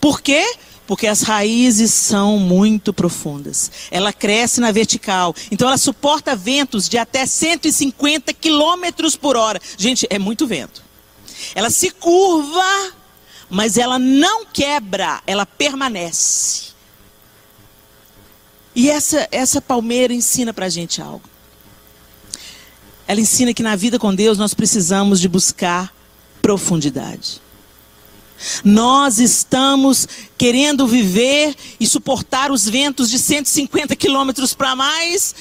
Por 0.00 0.20
quê? 0.20 0.56
Porque 0.86 1.06
as 1.06 1.22
raízes 1.22 1.92
são 1.92 2.38
muito 2.38 2.92
profundas. 2.92 3.70
Ela 3.90 4.12
cresce 4.12 4.60
na 4.60 4.72
vertical. 4.72 5.34
Então 5.50 5.68
ela 5.68 5.76
suporta 5.76 6.34
ventos 6.34 6.88
de 6.88 6.96
até 6.96 7.26
150 7.26 8.32
quilômetros 8.32 9.14
por 9.14 9.36
hora. 9.36 9.60
Gente, 9.76 10.06
é 10.10 10.18
muito 10.18 10.46
vento. 10.46 10.82
Ela 11.54 11.70
se 11.70 11.90
curva 11.90 12.92
mas 13.50 13.76
ela 13.76 13.98
não 13.98 14.44
quebra, 14.44 15.22
ela 15.26 15.46
permanece. 15.46 16.68
E 18.74 18.88
essa, 18.88 19.26
essa 19.32 19.60
palmeira 19.60 20.14
ensina 20.14 20.52
para 20.52 20.66
a 20.66 20.68
gente 20.68 21.02
algo. 21.02 21.28
Ela 23.06 23.20
ensina 23.20 23.54
que 23.54 23.62
na 23.62 23.74
vida 23.74 23.98
com 23.98 24.14
Deus 24.14 24.38
nós 24.38 24.54
precisamos 24.54 25.20
de 25.20 25.28
buscar 25.28 25.92
profundidade. 26.40 27.40
Nós 28.64 29.18
estamos 29.18 30.06
querendo 30.36 30.86
viver 30.86 31.56
e 31.80 31.86
suportar 31.86 32.52
os 32.52 32.68
ventos 32.68 33.10
de 33.10 33.18
150 33.18 33.96
quilômetros 33.96 34.54
para 34.54 34.76
mais 34.76 35.34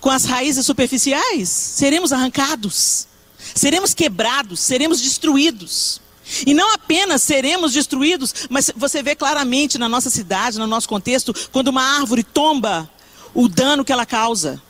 com 0.00 0.10
as 0.10 0.24
raízes 0.24 0.66
superficiais. 0.66 1.48
Seremos 1.48 2.12
arrancados, 2.12 3.06
seremos 3.54 3.94
quebrados, 3.94 4.58
seremos 4.58 5.00
destruídos. 5.00 6.01
E 6.46 6.54
não 6.54 6.72
apenas 6.72 7.22
seremos 7.22 7.72
destruídos, 7.72 8.34
mas 8.48 8.70
você 8.76 9.02
vê 9.02 9.14
claramente 9.14 9.78
na 9.78 9.88
nossa 9.88 10.10
cidade, 10.10 10.58
no 10.58 10.66
nosso 10.66 10.88
contexto, 10.88 11.34
quando 11.50 11.68
uma 11.68 11.82
árvore 11.82 12.22
tomba, 12.22 12.90
o 13.34 13.48
dano 13.48 13.84
que 13.84 13.92
ela 13.92 14.06
causa. 14.06 14.60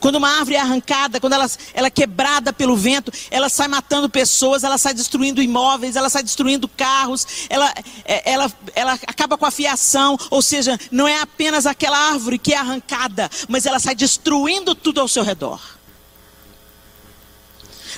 Quando 0.00 0.16
uma 0.16 0.28
árvore 0.28 0.56
é 0.56 0.60
arrancada, 0.60 1.20
quando 1.20 1.34
ela, 1.34 1.50
ela 1.74 1.86
é 1.86 1.90
quebrada 1.90 2.52
pelo 2.52 2.76
vento, 2.76 3.12
ela 3.30 3.48
sai 3.48 3.68
matando 3.68 4.08
pessoas, 4.08 4.64
ela 4.64 4.78
sai 4.78 4.94
destruindo 4.94 5.42
imóveis, 5.42 5.96
ela 5.96 6.08
sai 6.08 6.22
destruindo 6.22 6.66
carros, 6.66 7.26
ela, 7.48 7.72
é, 8.04 8.32
ela, 8.32 8.52
ela 8.74 8.92
acaba 9.06 9.36
com 9.36 9.46
a 9.46 9.50
fiação. 9.50 10.18
Ou 10.30 10.42
seja, 10.42 10.78
não 10.90 11.06
é 11.06 11.20
apenas 11.20 11.66
aquela 11.66 11.98
árvore 11.98 12.38
que 12.38 12.52
é 12.52 12.56
arrancada, 12.56 13.30
mas 13.48 13.66
ela 13.66 13.78
sai 13.78 13.94
destruindo 13.94 14.74
tudo 14.74 15.00
ao 15.00 15.08
seu 15.08 15.22
redor. 15.22 15.60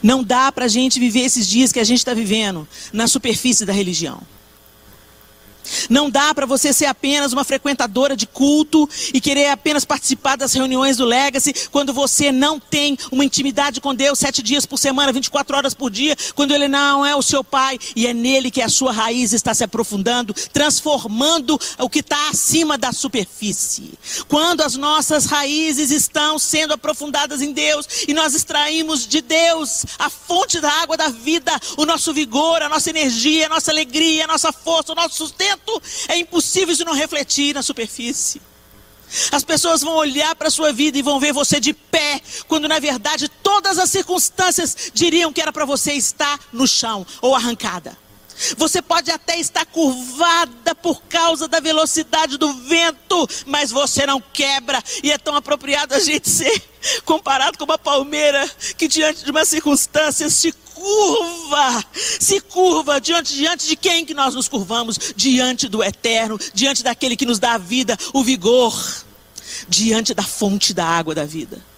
Não 0.02 0.22
dá 0.22 0.50
para 0.50 0.66
a 0.66 0.68
gente 0.68 0.98
viver 0.98 1.20
esses 1.20 1.48
dias 1.48 1.72
que 1.72 1.80
a 1.80 1.84
gente 1.84 1.98
está 1.98 2.14
vivendo 2.14 2.66
na 2.92 3.06
superfície 3.06 3.64
da 3.64 3.72
religião. 3.72 4.20
Não 5.88 6.10
dá 6.10 6.34
para 6.34 6.46
você 6.46 6.72
ser 6.72 6.86
apenas 6.86 7.32
uma 7.32 7.44
frequentadora 7.44 8.16
de 8.16 8.26
culto 8.26 8.88
e 9.12 9.20
querer 9.20 9.48
apenas 9.48 9.84
participar 9.84 10.36
das 10.36 10.52
reuniões 10.52 10.96
do 10.96 11.04
Legacy 11.04 11.54
quando 11.70 11.92
você 11.92 12.30
não 12.30 12.58
tem 12.58 12.96
uma 13.10 13.24
intimidade 13.24 13.80
com 13.80 13.94
Deus 13.94 14.18
sete 14.18 14.42
dias 14.42 14.66
por 14.66 14.78
semana, 14.78 15.12
24 15.12 15.56
horas 15.56 15.74
por 15.74 15.90
dia, 15.90 16.16
quando 16.34 16.54
Ele 16.54 16.68
não 16.68 17.04
é 17.04 17.14
o 17.14 17.22
seu 17.22 17.42
Pai 17.44 17.78
e 17.94 18.06
é 18.06 18.14
nele 18.14 18.50
que 18.50 18.62
a 18.62 18.68
sua 18.68 18.92
raiz 18.92 19.32
está 19.32 19.54
se 19.54 19.64
aprofundando, 19.64 20.34
transformando 20.52 21.58
o 21.78 21.88
que 21.88 22.00
está 22.00 22.30
acima 22.30 22.76
da 22.78 22.92
superfície. 22.92 23.92
Quando 24.28 24.62
as 24.62 24.76
nossas 24.76 25.26
raízes 25.26 25.90
estão 25.90 26.38
sendo 26.38 26.74
aprofundadas 26.74 27.42
em 27.42 27.52
Deus 27.52 27.86
e 28.08 28.14
nós 28.14 28.34
extraímos 28.34 29.06
de 29.06 29.20
Deus 29.20 29.84
a 29.98 30.10
fonte 30.10 30.60
da 30.60 30.70
água 30.82 30.96
da 30.96 31.08
vida, 31.08 31.52
o 31.76 31.86
nosso 31.86 32.12
vigor, 32.12 32.62
a 32.62 32.68
nossa 32.68 32.90
energia, 32.90 33.46
a 33.46 33.48
nossa 33.50 33.70
alegria, 33.70 34.24
a 34.24 34.28
nossa 34.28 34.52
força, 34.52 34.92
o 34.92 34.94
nosso 34.94 35.16
sustento 35.16 35.53
é 36.08 36.16
impossível 36.18 36.72
isso 36.72 36.84
não 36.84 36.94
refletir 36.94 37.54
na 37.54 37.62
superfície. 37.62 38.40
As 39.30 39.44
pessoas 39.44 39.82
vão 39.82 39.94
olhar 39.94 40.34
para 40.34 40.48
a 40.48 40.50
sua 40.50 40.72
vida 40.72 40.98
e 40.98 41.02
vão 41.02 41.20
ver 41.20 41.32
você 41.32 41.60
de 41.60 41.72
pé, 41.72 42.20
quando 42.48 42.68
na 42.68 42.78
verdade 42.78 43.28
todas 43.28 43.78
as 43.78 43.90
circunstâncias 43.90 44.90
diriam 44.92 45.32
que 45.32 45.40
era 45.40 45.52
para 45.52 45.64
você 45.64 45.92
estar 45.92 46.38
no 46.52 46.66
chão 46.66 47.06
ou 47.20 47.34
arrancada. 47.34 48.03
Você 48.56 48.82
pode 48.82 49.10
até 49.10 49.38
estar 49.38 49.64
curvada 49.66 50.74
por 50.74 51.02
causa 51.02 51.46
da 51.48 51.60
velocidade 51.60 52.36
do 52.36 52.52
vento, 52.52 53.28
mas 53.46 53.70
você 53.70 54.06
não 54.06 54.20
quebra. 54.20 54.82
E 55.02 55.10
é 55.10 55.18
tão 55.18 55.34
apropriado 55.34 55.94
a 55.94 56.00
gente 56.00 56.28
ser 56.28 56.62
comparado 57.04 57.56
com 57.58 57.64
uma 57.64 57.78
palmeira 57.78 58.48
que, 58.76 58.88
diante 58.88 59.24
de 59.24 59.30
uma 59.30 59.44
circunstância, 59.44 60.28
se 60.28 60.52
curva, 60.52 61.84
se 61.94 62.40
curva 62.40 63.00
diante, 63.00 63.34
diante 63.34 63.66
de 63.66 63.76
quem 63.76 64.04
que 64.04 64.14
nós 64.14 64.34
nos 64.34 64.48
curvamos? 64.48 64.98
Diante 65.16 65.68
do 65.68 65.82
eterno, 65.82 66.38
diante 66.52 66.82
daquele 66.82 67.16
que 67.16 67.26
nos 67.26 67.38
dá 67.38 67.54
a 67.54 67.58
vida, 67.58 67.96
o 68.12 68.22
vigor, 68.22 68.74
diante 69.68 70.12
da 70.12 70.22
fonte 70.22 70.74
da 70.74 70.84
água 70.84 71.14
da 71.14 71.24
vida. 71.24 71.73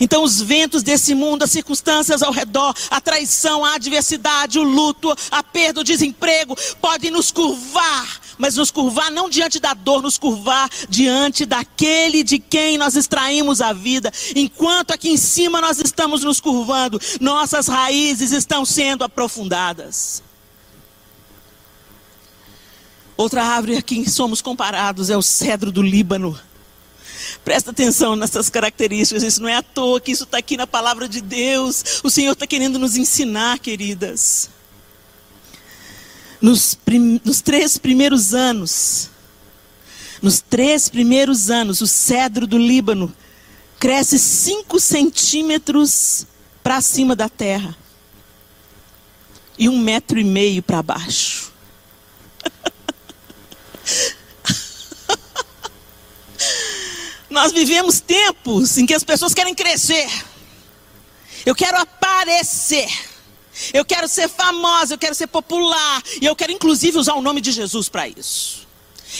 Então, 0.00 0.22
os 0.22 0.40
ventos 0.40 0.82
desse 0.82 1.14
mundo, 1.14 1.42
as 1.42 1.50
circunstâncias 1.50 2.22
ao 2.22 2.32
redor, 2.32 2.74
a 2.90 3.00
traição, 3.00 3.64
a 3.64 3.74
adversidade, 3.74 4.58
o 4.58 4.62
luto, 4.62 5.14
a 5.30 5.42
perda, 5.42 5.80
o 5.80 5.84
desemprego, 5.84 6.56
podem 6.80 7.10
nos 7.10 7.30
curvar, 7.30 8.20
mas 8.38 8.56
nos 8.56 8.70
curvar 8.70 9.10
não 9.10 9.28
diante 9.28 9.60
da 9.60 9.74
dor, 9.74 10.02
nos 10.02 10.18
curvar 10.18 10.68
diante 10.88 11.44
daquele 11.44 12.22
de 12.22 12.38
quem 12.38 12.78
nós 12.78 12.96
extraímos 12.96 13.60
a 13.60 13.72
vida. 13.72 14.12
Enquanto 14.34 14.92
aqui 14.92 15.10
em 15.10 15.16
cima 15.16 15.60
nós 15.60 15.78
estamos 15.78 16.22
nos 16.22 16.40
curvando, 16.40 17.00
nossas 17.20 17.66
raízes 17.68 18.32
estão 18.32 18.64
sendo 18.64 19.04
aprofundadas. 19.04 20.22
Outra 23.16 23.44
árvore 23.44 23.76
a 23.76 23.82
quem 23.82 24.06
somos 24.08 24.42
comparados 24.42 25.10
é 25.10 25.16
o 25.16 25.22
cedro 25.22 25.70
do 25.70 25.82
Líbano. 25.82 26.38
Presta 27.44 27.72
atenção 27.72 28.14
nessas 28.14 28.48
características. 28.48 29.22
Isso 29.22 29.42
não 29.42 29.48
é 29.48 29.56
à 29.56 29.62
toa 29.62 30.00
que 30.00 30.12
isso 30.12 30.24
está 30.24 30.38
aqui 30.38 30.56
na 30.56 30.66
palavra 30.66 31.08
de 31.08 31.20
Deus. 31.20 32.00
O 32.04 32.10
Senhor 32.10 32.32
está 32.32 32.46
querendo 32.46 32.78
nos 32.78 32.96
ensinar, 32.96 33.58
queridas. 33.58 34.48
Nos, 36.40 36.74
prim, 36.74 37.20
nos 37.24 37.40
três 37.40 37.78
primeiros 37.78 38.34
anos, 38.34 39.10
nos 40.20 40.40
três 40.40 40.88
primeiros 40.88 41.50
anos, 41.50 41.80
o 41.80 41.86
cedro 41.86 42.46
do 42.46 42.58
Líbano 42.58 43.12
cresce 43.78 44.18
cinco 44.18 44.78
centímetros 44.78 46.26
para 46.62 46.80
cima 46.80 47.16
da 47.16 47.28
terra 47.28 47.76
e 49.58 49.68
um 49.68 49.78
metro 49.78 50.18
e 50.18 50.24
meio 50.24 50.62
para 50.62 50.82
baixo. 50.82 51.52
Nós 57.32 57.50
vivemos 57.50 57.98
tempos 57.98 58.76
em 58.76 58.84
que 58.84 58.92
as 58.92 59.02
pessoas 59.02 59.32
querem 59.32 59.54
crescer. 59.54 60.06
Eu 61.46 61.54
quero 61.54 61.78
aparecer. 61.78 62.88
Eu 63.72 63.86
quero 63.86 64.06
ser 64.06 64.28
famosa, 64.28 64.94
eu 64.94 64.98
quero 64.98 65.14
ser 65.14 65.26
popular. 65.28 66.02
E 66.20 66.26
eu 66.26 66.36
quero, 66.36 66.52
inclusive, 66.52 66.98
usar 66.98 67.14
o 67.14 67.22
nome 67.22 67.40
de 67.40 67.50
Jesus 67.50 67.88
para 67.88 68.06
isso. 68.06 68.68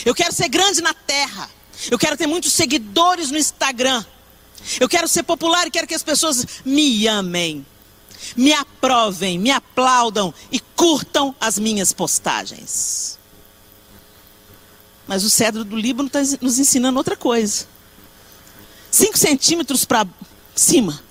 Eu 0.05 0.13
quero 0.13 0.31
ser 0.31 0.47
grande 0.47 0.79
na 0.79 0.93
terra. 0.93 1.49
Eu 1.89 1.97
quero 1.97 2.15
ter 2.15 2.27
muitos 2.27 2.53
seguidores 2.53 3.31
no 3.31 3.37
Instagram. 3.37 4.05
Eu 4.79 4.87
quero 4.87 5.07
ser 5.07 5.23
popular 5.23 5.65
e 5.65 5.71
quero 5.71 5.87
que 5.87 5.95
as 5.95 6.03
pessoas 6.03 6.45
me 6.63 7.07
amem, 7.07 7.65
me 8.35 8.53
aprovem, 8.53 9.39
me 9.39 9.49
aplaudam 9.49 10.31
e 10.51 10.59
curtam 10.59 11.35
as 11.41 11.57
minhas 11.57 11.91
postagens. 11.91 13.17
Mas 15.07 15.23
o 15.23 15.29
cedro 15.31 15.65
do 15.65 15.75
Líbano 15.75 16.07
está 16.07 16.21
nos 16.39 16.59
ensinando 16.59 16.97
outra 16.97 17.17
coisa. 17.17 17.72
5 18.93 19.17
centímetros 19.17 19.85
para 19.85 20.07
cima, 20.53 21.01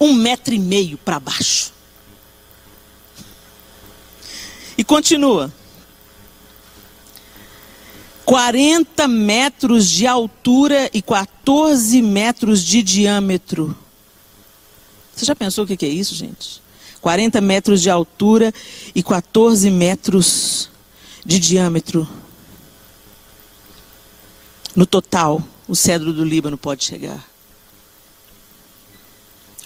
um 0.00 0.12
metro 0.12 0.54
e 0.54 0.60
meio 0.60 0.96
para 0.96 1.18
baixo. 1.18 1.72
E 4.78 4.84
continua. 4.84 5.52
40 8.24 9.08
metros 9.08 9.90
de 9.90 10.06
altura 10.06 10.88
e 10.94 11.02
14 11.02 12.00
metros 12.00 12.64
de 12.64 12.80
diâmetro. 12.80 13.76
Você 15.12 15.24
já 15.24 15.34
pensou 15.34 15.64
o 15.64 15.66
que 15.66 15.84
é 15.84 15.88
isso, 15.88 16.14
gente? 16.14 16.62
40 17.00 17.40
metros 17.40 17.82
de 17.82 17.90
altura 17.90 18.54
e 18.94 19.02
14 19.02 19.68
metros 19.68 20.70
de 21.26 21.40
diâmetro. 21.40 22.08
No 24.76 24.86
total 24.86 25.42
o 25.72 25.74
cedro 25.74 26.12
do 26.12 26.22
Líbano 26.22 26.58
pode 26.58 26.84
chegar. 26.84 27.26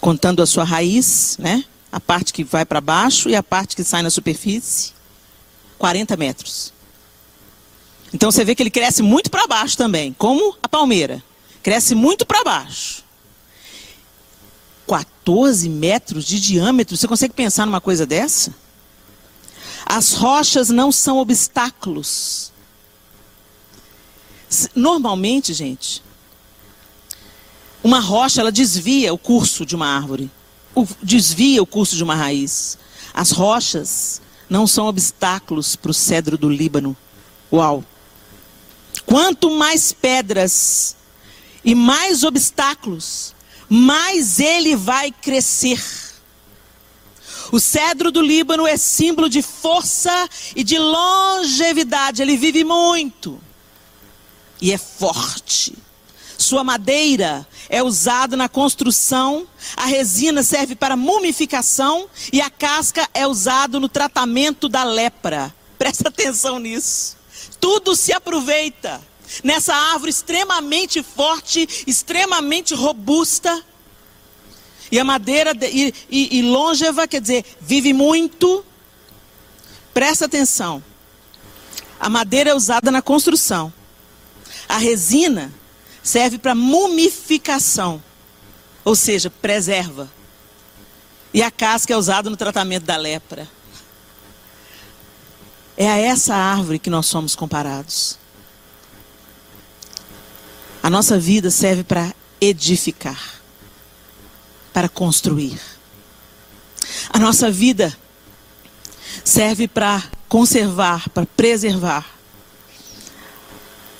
Contando 0.00 0.40
a 0.40 0.46
sua 0.46 0.62
raiz, 0.62 1.36
né? 1.36 1.64
A 1.90 1.98
parte 1.98 2.32
que 2.32 2.44
vai 2.44 2.64
para 2.64 2.80
baixo 2.80 3.28
e 3.28 3.34
a 3.34 3.42
parte 3.42 3.74
que 3.74 3.82
sai 3.82 4.02
na 4.02 4.10
superfície. 4.10 4.92
40 5.76 6.16
metros. 6.16 6.72
Então 8.14 8.30
você 8.30 8.44
vê 8.44 8.54
que 8.54 8.62
ele 8.62 8.70
cresce 8.70 9.02
muito 9.02 9.28
para 9.28 9.48
baixo 9.48 9.76
também, 9.76 10.12
como 10.12 10.56
a 10.62 10.68
palmeira. 10.68 11.20
Cresce 11.60 11.96
muito 11.96 12.24
para 12.24 12.44
baixo. 12.44 13.02
14 14.86 15.68
metros 15.68 16.24
de 16.24 16.40
diâmetro. 16.40 16.96
Você 16.96 17.08
consegue 17.08 17.34
pensar 17.34 17.66
numa 17.66 17.80
coisa 17.80 18.06
dessa? 18.06 18.54
As 19.84 20.12
rochas 20.12 20.68
não 20.68 20.92
são 20.92 21.18
obstáculos. 21.18 22.52
Normalmente, 24.74 25.52
gente, 25.52 26.02
uma 27.82 28.00
rocha 28.00 28.40
ela 28.40 28.52
desvia 28.52 29.12
o 29.12 29.18
curso 29.18 29.66
de 29.66 29.74
uma 29.74 29.86
árvore, 29.86 30.30
desvia 31.02 31.62
o 31.62 31.66
curso 31.66 31.96
de 31.96 32.02
uma 32.02 32.14
raiz. 32.14 32.78
As 33.12 33.30
rochas 33.30 34.20
não 34.48 34.66
são 34.66 34.86
obstáculos 34.86 35.74
para 35.74 35.90
o 35.90 35.94
cedro 35.94 36.36
do 36.36 36.48
Líbano. 36.48 36.96
Uau! 37.52 37.84
Quanto 39.04 39.50
mais 39.50 39.92
pedras 39.92 40.96
e 41.64 41.74
mais 41.74 42.24
obstáculos, 42.24 43.34
mais 43.68 44.38
ele 44.38 44.76
vai 44.76 45.10
crescer. 45.10 45.82
O 47.52 47.60
cedro 47.60 48.10
do 48.10 48.20
Líbano 48.20 48.66
é 48.66 48.76
símbolo 48.76 49.28
de 49.28 49.42
força 49.42 50.28
e 50.54 50.64
de 50.64 50.78
longevidade. 50.78 52.20
Ele 52.20 52.36
vive 52.36 52.64
muito 52.64 53.40
e 54.60 54.72
é 54.72 54.78
forte. 54.78 55.74
Sua 56.38 56.62
madeira 56.62 57.46
é 57.68 57.82
usada 57.82 58.36
na 58.36 58.48
construção, 58.48 59.46
a 59.76 59.86
resina 59.86 60.42
serve 60.42 60.76
para 60.76 60.96
mumificação 60.96 62.08
e 62.32 62.40
a 62.40 62.50
casca 62.50 63.08
é 63.14 63.26
usada 63.26 63.80
no 63.80 63.88
tratamento 63.88 64.68
da 64.68 64.84
lepra. 64.84 65.54
Presta 65.78 66.08
atenção 66.08 66.58
nisso. 66.58 67.16
Tudo 67.58 67.96
se 67.96 68.12
aproveita 68.12 69.00
nessa 69.42 69.74
árvore 69.74 70.10
extremamente 70.10 71.02
forte, 71.02 71.84
extremamente 71.86 72.74
robusta. 72.74 73.64
E 74.90 75.00
a 75.00 75.04
madeira 75.04 75.52
de, 75.52 75.66
e, 75.66 75.94
e, 76.08 76.38
e 76.38 76.42
longeva, 76.42 77.08
quer 77.08 77.20
dizer, 77.20 77.44
vive 77.60 77.92
muito. 77.92 78.64
Presta 79.92 80.26
atenção. 80.26 80.82
A 81.98 82.08
madeira 82.08 82.50
é 82.50 82.54
usada 82.54 82.90
na 82.90 83.02
construção. 83.02 83.72
A 84.68 84.78
resina 84.78 85.52
serve 86.02 86.38
para 86.38 86.54
mumificação, 86.54 88.02
ou 88.84 88.94
seja, 88.94 89.28
preserva. 89.28 90.10
E 91.34 91.42
a 91.42 91.50
casca 91.50 91.92
é 91.92 91.96
usada 91.96 92.30
no 92.30 92.36
tratamento 92.36 92.84
da 92.84 92.96
lepra. 92.96 93.48
É 95.76 95.90
a 95.90 95.98
essa 95.98 96.34
árvore 96.34 96.78
que 96.78 96.88
nós 96.88 97.06
somos 97.06 97.34
comparados. 97.34 98.18
A 100.82 100.88
nossa 100.88 101.18
vida 101.18 101.50
serve 101.50 101.84
para 101.84 102.14
edificar, 102.40 103.40
para 104.72 104.88
construir. 104.88 105.60
A 107.10 107.18
nossa 107.18 107.50
vida 107.50 107.96
serve 109.24 109.66
para 109.66 110.02
conservar, 110.28 111.08
para 111.10 111.26
preservar, 111.26 112.15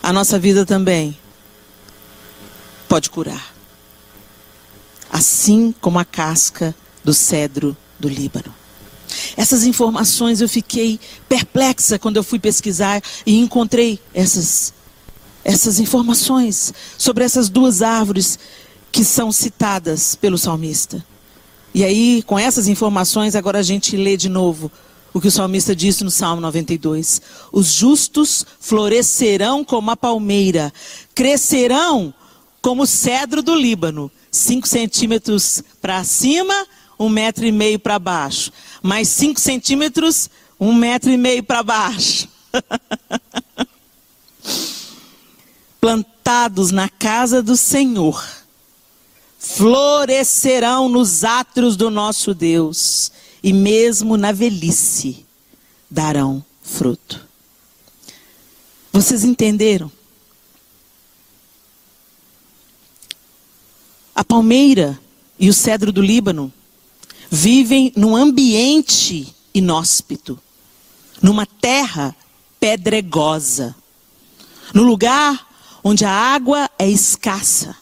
a 0.07 0.13
nossa 0.13 0.39
vida 0.39 0.65
também 0.65 1.19
pode 2.89 3.11
curar. 3.11 3.53
Assim 5.11 5.75
como 5.81 5.99
a 5.99 6.05
casca 6.05 6.73
do 7.03 7.13
cedro 7.13 7.77
do 7.99 8.09
Líbano. 8.09 8.55
Essas 9.37 9.65
informações 9.65 10.41
eu 10.41 10.49
fiquei 10.49 11.01
perplexa 11.29 11.99
quando 11.99 12.19
eu 12.19 12.23
fui 12.23 12.39
pesquisar 12.39 13.03
e 13.27 13.37
encontrei 13.37 13.99
essas, 14.15 14.73
essas 15.43 15.81
informações 15.81 16.73
sobre 16.97 17.25
essas 17.25 17.49
duas 17.49 17.83
árvores 17.83 18.39
que 18.93 19.05
são 19.05 19.33
citadas 19.33 20.15
pelo 20.15 20.39
salmista. 20.39 21.05
E 21.75 21.83
aí, 21.83 22.23
com 22.23 22.39
essas 22.39 22.69
informações, 22.69 23.35
agora 23.35 23.59
a 23.59 23.63
gente 23.63 23.97
lê 23.97 24.17
de 24.17 24.29
novo 24.29 24.71
o 25.17 25.21
que 25.21 25.29
o 25.29 25.33
salmista 25.33 25.75
disse 25.75 26.05
no 26.05 26.11
Salmo 26.11 26.43
92. 26.43 27.23
Os 27.51 27.73
justos 27.73 28.45
florescerão 28.61 29.65
como 29.65 29.91
a 29.91 29.97
palmeira, 29.97 30.71
crescerão 31.15 32.13
como 32.61 32.83
o 32.83 32.87
cedro 32.87 33.43
do 33.43 33.55
Líbano, 33.55 34.13
cinco 34.31 34.69
centímetros 34.69 35.63
para 35.81 36.05
cima, 36.05 36.55
um 36.99 37.09
metro 37.09 37.47
e 37.47 37.53
meio 37.53 37.79
para 37.79 37.99
baixo. 37.99 38.53
Mais 38.83 39.09
cinco 39.09 39.41
centímetros, 39.41 40.29
um 40.61 40.75
metro 40.75 41.11
e 41.11 41.17
meio 41.17 41.43
para 41.43 41.63
baixo. 41.63 42.29
Plantados 45.81 46.71
na 46.71 46.91
casa 46.91 47.43
do 47.43 47.57
Senhor, 47.57 48.23
florescerão 49.39 50.91
nos 50.91 51.25
átrios 51.25 51.75
do 51.75 51.89
nosso 51.89 52.35
Deus 52.35 53.16
e 53.47 53.53
mesmo 53.53 54.17
na 54.17 54.33
velhice 54.33 55.25
darão 55.89 56.45
fruto. 56.61 57.25
Vocês 58.93 59.23
entenderam? 59.23 59.89
A 64.13 64.25
palmeira 64.25 64.99
e 65.39 65.49
o 65.49 65.55
cedro 65.55 65.93
do 65.93 66.03
Líbano 66.03 66.53
vivem 67.31 67.93
num 67.95 68.17
ambiente 68.17 69.33
inóspito, 69.55 70.37
numa 71.23 71.47
terra 71.47 72.17
pedregosa, 72.59 73.77
no 74.75 74.83
lugar 74.83 75.79
onde 75.85 76.05
a 76.05 76.11
água 76.11 76.69
é 76.77 76.91
escassa, 76.91 77.77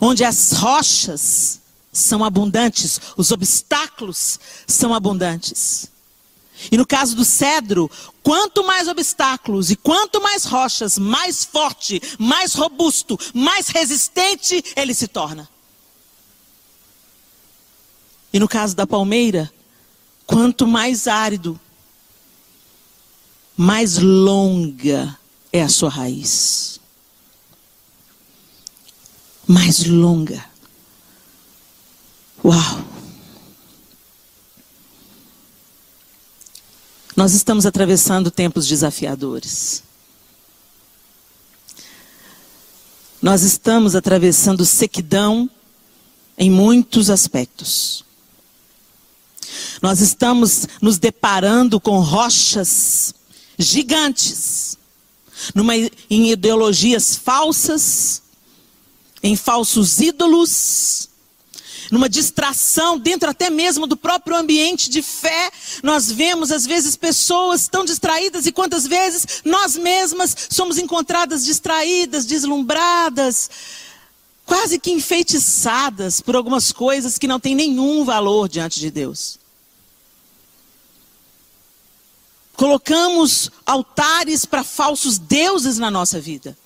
onde 0.00 0.24
as 0.24 0.52
rochas 0.52 1.60
são 1.94 2.24
abundantes, 2.24 3.00
os 3.16 3.30
obstáculos 3.30 4.40
são 4.66 4.92
abundantes. 4.92 5.88
E 6.70 6.76
no 6.76 6.84
caso 6.84 7.14
do 7.14 7.24
cedro, 7.24 7.90
quanto 8.22 8.64
mais 8.64 8.88
obstáculos 8.88 9.70
e 9.70 9.76
quanto 9.76 10.20
mais 10.20 10.44
rochas, 10.44 10.98
mais 10.98 11.44
forte, 11.44 12.02
mais 12.18 12.54
robusto, 12.54 13.18
mais 13.32 13.68
resistente 13.68 14.62
ele 14.76 14.92
se 14.92 15.06
torna. 15.06 15.48
E 18.32 18.40
no 18.40 18.48
caso 18.48 18.74
da 18.74 18.86
palmeira, 18.86 19.52
quanto 20.26 20.66
mais 20.66 21.06
árido, 21.06 21.58
mais 23.56 23.98
longa 23.98 25.16
é 25.52 25.62
a 25.62 25.68
sua 25.68 25.90
raiz. 25.90 26.80
Mais 29.46 29.86
longa. 29.86 30.53
Uau! 32.44 32.84
Nós 37.16 37.32
estamos 37.32 37.64
atravessando 37.64 38.30
tempos 38.30 38.66
desafiadores. 38.66 39.82
Nós 43.22 43.42
estamos 43.42 43.94
atravessando 43.94 44.66
sequidão 44.66 45.48
em 46.36 46.50
muitos 46.50 47.08
aspectos. 47.08 48.04
Nós 49.80 50.00
estamos 50.00 50.66
nos 50.82 50.98
deparando 50.98 51.80
com 51.80 51.98
rochas 52.00 53.14
gigantes, 53.58 54.76
numa, 55.54 55.74
em 55.76 56.30
ideologias 56.30 57.16
falsas, 57.16 58.22
em 59.22 59.34
falsos 59.34 60.00
ídolos, 60.00 61.08
numa 61.90 62.08
distração 62.08 62.98
dentro 62.98 63.30
até 63.30 63.50
mesmo 63.50 63.86
do 63.86 63.96
próprio 63.96 64.36
ambiente 64.36 64.88
de 64.88 65.02
fé. 65.02 65.50
Nós 65.82 66.10
vemos 66.10 66.50
às 66.50 66.66
vezes 66.66 66.96
pessoas 66.96 67.68
tão 67.68 67.84
distraídas 67.84 68.46
e 68.46 68.52
quantas 68.52 68.86
vezes 68.86 69.42
nós 69.44 69.76
mesmas 69.76 70.34
somos 70.50 70.78
encontradas 70.78 71.44
distraídas, 71.44 72.26
deslumbradas, 72.26 73.50
quase 74.44 74.78
que 74.78 74.90
enfeitiçadas 74.90 76.20
por 76.20 76.36
algumas 76.36 76.72
coisas 76.72 77.18
que 77.18 77.26
não 77.26 77.40
têm 77.40 77.54
nenhum 77.54 78.04
valor 78.04 78.48
diante 78.48 78.80
de 78.80 78.90
Deus. 78.90 79.38
Colocamos 82.56 83.50
altares 83.66 84.44
para 84.44 84.62
falsos 84.62 85.18
deuses 85.18 85.78
na 85.78 85.90
nossa 85.90 86.20
vida. 86.20 86.56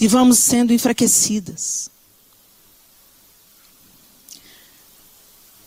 E 0.00 0.08
vamos 0.08 0.38
sendo 0.38 0.72
enfraquecidas. 0.72 1.91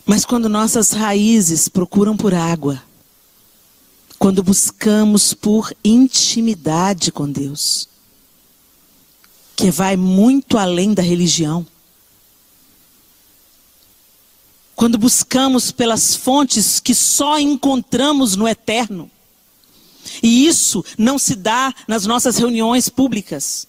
Mas 0.06 0.24
quando 0.24 0.48
nossas 0.48 0.92
raízes 0.92 1.68
procuram 1.68 2.16
por 2.16 2.32
água, 2.32 2.80
quando 4.20 4.40
buscamos 4.40 5.34
por 5.34 5.76
intimidade 5.84 7.10
com 7.10 7.28
Deus, 7.28 7.88
que 9.56 9.68
vai 9.68 9.96
muito 9.96 10.56
além 10.56 10.94
da 10.94 11.02
religião, 11.02 11.66
quando 14.76 14.96
buscamos 14.96 15.72
pelas 15.72 16.14
fontes 16.14 16.78
que 16.78 16.94
só 16.94 17.40
encontramos 17.40 18.36
no 18.36 18.46
eterno, 18.46 19.10
e 20.22 20.46
isso 20.46 20.84
não 20.96 21.18
se 21.18 21.34
dá 21.34 21.74
nas 21.88 22.06
nossas 22.06 22.36
reuniões 22.36 22.88
públicas, 22.88 23.66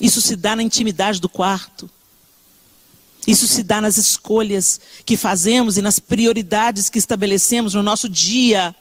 isso 0.00 0.20
se 0.20 0.36
dá 0.36 0.54
na 0.54 0.62
intimidade 0.62 1.20
do 1.20 1.28
quarto. 1.28 1.90
Isso 3.26 3.46
se 3.46 3.62
dá 3.62 3.80
nas 3.80 3.96
escolhas 3.96 4.80
que 5.04 5.16
fazemos 5.16 5.76
e 5.76 5.82
nas 5.82 5.98
prioridades 5.98 6.90
que 6.90 6.98
estabelecemos 6.98 7.74
no 7.74 7.82
nosso 7.82 8.08
dia. 8.08 8.74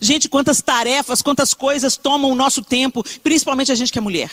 Gente, 0.00 0.28
quantas 0.28 0.60
tarefas, 0.60 1.22
quantas 1.22 1.54
coisas 1.54 1.96
tomam 1.96 2.30
o 2.30 2.34
nosso 2.34 2.62
tempo, 2.62 3.04
principalmente 3.22 3.72
a 3.72 3.74
gente 3.74 3.92
que 3.92 3.98
é 3.98 4.02
mulher. 4.02 4.30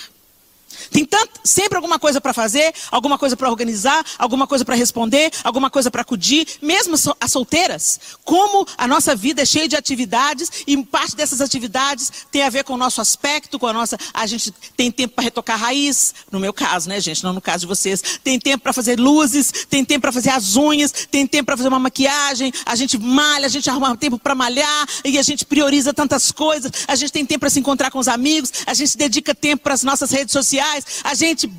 Tem 0.91 1.05
tanto, 1.05 1.39
sempre 1.43 1.75
alguma 1.75 1.99
coisa 1.99 2.19
para 2.19 2.33
fazer, 2.33 2.73
alguma 2.91 3.17
coisa 3.17 3.35
para 3.35 3.49
organizar, 3.49 4.05
alguma 4.17 4.47
coisa 4.47 4.65
para 4.65 4.75
responder, 4.75 5.31
alguma 5.43 5.69
coisa 5.69 5.91
para 5.91 6.01
acudir, 6.01 6.47
mesmo 6.61 6.95
as 7.19 7.31
solteiras. 7.31 7.99
Como 8.23 8.67
a 8.77 8.87
nossa 8.87 9.15
vida 9.15 9.41
é 9.41 9.45
cheia 9.45 9.67
de 9.67 9.75
atividades 9.75 10.51
e 10.67 10.75
parte 10.83 11.15
dessas 11.15 11.41
atividades 11.41 12.11
tem 12.31 12.43
a 12.43 12.49
ver 12.49 12.63
com 12.63 12.73
o 12.73 12.77
nosso 12.77 13.01
aspecto, 13.01 13.59
com 13.59 13.67
a 13.67 13.73
nossa. 13.73 13.97
A 14.13 14.25
gente 14.25 14.51
tem 14.75 14.91
tempo 14.91 15.15
para 15.15 15.23
retocar 15.23 15.59
raiz, 15.59 16.13
no 16.31 16.39
meu 16.39 16.53
caso, 16.53 16.89
né, 16.89 16.99
gente? 16.99 17.23
Não 17.23 17.33
no 17.33 17.41
caso 17.41 17.61
de 17.61 17.67
vocês. 17.67 18.19
Tem 18.23 18.39
tempo 18.39 18.63
para 18.63 18.73
fazer 18.73 18.99
luzes, 18.99 19.51
tem 19.69 19.83
tempo 19.83 20.01
para 20.01 20.11
fazer 20.11 20.29
as 20.29 20.55
unhas, 20.55 20.91
tem 21.09 21.25
tempo 21.27 21.45
para 21.45 21.57
fazer 21.57 21.69
uma 21.69 21.79
maquiagem, 21.79 22.51
a 22.65 22.75
gente 22.75 22.97
malha, 22.97 23.45
a 23.45 23.49
gente 23.49 23.69
arruma 23.69 23.95
tempo 23.97 24.17
para 24.17 24.35
malhar 24.35 24.87
e 25.03 25.17
a 25.17 25.23
gente 25.23 25.45
prioriza 25.45 25.93
tantas 25.93 26.31
coisas. 26.31 26.71
A 26.87 26.95
gente 26.95 27.11
tem 27.11 27.25
tempo 27.25 27.41
para 27.41 27.49
se 27.49 27.59
encontrar 27.59 27.91
com 27.91 27.99
os 27.99 28.07
amigos, 28.07 28.51
a 28.65 28.73
gente 28.73 28.97
dedica 28.97 29.33
tempo 29.33 29.63
para 29.63 29.73
as 29.73 29.83
nossas 29.83 30.11
redes 30.11 30.31
sociais 30.31 30.74
a 31.03 31.13
gente. 31.13 31.51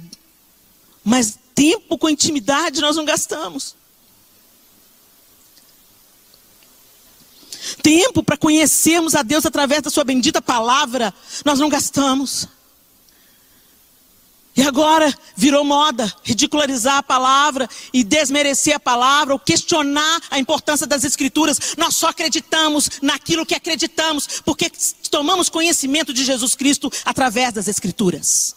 Mas 1.04 1.38
tempo 1.54 1.96
com 1.96 2.08
intimidade 2.08 2.80
nós 2.80 2.96
não 2.96 3.04
gastamos. 3.04 3.76
Tempo 7.82 8.22
para 8.22 8.36
conhecermos 8.36 9.14
a 9.14 9.22
Deus 9.22 9.46
através 9.46 9.82
da 9.82 9.90
Sua 9.90 10.04
bendita 10.04 10.40
palavra, 10.42 11.12
nós 11.44 11.58
não 11.58 11.68
gastamos. 11.68 12.48
E 14.56 14.62
agora 14.62 15.14
virou 15.36 15.62
moda 15.64 16.10
ridicularizar 16.22 16.96
a 16.96 17.02
palavra 17.02 17.68
e 17.92 18.02
desmerecer 18.02 18.74
a 18.74 18.80
palavra, 18.80 19.34
ou 19.34 19.38
questionar 19.38 20.22
a 20.30 20.38
importância 20.38 20.86
das 20.86 21.04
Escrituras. 21.04 21.76
Nós 21.76 21.94
só 21.94 22.08
acreditamos 22.08 22.88
naquilo 23.02 23.44
que 23.44 23.54
acreditamos, 23.54 24.40
porque 24.44 24.70
tomamos 25.10 25.50
conhecimento 25.50 26.12
de 26.12 26.24
Jesus 26.24 26.54
Cristo 26.54 26.90
através 27.04 27.52
das 27.52 27.68
Escrituras. 27.68 28.56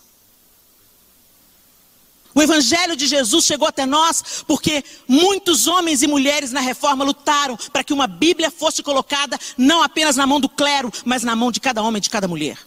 O 2.34 2.41
Evangelho 2.41 2.95
de 2.95 3.07
Jesus 3.07 3.45
chegou 3.45 3.68
até 3.68 3.85
nós 3.85 4.43
porque 4.45 4.84
muitos 5.07 5.68
homens 5.68 6.01
e 6.01 6.07
mulheres 6.07 6.51
na 6.51 6.60
reforma 6.60 7.03
lutaram 7.03 7.57
para 7.72 7.84
que 7.84 7.93
uma 7.93 8.07
Bíblia 8.07 8.51
fosse 8.51 8.84
colocada 8.84 9.38
não 9.57 9.81
apenas 9.81 10.15
na 10.15 10.27
mão 10.27 10.39
do 10.39 10.47
clero, 10.47 10.91
mas 11.03 11.23
na 11.23 11.35
mão 11.35 11.51
de 11.51 11.60
cada 11.60 11.81
homem 11.81 11.97
e 11.97 12.01
de 12.01 12.10
cada 12.10 12.27
mulher. 12.27 12.57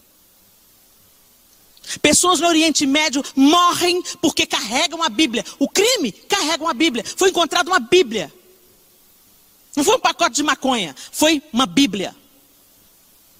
Pessoas 2.01 2.39
no 2.39 2.47
Oriente 2.47 2.85
Médio 2.85 3.23
morrem 3.35 4.01
porque 4.21 4.45
carregam 4.45 5.03
a 5.03 5.09
Bíblia. 5.09 5.45
O 5.59 5.67
crime 5.67 6.11
carrega 6.11 6.63
uma 6.63 6.73
Bíblia. 6.73 7.03
Foi 7.03 7.29
encontrada 7.29 7.69
uma 7.69 7.79
Bíblia. 7.79 8.33
Não 9.75 9.83
foi 9.83 9.95
um 9.95 9.99
pacote 9.99 10.35
de 10.35 10.43
maconha, 10.43 10.95
foi 11.11 11.41
uma 11.51 11.65
Bíblia. 11.65 12.15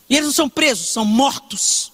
E 0.09 0.15
eles 0.15 0.27
não 0.27 0.33
são 0.33 0.49
presos, 0.49 0.89
são 0.89 1.05
mortos. 1.05 1.92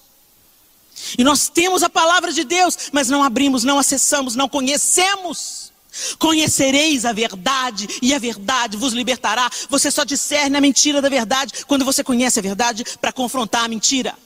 E 1.18 1.24
nós 1.24 1.48
temos 1.48 1.82
a 1.82 1.88
palavra 1.88 2.32
de 2.32 2.44
Deus, 2.44 2.90
mas 2.92 3.08
não 3.08 3.22
abrimos, 3.22 3.64
não 3.64 3.78
acessamos, 3.78 4.34
não 4.34 4.48
conhecemos. 4.48 5.70
Conhecereis 6.18 7.04
a 7.04 7.12
verdade, 7.12 7.88
e 8.00 8.14
a 8.14 8.18
verdade 8.18 8.76
vos 8.76 8.92
libertará. 8.92 9.50
Você 9.68 9.90
só 9.90 10.04
discerne 10.04 10.56
a 10.56 10.60
mentira 10.60 11.02
da 11.02 11.08
verdade 11.08 11.64
quando 11.66 11.84
você 11.84 12.04
conhece 12.04 12.38
a 12.38 12.42
verdade 12.42 12.84
para 13.00 13.12
confrontar 13.12 13.64
a 13.64 13.68
mentira. 13.68 14.16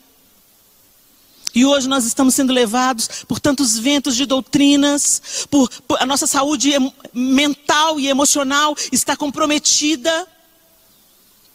E 1.55 1.65
hoje 1.65 1.89
nós 1.89 2.05
estamos 2.05 2.35
sendo 2.35 2.53
levados 2.53 3.25
por 3.29 3.39
tantos 3.39 3.79
ventos 3.79 4.17
de 4.17 4.27
doutrinas, 4.27 5.47
por, 5.49 5.71
por 5.83 6.03
a 6.03 6.07
nossa 6.07 6.27
saúde 6.27 6.73
mental 7.13 8.01
e 8.01 8.09
emocional 8.09 8.77
está 8.91 9.17
comprometida. 9.17 10.29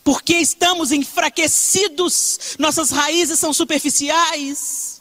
Porque 0.02 0.38
estamos 0.38 0.92
enfraquecidos, 0.94 2.56
nossas 2.58 2.90
raízes 2.90 3.38
são 3.38 3.54
superficiais. 3.54 4.99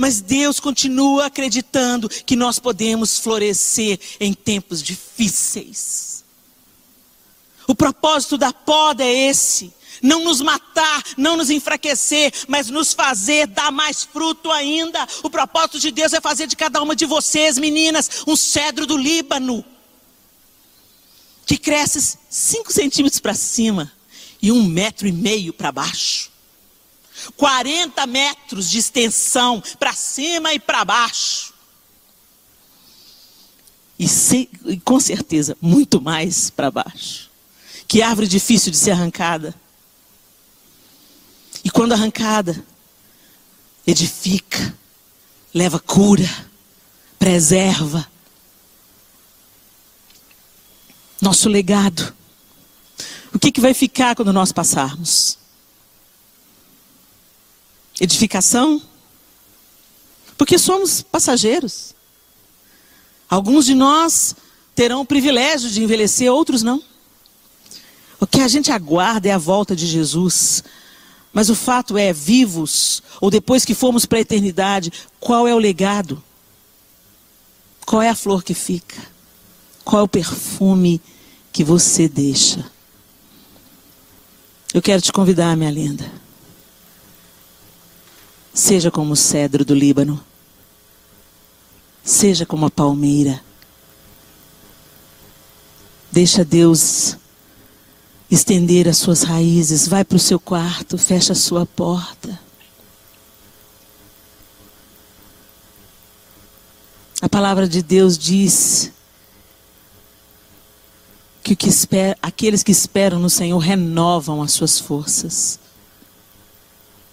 Mas 0.00 0.22
Deus 0.22 0.58
continua 0.58 1.26
acreditando 1.26 2.08
que 2.08 2.34
nós 2.34 2.58
podemos 2.58 3.18
florescer 3.18 4.00
em 4.18 4.32
tempos 4.32 4.82
difíceis. 4.82 6.24
O 7.66 7.74
propósito 7.74 8.38
da 8.38 8.50
poda 8.50 9.04
é 9.04 9.28
esse: 9.28 9.70
não 10.02 10.24
nos 10.24 10.40
matar, 10.40 11.02
não 11.18 11.36
nos 11.36 11.50
enfraquecer, 11.50 12.32
mas 12.48 12.70
nos 12.70 12.94
fazer 12.94 13.46
dar 13.46 13.70
mais 13.70 14.02
fruto 14.02 14.50
ainda. 14.50 15.06
O 15.22 15.28
propósito 15.28 15.78
de 15.78 15.90
Deus 15.90 16.14
é 16.14 16.20
fazer 16.22 16.46
de 16.46 16.56
cada 16.56 16.80
uma 16.80 16.96
de 16.96 17.04
vocês, 17.04 17.58
meninas, 17.58 18.24
um 18.26 18.34
cedro 18.34 18.86
do 18.86 18.96
Líbano 18.96 19.62
que 21.44 21.58
cresce 21.58 22.16
5 22.30 22.72
centímetros 22.72 23.20
para 23.20 23.34
cima 23.34 23.92
e 24.40 24.50
um 24.50 24.64
metro 24.64 25.06
e 25.06 25.12
meio 25.12 25.52
para 25.52 25.70
baixo. 25.70 26.29
40 27.36 28.06
metros 28.06 28.70
de 28.70 28.78
extensão 28.78 29.62
para 29.78 29.92
cima 29.92 30.52
e 30.54 30.58
para 30.58 30.84
baixo. 30.84 31.52
E, 33.98 34.06
e 34.64 34.80
com 34.80 34.98
certeza, 34.98 35.56
muito 35.60 36.00
mais 36.00 36.48
para 36.48 36.70
baixo. 36.70 37.30
Que 37.86 38.00
árvore 38.00 38.26
difícil 38.26 38.70
de 38.70 38.78
ser 38.78 38.92
arrancada. 38.92 39.54
E 41.62 41.70
quando 41.70 41.92
arrancada, 41.92 42.64
edifica, 43.86 44.74
leva 45.52 45.78
cura, 45.78 46.28
preserva. 47.18 48.08
Nosso 51.20 51.48
legado. 51.48 52.14
O 53.34 53.38
que, 53.38 53.52
que 53.52 53.60
vai 53.60 53.74
ficar 53.74 54.16
quando 54.16 54.32
nós 54.32 54.52
passarmos? 54.52 55.39
Edificação? 58.00 58.80
Porque 60.38 60.58
somos 60.58 61.02
passageiros. 61.02 61.94
Alguns 63.28 63.66
de 63.66 63.74
nós 63.74 64.34
terão 64.74 65.02
o 65.02 65.06
privilégio 65.06 65.70
de 65.70 65.82
envelhecer, 65.82 66.32
outros 66.32 66.62
não. 66.62 66.82
O 68.18 68.26
que 68.26 68.40
a 68.40 68.48
gente 68.48 68.72
aguarda 68.72 69.28
é 69.28 69.32
a 69.32 69.38
volta 69.38 69.76
de 69.76 69.86
Jesus. 69.86 70.64
Mas 71.32 71.48
o 71.48 71.54
fato 71.54 71.96
é, 71.96 72.12
vivos, 72.12 73.02
ou 73.20 73.30
depois 73.30 73.64
que 73.64 73.74
formos 73.74 74.04
para 74.04 74.18
a 74.18 74.22
eternidade, 74.22 74.92
qual 75.20 75.46
é 75.46 75.54
o 75.54 75.58
legado? 75.58 76.22
Qual 77.86 78.02
é 78.02 78.08
a 78.08 78.14
flor 78.14 78.42
que 78.42 78.54
fica? 78.54 78.96
Qual 79.84 80.00
é 80.00 80.04
o 80.04 80.08
perfume 80.08 81.00
que 81.52 81.62
você 81.62 82.08
deixa? 82.08 82.70
Eu 84.72 84.80
quero 84.82 85.02
te 85.02 85.12
convidar, 85.12 85.56
minha 85.56 85.70
linda. 85.70 86.10
Seja 88.52 88.90
como 88.90 89.12
o 89.12 89.16
cedro 89.16 89.64
do 89.64 89.74
Líbano. 89.74 90.22
Seja 92.02 92.44
como 92.44 92.66
a 92.66 92.70
palmeira. 92.70 93.42
Deixa 96.10 96.44
Deus 96.44 97.16
estender 98.30 98.88
as 98.88 98.96
suas 98.96 99.22
raízes. 99.22 99.86
Vai 99.86 100.04
para 100.04 100.16
o 100.16 100.20
seu 100.20 100.40
quarto, 100.40 100.98
fecha 100.98 101.32
a 101.32 101.36
sua 101.36 101.64
porta. 101.64 102.38
A 107.22 107.28
palavra 107.28 107.68
de 107.68 107.82
Deus 107.82 108.16
diz 108.16 108.90
que, 111.42 111.54
que 111.54 111.68
aqueles 112.22 112.62
que 112.62 112.72
esperam 112.72 113.18
no 113.18 113.28
Senhor 113.28 113.58
renovam 113.58 114.42
as 114.42 114.52
suas 114.52 114.78
forças. 114.78 115.59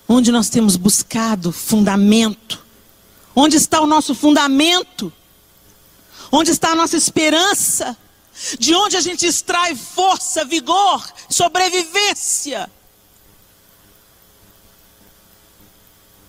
Onde 0.07 0.31
nós 0.31 0.49
temos 0.49 0.75
buscado 0.75 1.51
fundamento? 1.51 2.65
Onde 3.35 3.57
está 3.57 3.81
o 3.81 3.87
nosso 3.87 4.15
fundamento? 4.15 5.11
Onde 6.31 6.51
está 6.51 6.71
a 6.71 6.75
nossa 6.75 6.95
esperança? 6.95 7.95
De 8.57 8.73
onde 8.73 8.95
a 8.95 9.01
gente 9.01 9.25
extrai 9.25 9.75
força, 9.75 10.45
vigor, 10.45 11.05
sobrevivência? 11.29 12.69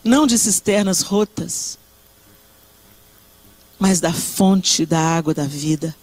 Não 0.03 0.27
de 0.27 0.39
cisternas 0.39 1.03
rotas, 1.03 1.79
mas 3.79 4.01
da 4.01 4.13
fonte 4.13 4.87
da 4.87 4.99
água 4.99 5.35
da 5.35 5.45
vida. 5.45 5.95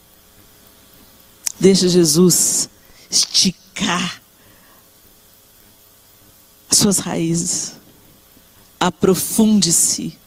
Deixa 1.59 1.87
Jesus 1.87 2.69
esticar 3.09 4.21
suas 6.77 6.99
raízes. 6.99 7.73
Aprofunde-se. 8.79 10.17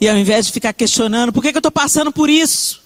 E 0.00 0.08
ao 0.08 0.16
invés 0.16 0.46
de 0.46 0.52
ficar 0.52 0.72
questionando, 0.72 1.32
por 1.32 1.42
que, 1.42 1.50
que 1.50 1.56
eu 1.56 1.60
estou 1.60 1.72
passando 1.72 2.12
por 2.12 2.28
isso? 2.28 2.82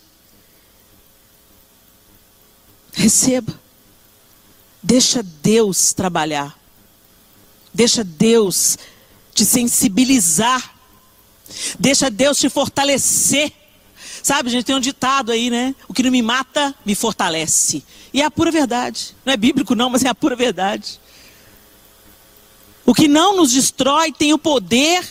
Receba. 2.92 3.58
Deixa 4.82 5.22
Deus 5.22 5.92
trabalhar. 5.92 6.58
Deixa 7.72 8.02
Deus 8.02 8.78
te 9.34 9.44
sensibilizar. 9.44 10.74
Deixa 11.78 12.10
Deus 12.10 12.38
te 12.38 12.48
fortalecer. 12.48 13.52
Sabe, 14.22 14.50
gente, 14.50 14.64
tem 14.64 14.74
um 14.74 14.80
ditado 14.80 15.32
aí, 15.32 15.48
né? 15.48 15.74
O 15.86 15.94
que 15.94 16.02
não 16.02 16.10
me 16.10 16.22
mata, 16.22 16.74
me 16.84 16.94
fortalece. 16.94 17.84
E 18.12 18.20
é 18.20 18.24
a 18.24 18.30
pura 18.30 18.50
verdade. 18.50 19.14
Não 19.24 19.32
é 19.32 19.36
bíblico, 19.36 19.74
não, 19.74 19.90
mas 19.90 20.04
é 20.04 20.08
a 20.08 20.14
pura 20.14 20.34
verdade. 20.34 21.00
O 22.88 22.94
que 22.94 23.06
não 23.06 23.36
nos 23.36 23.52
destrói 23.52 24.10
tem 24.10 24.32
o 24.32 24.38
poder 24.38 25.06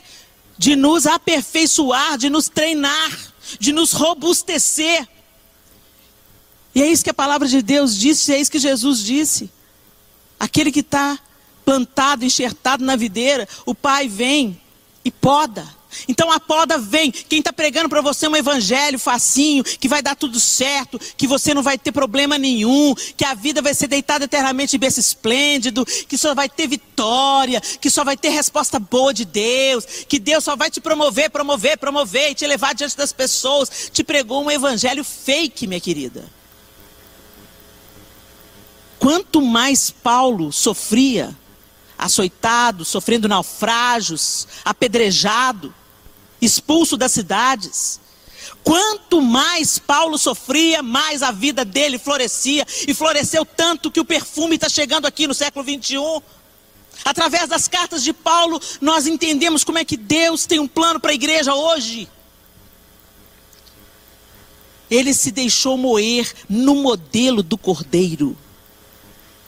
de 0.58 0.76
nos 0.76 1.06
aperfeiçoar, 1.06 2.18
de 2.18 2.28
nos 2.28 2.50
treinar, 2.50 3.16
de 3.60 3.72
nos 3.72 3.92
robustecer. 3.92 5.08
E 6.74 6.82
é 6.82 6.88
isso 6.88 7.04
que 7.04 7.12
a 7.12 7.14
palavra 7.14 7.48
de 7.48 7.62
Deus 7.62 7.96
disse, 7.96 8.34
é 8.34 8.40
isso 8.40 8.50
que 8.50 8.58
Jesus 8.58 9.04
disse. 9.04 9.52
Aquele 10.40 10.72
que 10.72 10.80
está 10.80 11.20
plantado, 11.64 12.26
enxertado 12.26 12.84
na 12.84 12.96
videira, 12.96 13.48
o 13.64 13.76
Pai 13.76 14.08
vem 14.08 14.60
e 15.06 15.12
poda. 15.12 15.77
Então 16.08 16.32
a 16.32 16.40
poda 16.40 16.78
vem. 16.78 17.12
Quem 17.12 17.40
está 17.40 17.54
pregando 17.54 17.90
para 17.90 18.02
você 18.02 18.28
um 18.28 18.36
evangelho 18.36 19.00
facinho, 19.00 19.64
que 19.64 19.88
vai 19.88 20.02
dar 20.02 20.16
tudo 20.16 20.40
certo, 20.40 21.00
que 21.16 21.28
você 21.28 21.54
não 21.54 21.64
vai 21.64 21.78
ter 21.78 21.92
problema 21.92 22.38
nenhum, 22.38 22.94
que 23.16 23.26
a 23.26 23.34
vida 23.34 23.62
vai 23.62 23.74
ser 23.74 23.88
deitada 23.88 24.26
eternamente 24.26 24.76
em 24.76 24.80
berço 24.80 25.00
esplêndido, 25.00 25.86
que 25.86 26.18
só 26.18 26.34
vai 26.34 26.50
ter 26.50 26.68
vitória, 26.68 27.62
que 27.62 27.90
só 27.90 28.04
vai 28.04 28.18
ter 28.18 28.30
resposta 28.30 28.80
boa 28.80 29.14
de 29.14 29.26
Deus, 29.26 29.86
que 30.08 30.20
Deus 30.20 30.44
só 30.44 30.56
vai 30.56 30.70
te 30.70 30.82
promover, 30.82 31.30
promover, 31.30 31.78
promover 31.78 32.32
e 32.32 32.36
te 32.36 32.46
levar 32.46 32.74
diante 32.74 32.98
das 32.98 33.14
pessoas. 33.14 33.90
Te 33.92 34.04
pregou 34.04 34.44
um 34.44 34.52
evangelho 34.52 35.04
fake, 35.04 35.68
minha 35.68 35.80
querida. 35.80 36.26
Quanto 39.00 39.42
mais 39.42 39.92
Paulo 39.92 40.52
sofria, 40.52 41.36
açoitado, 41.98 42.84
sofrendo 42.84 43.28
naufrágios, 43.28 44.48
apedrejado, 44.64 45.74
expulso 46.42 46.98
das 46.98 47.12
cidades. 47.12 48.00
Quanto 48.64 49.22
mais 49.22 49.80
Paulo 49.80 50.18
sofria, 50.18 50.84
mais 50.84 51.24
a 51.24 51.32
vida 51.32 51.64
dele 51.64 51.98
florescia. 51.98 52.66
E 52.88 52.94
floresceu 52.94 53.46
tanto 53.46 53.92
que 53.92 54.00
o 54.00 54.06
perfume 54.06 54.56
está 54.56 54.70
chegando 54.70 55.06
aqui 55.06 55.28
no 55.28 55.34
século 55.34 55.64
21. 55.64 56.22
Através 57.06 57.48
das 57.48 57.68
cartas 57.68 58.04
de 58.04 58.12
Paulo, 58.12 58.60
nós 58.82 59.08
entendemos 59.08 59.64
como 59.64 59.78
é 59.78 59.86
que 59.86 59.96
Deus 59.96 60.46
tem 60.46 60.60
um 60.60 60.68
plano 60.68 61.00
para 61.00 61.12
a 61.12 61.16
igreja 61.16 61.54
hoje. 61.54 62.10
Ele 64.90 65.14
se 65.14 65.32
deixou 65.32 65.78
moer 65.78 66.32
no 66.50 66.76
modelo 66.76 67.44
do 67.44 67.58
cordeiro. 67.58 68.38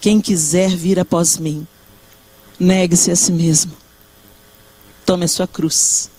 Quem 0.01 0.21
quiser 0.21 0.69
vir 0.69 0.99
após 0.99 1.37
mim, 1.37 1.67
negue-se 2.57 3.11
a 3.11 3.15
si 3.15 3.31
mesmo. 3.31 3.75
Tome 5.05 5.25
a 5.25 5.27
sua 5.27 5.47
cruz 5.47 6.09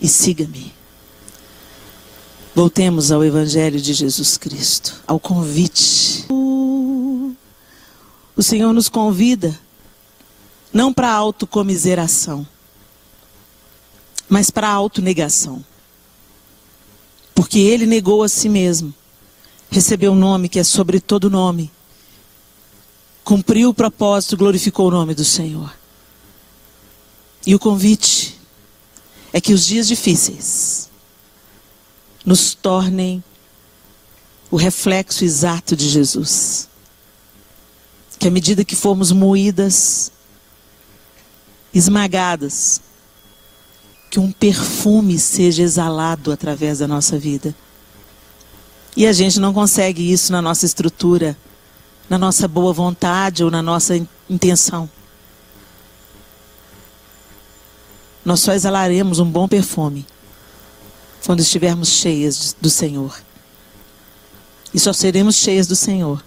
e 0.00 0.08
siga-me. 0.08 0.72
Voltemos 2.54 3.10
ao 3.10 3.24
Evangelho 3.24 3.80
de 3.80 3.92
Jesus 3.92 4.36
Cristo, 4.36 5.02
ao 5.06 5.18
convite. 5.18 6.24
o 6.28 8.42
Senhor 8.42 8.72
nos 8.72 8.88
convida 8.88 9.58
não 10.72 10.92
para 10.92 11.12
autocomiseração, 11.12 12.46
mas 14.28 14.50
para 14.50 14.68
autonegação. 14.68 15.64
Porque 17.34 17.58
ele 17.58 17.86
negou 17.86 18.22
a 18.22 18.28
si 18.28 18.48
mesmo, 18.48 18.94
recebeu 19.70 20.12
um 20.12 20.16
nome 20.16 20.48
que 20.48 20.58
é 20.58 20.64
sobre 20.64 21.00
todo 21.00 21.30
nome, 21.30 21.70
cumpriu 23.24 23.70
o 23.70 23.74
propósito, 23.74 24.36
glorificou 24.36 24.88
o 24.88 24.92
nome 24.92 25.14
do 25.14 25.24
Senhor. 25.24 25.74
E 27.46 27.54
o 27.54 27.58
convite 27.58 28.38
é 29.34 29.40
que 29.40 29.52
os 29.52 29.66
dias 29.66 29.88
difíceis 29.88 30.88
nos 32.24 32.54
tornem 32.54 33.22
o 34.48 34.56
reflexo 34.56 35.24
exato 35.24 35.74
de 35.74 35.88
Jesus. 35.88 36.68
Que 38.16 38.28
à 38.28 38.30
medida 38.30 38.64
que 38.64 38.76
formos 38.76 39.10
moídas, 39.10 40.12
esmagadas, 41.74 42.80
que 44.08 44.20
um 44.20 44.30
perfume 44.30 45.18
seja 45.18 45.64
exalado 45.64 46.30
através 46.30 46.78
da 46.78 46.86
nossa 46.86 47.18
vida. 47.18 47.52
E 48.96 49.04
a 49.04 49.12
gente 49.12 49.40
não 49.40 49.52
consegue 49.52 50.12
isso 50.12 50.30
na 50.30 50.40
nossa 50.40 50.64
estrutura, 50.64 51.36
na 52.08 52.16
nossa 52.16 52.46
boa 52.46 52.72
vontade 52.72 53.42
ou 53.42 53.50
na 53.50 53.60
nossa 53.60 54.00
intenção. 54.30 54.88
Nós 58.24 58.40
só 58.40 58.52
exalaremos 58.52 59.18
um 59.18 59.30
bom 59.30 59.46
perfume 59.46 60.06
quando 61.24 61.40
estivermos 61.40 61.88
cheias 61.88 62.56
do 62.60 62.70
Senhor. 62.70 63.20
E 64.72 64.78
só 64.78 64.92
seremos 64.92 65.36
cheias 65.36 65.66
do 65.66 65.76
Senhor 65.76 66.22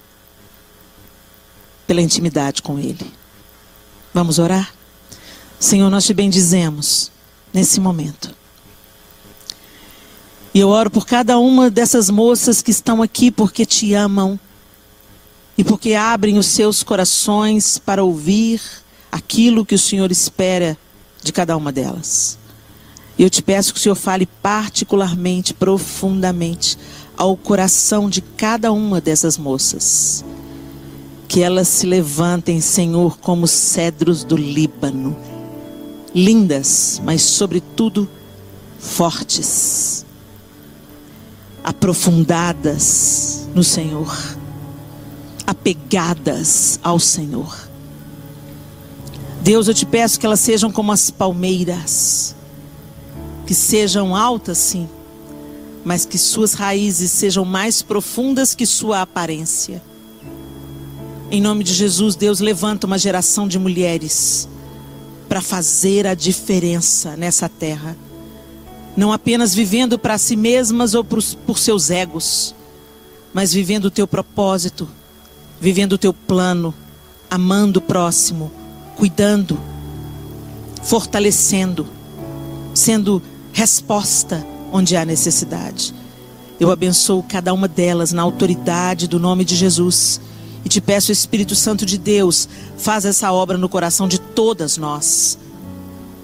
pela 1.85 2.01
intimidade 2.01 2.61
com 2.61 2.77
Ele. 2.77 3.11
Vamos 4.13 4.39
orar? 4.39 4.73
Senhor, 5.59 5.89
nós 5.89 6.05
te 6.05 6.13
bendizemos 6.13 7.11
nesse 7.53 7.79
momento. 7.79 8.35
E 10.53 10.59
eu 10.59 10.69
oro 10.69 10.89
por 10.89 11.05
cada 11.05 11.37
uma 11.37 11.69
dessas 11.69 12.09
moças 12.09 12.61
que 12.61 12.71
estão 12.71 13.01
aqui 13.01 13.31
porque 13.31 13.65
te 13.65 13.93
amam 13.93 14.39
e 15.57 15.63
porque 15.63 15.93
abrem 15.93 16.37
os 16.37 16.47
seus 16.47 16.83
corações 16.83 17.77
para 17.77 18.03
ouvir 18.03 18.61
aquilo 19.11 19.65
que 19.65 19.75
o 19.75 19.79
Senhor 19.79 20.11
espera 20.11 20.77
de 21.27 21.33
cada 21.33 21.55
uma 21.55 21.71
delas. 21.71 22.39
E 23.17 23.23
eu 23.23 23.29
te 23.29 23.43
peço 23.43 23.73
que 23.73 23.79
o 23.79 23.81
Senhor 23.81 23.95
fale 23.95 24.25
particularmente, 24.41 25.53
profundamente 25.53 26.77
ao 27.15 27.37
coração 27.37 28.09
de 28.09 28.21
cada 28.21 28.71
uma 28.71 28.99
dessas 28.99 29.37
moças. 29.37 30.25
Que 31.27 31.43
elas 31.43 31.67
se 31.67 31.85
levantem, 31.85 32.59
Senhor, 32.59 33.17
como 33.19 33.47
cedros 33.47 34.23
do 34.23 34.35
Líbano 34.35 35.15
lindas, 36.17 36.99
mas 37.03 37.21
sobretudo 37.21 38.09
fortes, 38.79 40.03
aprofundadas 41.63 43.47
no 43.53 43.63
Senhor, 43.63 44.15
apegadas 45.45 46.79
ao 46.81 46.99
Senhor. 46.99 47.66
Deus, 49.47 49.69
eu 49.69 49.73
te 49.73 49.85
peço 49.85 50.19
que 50.19 50.25
elas 50.25 50.41
sejam 50.41 50.69
como 50.69 50.91
as 50.91 51.09
palmeiras, 51.09 52.35
que 53.45 53.53
sejam 53.53 54.13
altas, 54.13 54.57
sim, 54.57 54.89
mas 55.85 56.05
que 56.05 56.17
suas 56.17 56.53
raízes 56.53 57.11
sejam 57.11 57.45
mais 57.45 57.81
profundas 57.81 58.53
que 58.53 58.65
sua 58.65 59.01
aparência. 59.01 59.81
Em 61.31 61.39
nome 61.39 61.63
de 61.63 61.73
Jesus, 61.73 62.13
Deus 62.17 62.41
levanta 62.41 62.85
uma 62.85 62.97
geração 62.97 63.47
de 63.47 63.57
mulheres 63.57 64.49
para 65.29 65.39
fazer 65.39 66.05
a 66.05 66.13
diferença 66.13 67.15
nessa 67.15 67.47
terra. 67.47 67.95
Não 68.97 69.13
apenas 69.13 69.55
vivendo 69.55 69.97
para 69.97 70.17
si 70.17 70.35
mesmas 70.35 70.93
ou 70.93 71.05
por, 71.05 71.23
por 71.45 71.57
seus 71.57 71.89
egos, 71.89 72.53
mas 73.33 73.53
vivendo 73.53 73.85
o 73.85 73.91
teu 73.91 74.09
propósito, 74.09 74.89
vivendo 75.57 75.93
o 75.93 75.97
teu 75.97 76.13
plano, 76.13 76.73
amando 77.29 77.79
o 77.79 77.81
próximo, 77.81 78.51
cuidando, 78.97 79.59
fortalecendo, 80.83 81.87
sendo 82.73 83.21
resposta 83.53 84.45
onde 84.71 84.97
há 84.97 85.05
necessidade. 85.05 85.93
Eu 86.59 86.71
abençoo 86.71 87.23
cada 87.23 87.53
uma 87.53 87.67
delas 87.67 88.11
na 88.11 88.23
autoridade 88.23 89.07
do 89.07 89.19
nome 89.19 89.45
de 89.45 89.55
Jesus 89.55 90.19
e 90.65 90.69
te 90.69 90.81
peço, 90.81 91.13
Espírito 91.13 91.55
Santo 91.55 91.85
de 91.85 91.97
Deus, 91.97 92.49
faz 92.77 93.05
essa 93.05 93.31
obra 93.31 93.57
no 93.57 93.69
coração 93.69 94.05
de 94.05 94.19
todas 94.19 94.75
nós. 94.75 95.37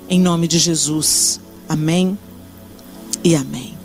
Em 0.09 0.19
nome 0.19 0.49
de 0.49 0.59
Jesus. 0.59 1.39
Amém 1.69 2.17
e 3.23 3.35
amém. 3.35 3.77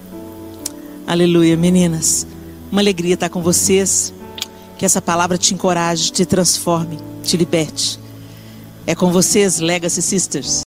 Aleluia, 1.07 1.57
meninas. 1.57 2.27
Uma 2.73 2.81
alegria 2.81 3.15
estar 3.15 3.29
com 3.29 3.41
vocês. 3.41 4.13
Que 4.77 4.85
essa 4.85 5.01
palavra 5.01 5.39
te 5.39 5.55
encoraje, 5.55 6.11
te 6.11 6.27
transforme, 6.27 6.99
te 7.23 7.37
liberte. 7.37 8.01
É 8.89 8.95
com 8.95 9.13
vocês, 9.13 9.61
Legacy 9.61 10.01
Sisters. 10.01 10.63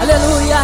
Aleluia. 0.00 0.58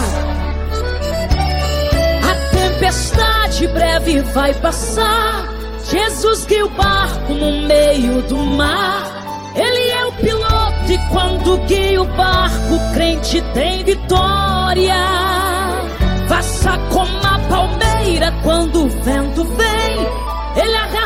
A 2.22 2.50
tempestade 2.52 3.66
breve 3.66 4.20
vai 4.20 4.54
passar. 4.54 5.48
Jesus 5.90 6.46
guia 6.46 6.64
o 6.64 6.68
barco 6.68 7.34
no 7.34 7.66
meio 7.66 8.22
do 8.28 8.36
mar. 8.36 9.52
Ele 9.56 9.90
é 9.90 10.06
o 10.06 10.12
piloto 10.12 10.92
e 10.92 10.98
quando 11.10 11.66
guia 11.66 12.02
o 12.02 12.04
barco, 12.16 12.74
o 12.76 12.94
crente 12.94 13.42
tem 13.54 13.82
vitória. 13.82 14.94
Faça 16.28 16.78
como 16.92 17.18
a 17.26 17.40
palmeira 17.48 18.32
quando 18.44 18.84
o 18.84 18.88
vento 18.88 19.42
vem. 19.42 20.28
Ele 20.56 20.74
arrasta 20.74 20.97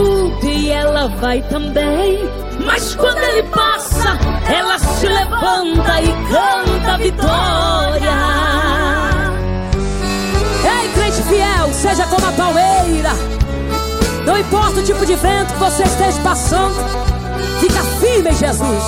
tudo 0.00 0.46
e 0.46 0.70
ela 0.70 1.08
vai 1.08 1.42
também. 1.42 2.18
Mas 2.64 2.94
quando 2.94 3.18
ele 3.18 3.42
passa, 3.44 4.18
ela 4.50 4.78
se 4.78 5.06
levanta 5.06 6.00
e 6.00 6.12
canta 6.30 6.98
vitória. 6.98 8.18
Ei, 10.64 10.88
crente 10.94 11.22
fiel, 11.22 11.72
seja 11.72 12.06
como 12.06 12.26
a 12.26 12.32
palmeira. 12.32 13.10
Não 14.24 14.38
importa 14.38 14.80
o 14.80 14.84
tipo 14.84 15.04
de 15.04 15.16
vento 15.16 15.52
que 15.52 15.58
você 15.58 15.82
esteja 15.82 16.20
passando, 16.22 16.76
fica 17.60 17.82
firme 18.00 18.30
em 18.30 18.34
Jesus. 18.34 18.84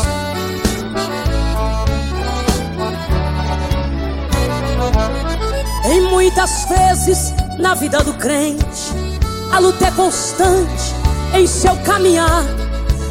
Em 5.84 6.00
muitas 6.08 6.64
vezes 6.68 7.34
na 7.58 7.74
vida 7.74 8.02
do 8.02 8.14
crente, 8.14 8.92
a 9.52 9.58
luta 9.58 9.86
é 9.86 9.90
constante 9.90 11.01
em 11.34 11.46
seu 11.46 11.76
caminhar. 11.78 12.44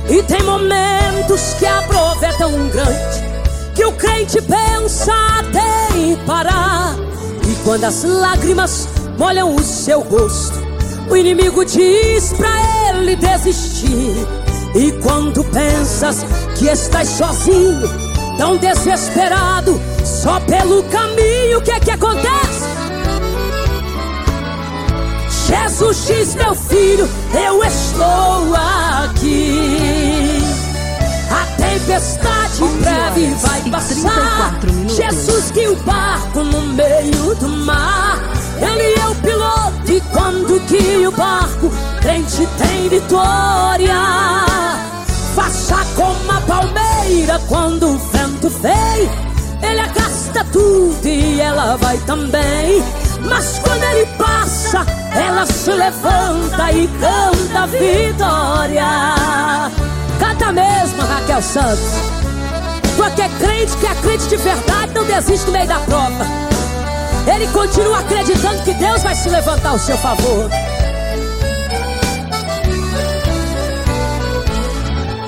E 0.09 0.21
tem 0.23 0.43
momentos 0.43 1.53
que 1.57 1.65
a 1.65 1.81
prova 1.83 2.25
é 2.25 2.33
tão 2.33 2.51
grande 2.69 3.31
que 3.73 3.85
o 3.85 3.93
crente 3.93 4.41
pensa 4.41 5.13
até 5.39 5.97
em 5.97 6.15
parar. 6.25 6.95
E 7.49 7.55
quando 7.63 7.85
as 7.85 8.03
lágrimas 8.03 8.87
molham 9.17 9.55
o 9.55 9.63
seu 9.63 10.01
rosto, 10.01 10.59
o 11.09 11.15
inimigo 11.15 11.63
diz 11.65 12.33
pra 12.33 12.49
ele 12.89 13.15
desistir. 13.15 14.15
E 14.75 14.91
quando 15.03 15.43
pensas 15.45 16.25
que 16.57 16.67
estás 16.67 17.07
sozinho, 17.09 17.89
tão 18.37 18.57
desesperado, 18.57 19.79
só 20.05 20.39
pelo 20.41 20.83
caminho, 20.83 21.59
o 21.59 21.61
que 21.61 21.71
é 21.71 21.79
que 21.79 21.91
acontece? 21.91 22.50
Jesus 25.51 26.07
diz, 26.07 26.35
meu 26.35 26.55
filho, 26.55 27.09
eu 27.33 27.61
estou 27.65 28.55
aqui. 28.55 30.41
A 31.29 31.45
tempestade 31.57 32.63
breve 32.81 33.35
vai 33.35 33.61
passar. 33.69 34.57
Jesus 34.87 35.51
guia 35.51 35.73
o 35.73 35.75
barco 35.83 36.41
no 36.45 36.61
meio 36.67 37.35
do 37.35 37.49
mar. 37.49 38.17
Ele 38.61 38.97
é 38.97 39.07
o 39.09 39.15
piloto 39.15 39.91
e 39.91 39.99
quando 40.13 40.57
guia 40.67 41.09
o 41.09 41.11
barco, 41.11 41.69
crente 41.99 42.47
tem 42.57 42.87
vitória. 42.87 43.95
Faça 45.35 45.85
como 45.97 46.31
a 46.31 46.41
palmeira 46.41 47.41
quando 47.49 47.89
o 47.89 47.97
vento 47.97 48.49
vem. 48.61 49.09
Ele 49.69 49.81
agasta 49.81 50.45
tudo 50.45 51.05
e 51.05 51.41
ela 51.41 51.75
vai 51.75 51.97
também. 51.99 52.81
Mas 53.27 53.59
quando 53.59 53.83
ele 53.83 54.05
passa, 54.17 54.85
ela 55.13 55.45
se 55.45 55.71
levanta 55.71 56.71
e 56.71 56.87
canta 56.87 57.67
vitória. 57.67 58.85
Canta 60.19 60.51
mesmo, 60.51 61.01
Raquel 61.01 61.41
Santos. 61.41 62.11
Tu 62.95 63.15
que 63.15 63.21
é 63.21 63.29
crente, 63.29 63.77
que 63.77 63.87
é 63.87 63.95
crente 63.95 64.27
de 64.27 64.37
verdade, 64.37 64.93
não 64.93 65.05
desiste 65.05 65.45
no 65.47 65.53
meio 65.53 65.67
da 65.67 65.79
prova. 65.79 66.25
Ele 67.27 67.47
continua 67.47 67.99
acreditando 67.99 68.63
que 68.63 68.73
Deus 68.73 69.03
vai 69.03 69.15
se 69.15 69.29
levantar 69.29 69.69
ao 69.69 69.79
seu 69.79 69.97
favor. 69.97 70.49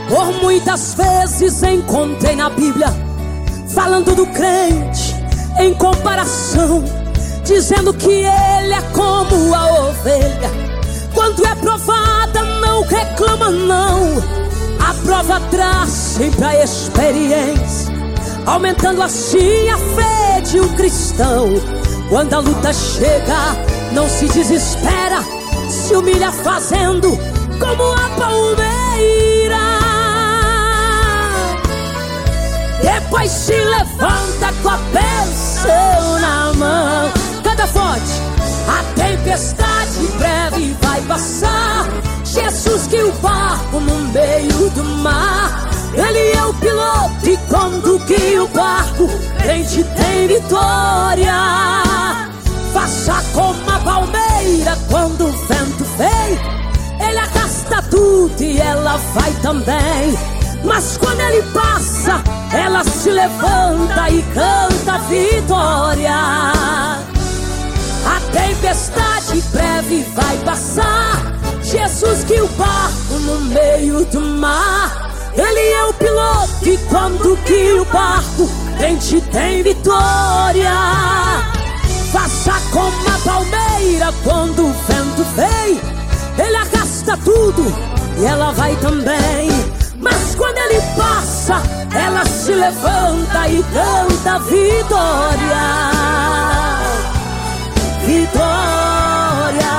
Por 0.10 0.34
muitas 0.42 0.94
vezes 0.94 1.64
encontrei 1.64 2.36
na 2.36 2.50
Bíblia 2.50 2.88
falando 3.74 4.14
do 4.16 4.28
crente 4.28 5.16
em 5.60 5.74
comparação 5.74 6.84
dizendo 7.44 7.94
que 7.94 8.10
ele 8.10 8.74
é 8.74 8.82
como 8.94 9.54
a 9.54 9.90
ovelha. 9.90 10.50
Quando 11.14 11.46
é 11.46 11.56
provada, 11.56 12.44
não 12.62 12.82
reclama, 12.84 13.50
não. 13.50 14.18
A 14.80 14.94
prova 15.06 15.40
traz 15.52 15.90
sempre 15.90 16.46
a 16.46 16.64
experiência, 16.64 17.94
aumentando 18.46 19.02
assim 19.02 19.70
a 19.70 19.78
fé 19.78 20.42
de 20.42 20.60
um 20.60 20.68
cristão. 20.76 21.50
Quando 22.10 22.34
a 22.34 22.40
luta 22.40 22.74
chega, 22.74 23.56
não 23.92 24.08
se 24.10 24.28
desespera, 24.28 25.24
se 25.70 25.96
humilha 25.96 26.32
fazendo 26.32 27.18
como 27.60 27.94
a 27.94 28.10
palmeira. 28.18 28.74
Depois 32.82 33.32
se 33.32 33.54
levanta 33.54 34.54
com 34.62 34.70
a 34.70 34.78
bênção 34.78 36.20
na 36.20 36.54
mão. 36.54 37.23
Forte. 37.68 38.22
A 38.68 38.84
tempestade 38.94 40.08
breve 40.18 40.76
vai 40.82 41.02
passar. 41.02 41.88
Jesus 42.26 42.88
que 42.88 42.98
o 42.98 43.12
barco 43.14 43.80
no 43.80 43.96
meio 44.12 44.70
do 44.72 44.84
mar. 45.02 45.70
Ele 45.94 46.32
é 46.36 46.46
o 46.46 46.54
piloto 46.56 47.30
e 47.30 47.38
quando 47.48 48.00
que 48.06 48.40
o 48.40 48.48
barco 48.50 49.08
crente 49.38 49.84
tem 49.84 50.28
vitória. 50.28 51.34
Faça 52.74 53.24
como 53.34 53.72
a 53.72 53.80
palmeira 53.80 54.78
quando 54.90 55.28
o 55.28 55.32
vento 55.32 55.86
vem. 55.98 57.08
Ele 57.08 57.18
arrasta 57.18 57.82
tudo 57.90 58.42
e 58.42 58.60
ela 58.60 58.98
vai 59.14 59.32
também. 59.42 60.18
Mas 60.64 60.98
quando 60.98 61.20
ele 61.20 61.44
passa, 61.54 62.22
ela 62.52 62.84
se 62.84 63.10
levanta 63.10 64.10
e 64.10 64.22
canta 64.34 64.98
vitória. 65.10 66.53
A 68.06 68.20
tempestade 68.32 69.42
breve 69.52 70.06
vai 70.14 70.38
passar. 70.40 71.34
Jesus 71.62 72.24
que 72.26 72.42
o 72.42 72.48
barco 72.50 73.14
no 73.22 73.40
meio 73.42 74.06
do 74.06 74.22
mar. 74.22 75.12
Ele 75.36 75.72
é 75.72 75.86
o 75.86 75.94
piloto 75.94 76.70
e 76.70 76.78
quando 76.90 77.38
que 77.44 77.74
o 77.74 77.86
barco 77.86 78.50
crente 78.78 79.22
tem 79.32 79.64
vitória. 79.64 80.72
Faça 82.12 82.54
como 82.72 83.08
a 83.08 83.18
palmeira 83.24 84.14
quando 84.24 84.68
o 84.68 84.74
vento 84.74 85.24
vem. 85.36 85.82
Ele 86.38 86.56
arrasta 86.56 87.18
tudo 87.24 87.74
e 88.20 88.26
ela 88.26 88.52
vai 88.52 88.76
também. 88.76 89.50
Mas 90.00 90.36
quando 90.36 90.58
ele 90.58 90.82
passa, 90.98 91.62
ela 91.96 92.26
se 92.26 92.52
levanta 92.52 93.48
e 93.48 93.64
canta 93.64 94.40
vitória. 94.40 96.03
Vitória. 98.14 99.74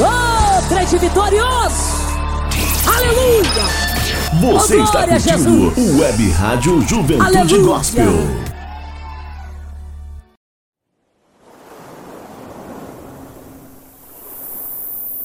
Oh, 0.00 0.68
crente 0.68 0.96
vitorioso. 0.98 1.94
Aleluia. 2.96 3.64
Você 4.40 4.78
Oh, 4.80 4.84
está 4.84 5.06
curtindo 5.06 5.20
Jesus. 5.20 5.76
o 5.76 6.00
Web 6.00 6.30
Rádio 6.32 6.80
Juventude 6.88 7.20
Aleluia. 7.38 7.62
Gospel. 7.62 8.12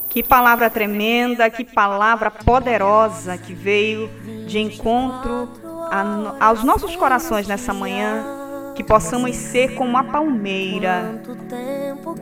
Que 0.08 0.22
palavra 0.24 0.68
tremenda, 0.68 1.48
que 1.48 1.64
palavra 1.64 2.30
poderosa 2.30 3.38
que 3.38 3.54
veio 3.54 4.10
de 4.46 4.58
encontro 4.58 5.48
a 5.90 6.46
aos 6.46 6.64
nossos 6.64 6.96
corações 6.96 7.46
nessa 7.46 7.72
manhã. 7.72 8.39
Que 8.74 8.84
possamos 8.84 9.36
ser 9.36 9.74
como 9.74 9.96
a 9.96 10.04
palmeira. 10.04 11.20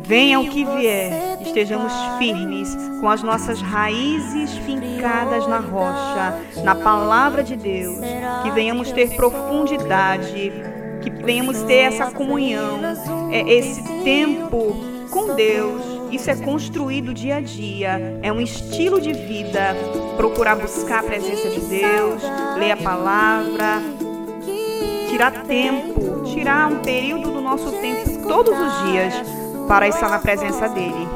Venha 0.03 0.41
o 0.41 0.49
que 0.49 0.65
vier, 0.65 1.39
estejamos 1.41 1.93
firmes, 2.19 2.75
com 3.01 3.09
as 3.09 3.23
nossas 3.23 3.61
raízes 3.61 4.57
fincadas 4.59 5.47
na 5.47 5.59
rocha, 5.59 6.39
na 6.65 6.75
palavra 6.75 7.43
de 7.43 7.57
Deus. 7.57 7.99
Que 8.43 8.51
venhamos 8.51 8.91
ter 8.91 9.15
profundidade, 9.15 10.53
que 11.03 11.11
venhamos 11.11 11.63
ter 11.63 11.93
essa 11.93 12.11
comunhão, 12.11 12.81
é, 13.31 13.41
esse 13.53 13.83
tempo 14.03 14.77
com 15.11 15.35
Deus. 15.35 15.99
Isso 16.11 16.31
é 16.31 16.37
construído 16.37 17.13
dia 17.13 17.37
a 17.37 17.41
dia, 17.41 18.19
é 18.23 18.33
um 18.33 18.41
estilo 18.41 19.01
de 19.01 19.13
vida. 19.13 19.77
Procurar 20.17 20.57
buscar 20.57 21.01
a 21.01 21.03
presença 21.03 21.51
de 21.51 21.61
Deus, 21.61 22.23
ler 22.59 22.73
a 22.73 22.77
palavra, 22.77 23.83
tirar 25.11 25.43
tempo, 25.45 26.08
tirar 26.39 26.69
um 26.69 26.79
período 26.79 27.33
do 27.33 27.41
nosso 27.41 27.73
tempo 27.81 28.29
todos 28.29 28.55
os 28.57 28.91
dias 28.91 29.13
para 29.67 29.89
estar 29.89 30.09
na 30.09 30.21
presença 30.21 30.69
dele. 30.69 31.09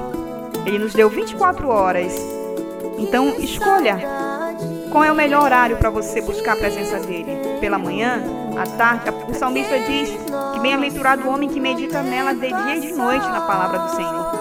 Ele 0.67 0.81
nos 0.81 0.93
deu 0.93 1.09
24 1.09 1.69
horas. 1.69 2.13
Então, 2.99 3.29
escolha 3.39 3.99
qual 4.91 5.05
é 5.05 5.13
o 5.13 5.15
melhor 5.15 5.45
horário 5.45 5.77
para 5.77 5.91
você 5.91 6.21
buscar 6.21 6.55
a 6.55 6.57
presença 6.57 6.99
dele. 6.99 7.37
Pela 7.61 7.79
manhã, 7.79 8.21
à 8.61 8.67
tarde, 8.77 9.11
o 9.29 9.35
salmista 9.35 9.79
diz 9.79 10.11
que 10.55 10.61
bem-aventurado 10.61 11.23
o 11.23 11.33
homem 11.33 11.49
que 11.49 11.61
medita 11.61 12.03
nela 12.03 12.35
de 12.35 12.49
dia 12.49 12.77
e 12.77 12.81
de 12.81 12.93
noite 12.93 13.25
na 13.25 13.43
palavra 13.43 13.79
do 13.79 13.91
Senhor. 13.95 14.33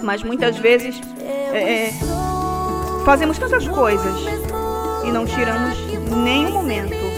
Mas 0.00 0.22
muitas 0.22 0.56
vezes 0.58 1.00
é, 1.52 1.88
é, 1.88 1.92
fazemos 3.04 3.36
tantas 3.36 3.66
coisas 3.66 4.14
e 5.04 5.10
não 5.10 5.26
tiramos 5.26 5.76
nenhum 6.24 6.52
momento 6.52 7.15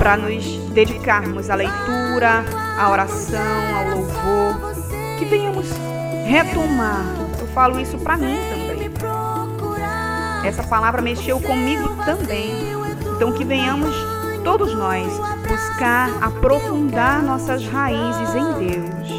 para 0.00 0.16
nos 0.16 0.46
dedicarmos 0.72 1.50
à 1.50 1.54
leitura, 1.54 2.42
à 2.78 2.90
oração, 2.90 3.38
ao 3.76 3.98
louvor, 3.98 4.72
que 5.18 5.26
venhamos 5.26 5.66
retomar. 6.24 7.04
Eu 7.38 7.46
falo 7.48 7.78
isso 7.78 7.98
para 7.98 8.16
mim 8.16 8.38
também. 8.48 8.90
Essa 10.42 10.62
palavra 10.62 11.02
mexeu 11.02 11.38
comigo 11.38 11.94
também. 12.06 12.50
Então 13.14 13.30
que 13.30 13.44
venhamos 13.44 13.94
todos 14.42 14.74
nós 14.74 15.06
buscar 15.46 16.08
aprofundar 16.22 17.22
nossas 17.22 17.66
raízes 17.66 18.34
em 18.34 18.70
Deus. 18.70 19.10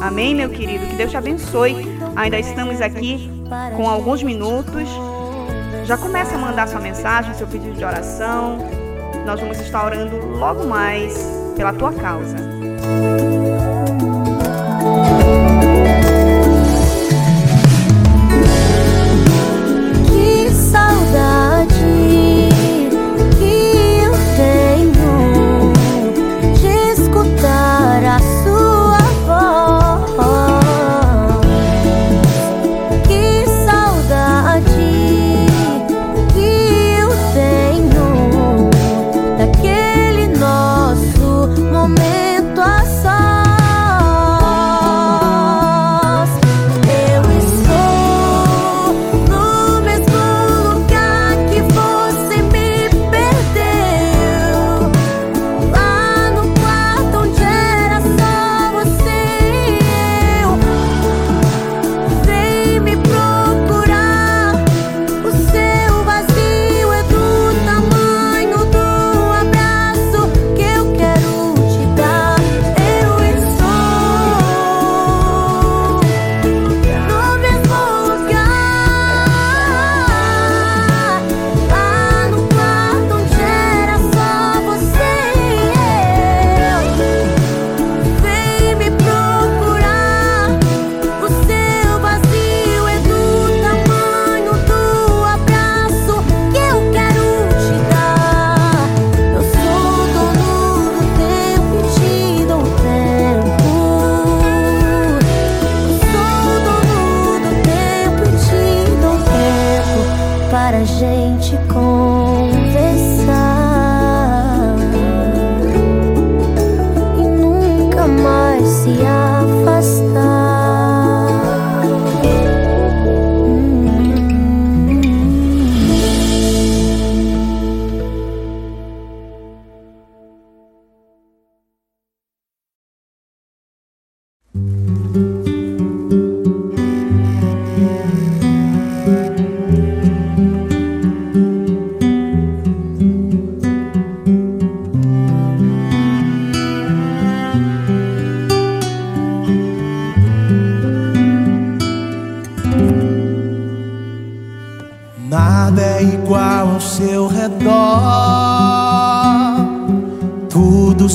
Amém, 0.00 0.32
meu 0.32 0.48
querido? 0.48 0.86
Que 0.86 0.94
Deus 0.94 1.10
te 1.10 1.16
abençoe. 1.16 1.98
Ainda 2.14 2.38
estamos 2.38 2.80
aqui 2.80 3.28
com 3.76 3.88
alguns 3.88 4.22
minutos. 4.22 4.88
Já 5.86 5.98
começa 5.98 6.36
a 6.36 6.38
mandar 6.38 6.68
sua 6.68 6.80
mensagem, 6.80 7.34
seu 7.34 7.48
pedido 7.48 7.76
de 7.76 7.84
oração. 7.84 8.79
Nós 9.30 9.38
vamos 9.38 9.60
estar 9.60 9.84
orando 9.84 10.16
logo 10.16 10.66
mais 10.66 11.14
pela 11.56 11.72
tua 11.72 11.92
causa. 11.92 12.36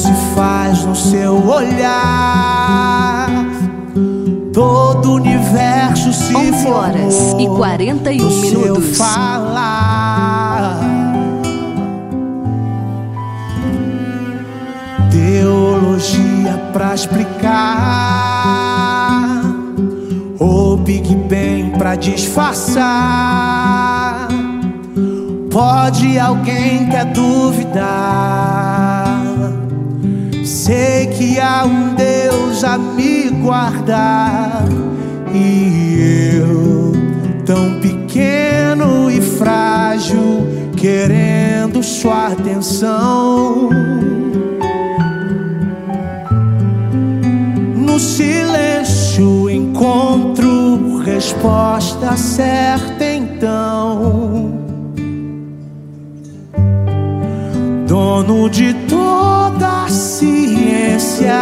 Se 0.05 0.13
faz 0.35 0.85
no 0.85 0.95
seu 0.95 1.43
olhar. 1.47 3.27
Todo 4.53 5.09
o 5.09 5.15
universo 5.15 6.13
se 6.13 6.35
11 6.35 6.67
horas 6.67 7.35
e 7.39 7.47
41 7.47 8.23
no 8.23 8.31
seu 8.31 8.59
minutos. 8.59 8.97
falar. 8.97 10.79
Teologia 15.09 16.53
pra 16.71 16.93
explicar. 16.93 17.55
Ou 20.37 20.77
Big 20.77 21.15
Bang 21.15 21.71
pra 21.79 21.95
disfarçar. 21.95 23.15
Pode 25.49 26.19
alguém 26.19 26.89
quer 26.89 27.05
duvidar? 27.05 28.74
Sei 30.65 31.05
que 31.05 31.39
há 31.39 31.63
um 31.63 31.93
Deus 31.93 32.63
a 32.63 32.75
me 32.75 33.29
guardar 33.29 34.65
e 35.31 36.39
eu 36.39 36.91
tão 37.45 37.79
pequeno 37.79 39.11
e 39.11 39.21
frágil 39.21 40.71
querendo 40.75 41.83
sua 41.83 42.29
atenção. 42.29 43.69
No 47.75 47.99
silêncio 47.99 49.47
encontro 49.51 50.97
resposta 51.05 52.17
certa 52.17 53.05
então. 53.05 54.51
Dono 57.87 58.49
de 58.49 58.73
ciência, 60.25 61.37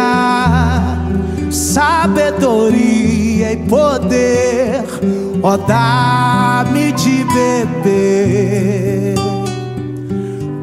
sabedoria 1.50 3.52
e 3.52 3.56
poder, 3.68 4.84
ó 5.42 5.56
dá-me 5.56 6.92
de 6.92 7.24
beber 7.24 9.14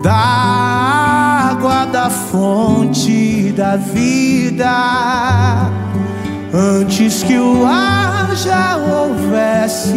da 0.03 1.51
água 1.51 1.85
da 1.85 2.09
fonte 2.09 3.53
da 3.55 3.75
vida. 3.75 5.69
Antes 6.53 7.23
que 7.23 7.37
o 7.37 7.65
ar 7.65 8.35
já 8.35 8.77
houvesse, 8.77 9.95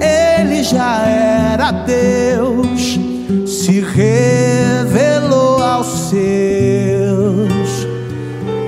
ele 0.00 0.62
já 0.62 1.06
era 1.06 1.72
Deus, 1.72 2.98
se 3.46 3.80
revelou 3.80 5.21
aos 5.72 6.10
seus. 6.10 7.86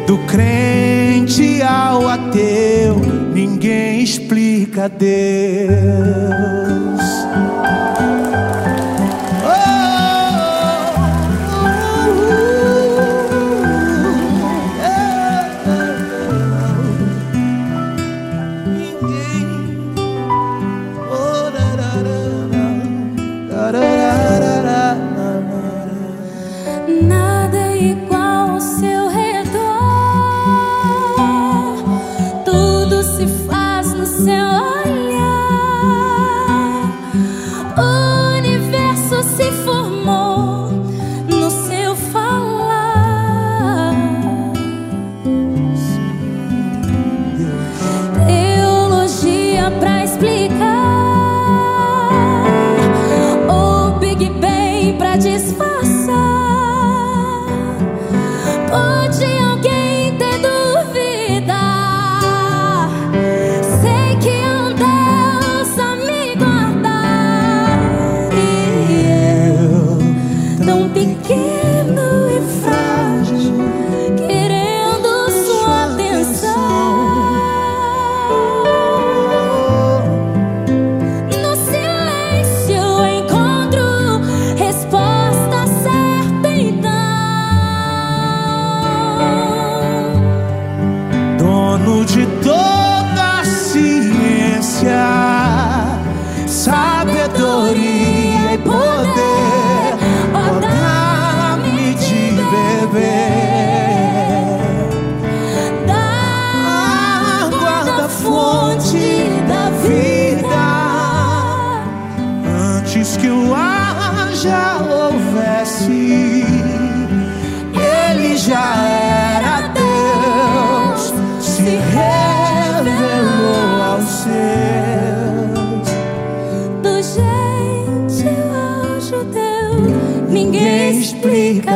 Do 0.07 0.19
crente 0.27 1.63
ao 1.63 2.09
ateu, 2.09 2.97
ninguém 3.33 4.03
explica 4.03 4.89
Deus. 4.89 6.54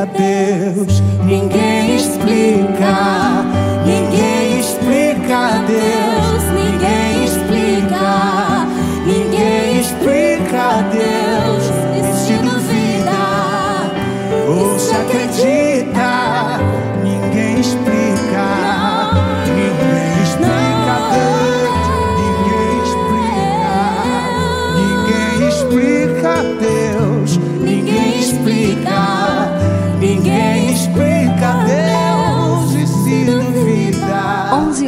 Deus, 0.07 1.03
ninguém 1.25 1.97
explica, 1.97 3.28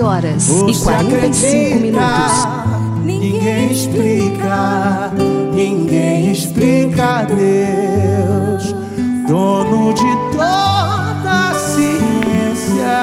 horas 0.00 0.46
Você 0.46 0.70
e 0.70 0.84
45 0.84 1.80
minutos. 1.80 2.60
Ninguém 3.04 3.72
explica, 3.72 5.12
ninguém 5.52 6.32
explica 6.32 7.24
Deus, 7.24 8.74
dono 9.26 9.92
de 9.94 10.36
toda 10.36 11.50
a 11.50 11.54
ciência, 11.54 12.98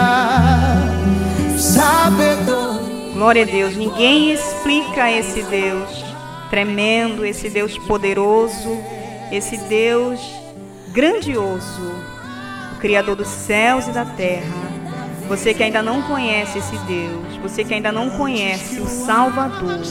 Sabedoria. 1.58 3.14
Glória 3.14 3.44
a 3.44 3.46
Deus, 3.46 3.76
ninguém 3.76 4.32
explica 4.32 5.12
esse 5.12 5.42
Deus 5.44 6.06
tremendo, 6.50 7.26
esse 7.26 7.50
Deus 7.50 7.78
poderoso, 7.78 8.78
esse 9.32 9.58
Deus 9.58 10.20
grandioso, 10.90 11.92
o 12.74 12.80
Criador 12.80 13.16
dos 13.16 13.28
céus 13.28 13.88
e 13.88 13.92
da 13.92 14.06
terra. 14.06 14.67
Você 15.28 15.54
que 15.54 15.62
ainda 15.62 15.82
não 15.82 16.02
conhece 16.04 16.60
esse 16.60 16.78
Deus, 16.80 17.36
você 17.42 17.64
que 17.64 17.74
ainda 17.74 17.92
não 17.92 18.10
conhece 18.12 18.80
o 18.80 18.88
Salvador, 18.88 19.82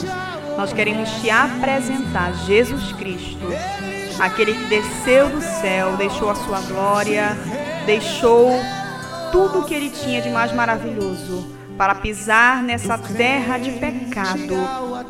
nós 0.57 0.73
queremos 0.73 1.11
te 1.21 1.29
apresentar 1.29 2.33
Jesus 2.47 2.93
Cristo, 2.93 3.47
aquele 4.19 4.55
que 4.55 4.65
desceu 4.65 5.29
do 5.29 5.43
céu, 5.43 5.95
deixou 5.99 6.31
a 6.31 6.35
sua 6.35 6.61
glória, 6.61 7.37
deixou 7.85 8.51
tudo 9.31 9.61
o 9.61 9.65
que 9.65 9.75
ele 9.75 9.91
tinha 9.91 10.23
de 10.23 10.31
mais 10.31 10.53
maravilhoso 10.53 11.55
para 11.77 11.95
pisar 11.95 12.63
nessa 12.63 12.97
terra 12.97 13.59
de 13.59 13.73
pecado, 13.73 14.57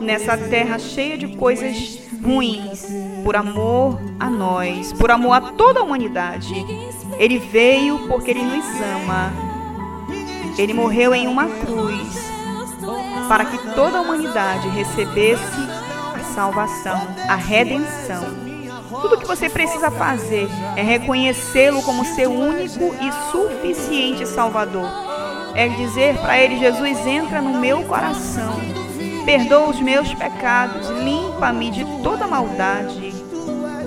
nessa 0.00 0.36
terra 0.36 0.76
cheia 0.80 1.16
de 1.16 1.36
coisas 1.36 2.00
ruins, 2.20 2.88
por 3.22 3.36
amor 3.36 4.00
a 4.18 4.28
nós, 4.28 4.92
por 4.92 5.12
amor 5.12 5.34
a 5.34 5.40
toda 5.52 5.78
a 5.78 5.82
humanidade. 5.84 6.52
Ele 7.16 7.38
veio 7.38 8.08
porque 8.08 8.32
ele 8.32 8.42
nos 8.42 8.66
ama. 8.80 9.45
Ele 10.58 10.72
morreu 10.72 11.14
em 11.14 11.26
uma 11.26 11.46
cruz 11.46 12.36
para 13.28 13.44
que 13.44 13.58
toda 13.74 13.98
a 13.98 14.00
humanidade 14.00 14.68
recebesse 14.68 15.60
a 16.14 16.24
salvação, 16.34 17.00
a 17.28 17.34
redenção. 17.34 18.24
Tudo 19.02 19.18
que 19.18 19.26
você 19.26 19.50
precisa 19.50 19.90
fazer 19.90 20.48
é 20.76 20.82
reconhecê-lo 20.82 21.82
como 21.82 22.04
seu 22.04 22.32
único 22.32 22.94
e 23.00 23.30
suficiente 23.30 24.26
Salvador. 24.26 24.88
É 25.54 25.68
dizer 25.68 26.16
para 26.18 26.38
ele: 26.38 26.58
Jesus, 26.58 27.06
entra 27.06 27.42
no 27.42 27.58
meu 27.58 27.82
coração, 27.82 28.58
perdoa 29.26 29.68
os 29.68 29.80
meus 29.80 30.12
pecados, 30.14 30.88
limpa-me 30.88 31.70
de 31.70 31.84
toda 32.02 32.26
maldade, 32.26 33.12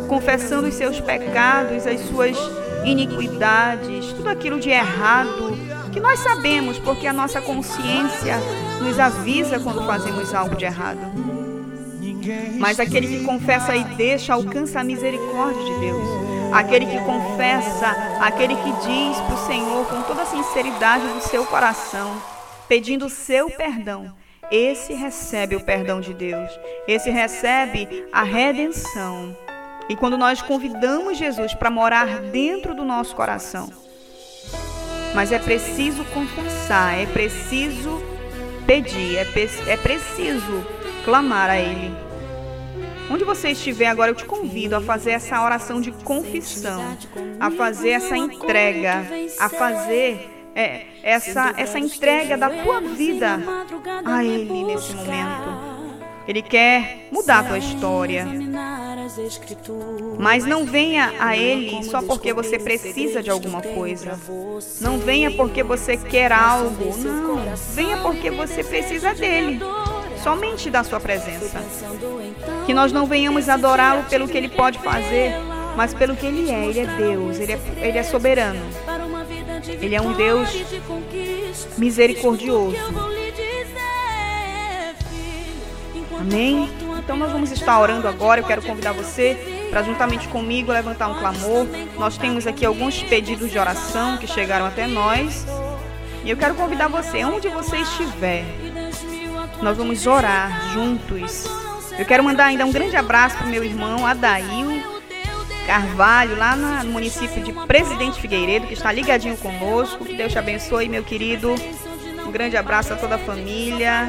confessando 0.08 0.68
os 0.68 0.76
seus 0.76 1.00
pecados, 1.00 1.88
as 1.88 2.02
suas 2.02 2.38
iniquidades, 2.86 4.14
tudo 4.14 4.30
aquilo 4.30 4.60
de 4.60 4.70
errado 4.70 5.69
que 5.90 6.00
nós 6.00 6.20
sabemos 6.20 6.78
porque 6.80 7.08
a 7.08 7.14
nossa 7.14 7.42
consciência 7.42 8.38
nos 8.82 9.00
avisa 9.00 9.60
quando 9.60 9.86
fazemos 9.86 10.34
algo 10.34 10.56
de 10.56 10.66
errado. 10.66 11.00
Mas 12.60 12.80
aquele 12.80 13.08
que 13.08 13.24
confessa 13.24 13.76
e 13.76 13.84
deixa 13.96 14.34
alcança 14.34 14.80
a 14.80 14.84
misericórdia 14.84 15.64
de 15.64 15.80
Deus. 15.80 16.08
Aquele 16.54 16.86
que 16.86 17.00
confessa, 17.00 17.88
aquele 18.20 18.56
que 18.56 18.72
diz 18.72 19.18
para 19.18 19.36
o 19.36 19.48
Senhor 19.48 19.86
com 19.88 20.02
toda 20.04 20.24
a 20.24 20.26
sinceridade 20.26 21.08
do 21.08 21.22
seu 21.22 21.46
coração, 21.46 22.22
pedindo 22.68 23.06
o 23.06 23.10
seu 23.10 23.50
perdão, 23.52 24.14
esse 24.52 24.94
recebe 24.94 25.56
o 25.56 25.64
perdão 25.64 26.02
de 26.02 26.14
Deus. 26.14 26.50
Esse 26.88 27.10
recebe 27.10 28.06
a 28.12 28.24
redenção. 28.24 29.36
E 29.88 29.96
quando 29.96 30.18
nós 30.18 30.42
convidamos 30.42 31.18
Jesus 31.18 31.54
para 31.54 31.70
morar 31.70 32.20
dentro 32.20 32.74
do 32.74 32.84
nosso 32.84 33.16
coração, 33.16 33.72
mas 35.14 35.32
é 35.32 35.40
preciso 35.40 36.04
confessar, 36.06 36.98
é 36.98 37.06
preciso 37.06 38.02
pedir, 38.66 39.18
é, 39.18 39.28
é 39.68 39.78
preciso 39.78 40.66
clamar 41.04 41.50
a 41.50 41.60
Ele. 41.60 41.92
Onde 43.12 43.24
você 43.24 43.50
estiver 43.50 43.88
agora, 43.88 44.12
eu 44.12 44.16
te 44.16 44.26
convido 44.26 44.76
a 44.76 44.82
fazer 44.82 45.12
essa 45.12 45.44
oração 45.44 45.82
de 45.82 45.92
confissão, 45.92 46.96
a 47.40 47.50
fazer 47.50 47.90
essa 47.90 48.16
entrega, 48.16 49.04
a 49.40 49.50
fazer 49.50 50.30
é, 50.56 50.86
essa, 51.02 51.54
essa 51.58 51.80
entrega 51.80 52.38
da 52.38 52.50
tua 52.50 52.80
vida 52.82 53.40
a 54.06 54.24
Ele 54.24 54.64
nesse 54.64 54.94
momento. 54.94 55.79
Ele 56.30 56.44
quer 56.44 57.08
mudar 57.12 57.40
a 57.40 57.44
tua 57.44 57.58
história. 57.58 58.24
Mas 60.20 60.46
não 60.46 60.64
venha 60.64 61.12
a 61.20 61.36
Ele 61.36 61.84
só 61.84 62.04
porque 62.04 62.32
você 62.32 62.60
precisa 62.60 63.24
de 63.24 63.32
alguma 63.32 63.64
coisa. 63.64 64.16
Não 64.80 65.00
venha 65.00 65.32
porque 65.32 65.64
você 65.64 65.98
quer 65.98 66.32
algo. 66.32 66.96
Não. 67.00 67.40
Venha 67.74 67.98
porque 67.98 68.30
você 68.30 68.64
precisa 68.64 69.16
dele. 69.16 69.60
Somente 70.22 70.70
da 70.70 70.84
sua 70.84 71.00
presença. 71.00 71.64
Que 72.68 72.76
nós 72.76 72.92
não 72.92 73.08
venhamos 73.08 73.50
adorá-lo 73.50 74.04
pelo 74.04 74.28
que 74.28 74.38
ele 74.38 74.50
pode 74.50 74.78
fazer, 74.78 75.34
mas 75.76 75.96
pelo 75.96 76.16
que 76.16 76.28
ele 76.28 76.52
é. 76.52 76.64
Ele 76.68 76.80
é 76.82 76.86
Deus, 76.86 77.40
ele 77.40 77.54
é, 77.54 77.60
ele 77.78 77.98
é 77.98 78.04
soberano. 78.04 78.62
Ele 79.82 79.96
é 79.96 80.02
um 80.02 80.14
Deus 80.14 80.64
misericordioso. 81.76 83.19
Amém? 86.20 86.70
Então 86.98 87.16
nós 87.18 87.32
vamos 87.32 87.52
estar 87.52 87.80
orando 87.80 88.08
agora. 88.08 88.42
Eu 88.42 88.46
quero 88.46 88.62
convidar 88.62 88.92
você 88.92 89.68
para 89.70 89.84
juntamente 89.84 90.28
comigo 90.28 90.72
levantar 90.72 91.08
um 91.08 91.20
clamor. 91.20 91.68
Nós 91.98 92.18
temos 92.18 92.46
aqui 92.46 92.66
alguns 92.66 93.02
pedidos 93.04 93.50
de 93.50 93.58
oração 93.58 94.18
que 94.18 94.28
chegaram 94.28 94.66
até 94.66 94.86
nós. 94.86 95.46
E 96.24 96.30
eu 96.30 96.38
quero 96.38 96.56
convidar 96.56 96.88
você, 96.88 97.24
onde 97.24 97.48
você 97.48 97.78
estiver, 97.78 98.44
nós 99.62 99.78
vamos 99.78 100.06
orar 100.06 100.74
juntos. 100.74 101.46
Eu 101.98 102.06
quero 102.06 102.24
mandar 102.24 102.46
ainda 102.46 102.66
um 102.66 102.72
grande 102.72 102.96
abraço 102.96 103.38
para 103.38 103.48
meu 103.48 103.64
irmão 103.64 104.06
Adail 104.06 105.00
Carvalho, 105.70 106.36
lá 106.36 106.56
no 106.56 106.92
município 106.92 107.44
de 107.44 107.54
Presidente 107.68 108.20
Figueiredo, 108.20 108.66
que 108.66 108.74
está 108.74 108.92
ligadinho 108.92 109.38
conosco. 109.38 110.04
Que 110.04 110.16
Deus 110.16 110.32
te 110.32 110.40
abençoe, 110.40 110.90
meu 110.90 111.04
querido. 111.04 111.54
Um 112.26 112.32
grande 112.32 112.58
abraço 112.58 112.92
a 112.92 112.96
toda 112.96 113.16
a 113.16 113.20
família, 113.20 114.08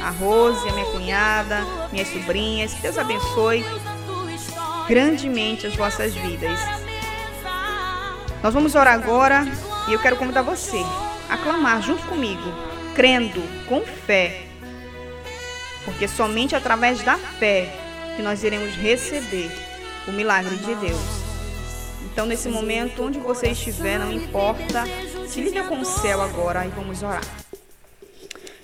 a 0.00 0.10
Rose, 0.10 0.68
a 0.68 0.72
minha 0.72 0.86
cunhada, 0.86 1.64
minhas 1.92 2.08
sobrinhas. 2.08 2.72
Deus 2.74 2.98
abençoe 2.98 3.64
grandemente 4.88 5.66
as 5.66 5.74
vossas 5.74 6.14
vidas. 6.14 6.58
Nós 8.42 8.52
vamos 8.52 8.74
orar 8.74 8.94
agora 8.94 9.44
e 9.88 9.92
eu 9.92 9.98
quero 9.98 10.16
convidar 10.16 10.42
você 10.42 10.82
a 11.28 11.36
clamar 11.36 11.80
junto 11.82 12.06
comigo, 12.06 12.52
crendo, 12.94 13.42
com 13.66 13.80
fé, 13.80 14.46
porque 15.84 16.06
somente 16.06 16.54
através 16.54 17.02
da 17.02 17.16
fé 17.16 17.74
que 18.16 18.22
nós 18.22 18.44
iremos 18.44 18.74
receber 18.74 19.50
o 20.06 20.12
milagre 20.12 20.56
de 20.56 20.74
Deus. 20.74 21.24
Então, 22.04 22.26
nesse 22.26 22.48
momento, 22.48 23.02
onde 23.02 23.18
você 23.18 23.48
estiver, 23.48 23.98
não 23.98 24.12
importa, 24.12 24.84
se 25.26 25.40
liga 25.40 25.64
com 25.64 25.80
o 25.80 25.84
céu 25.84 26.22
agora 26.22 26.64
e 26.64 26.68
vamos 26.68 27.02
orar. 27.02 27.43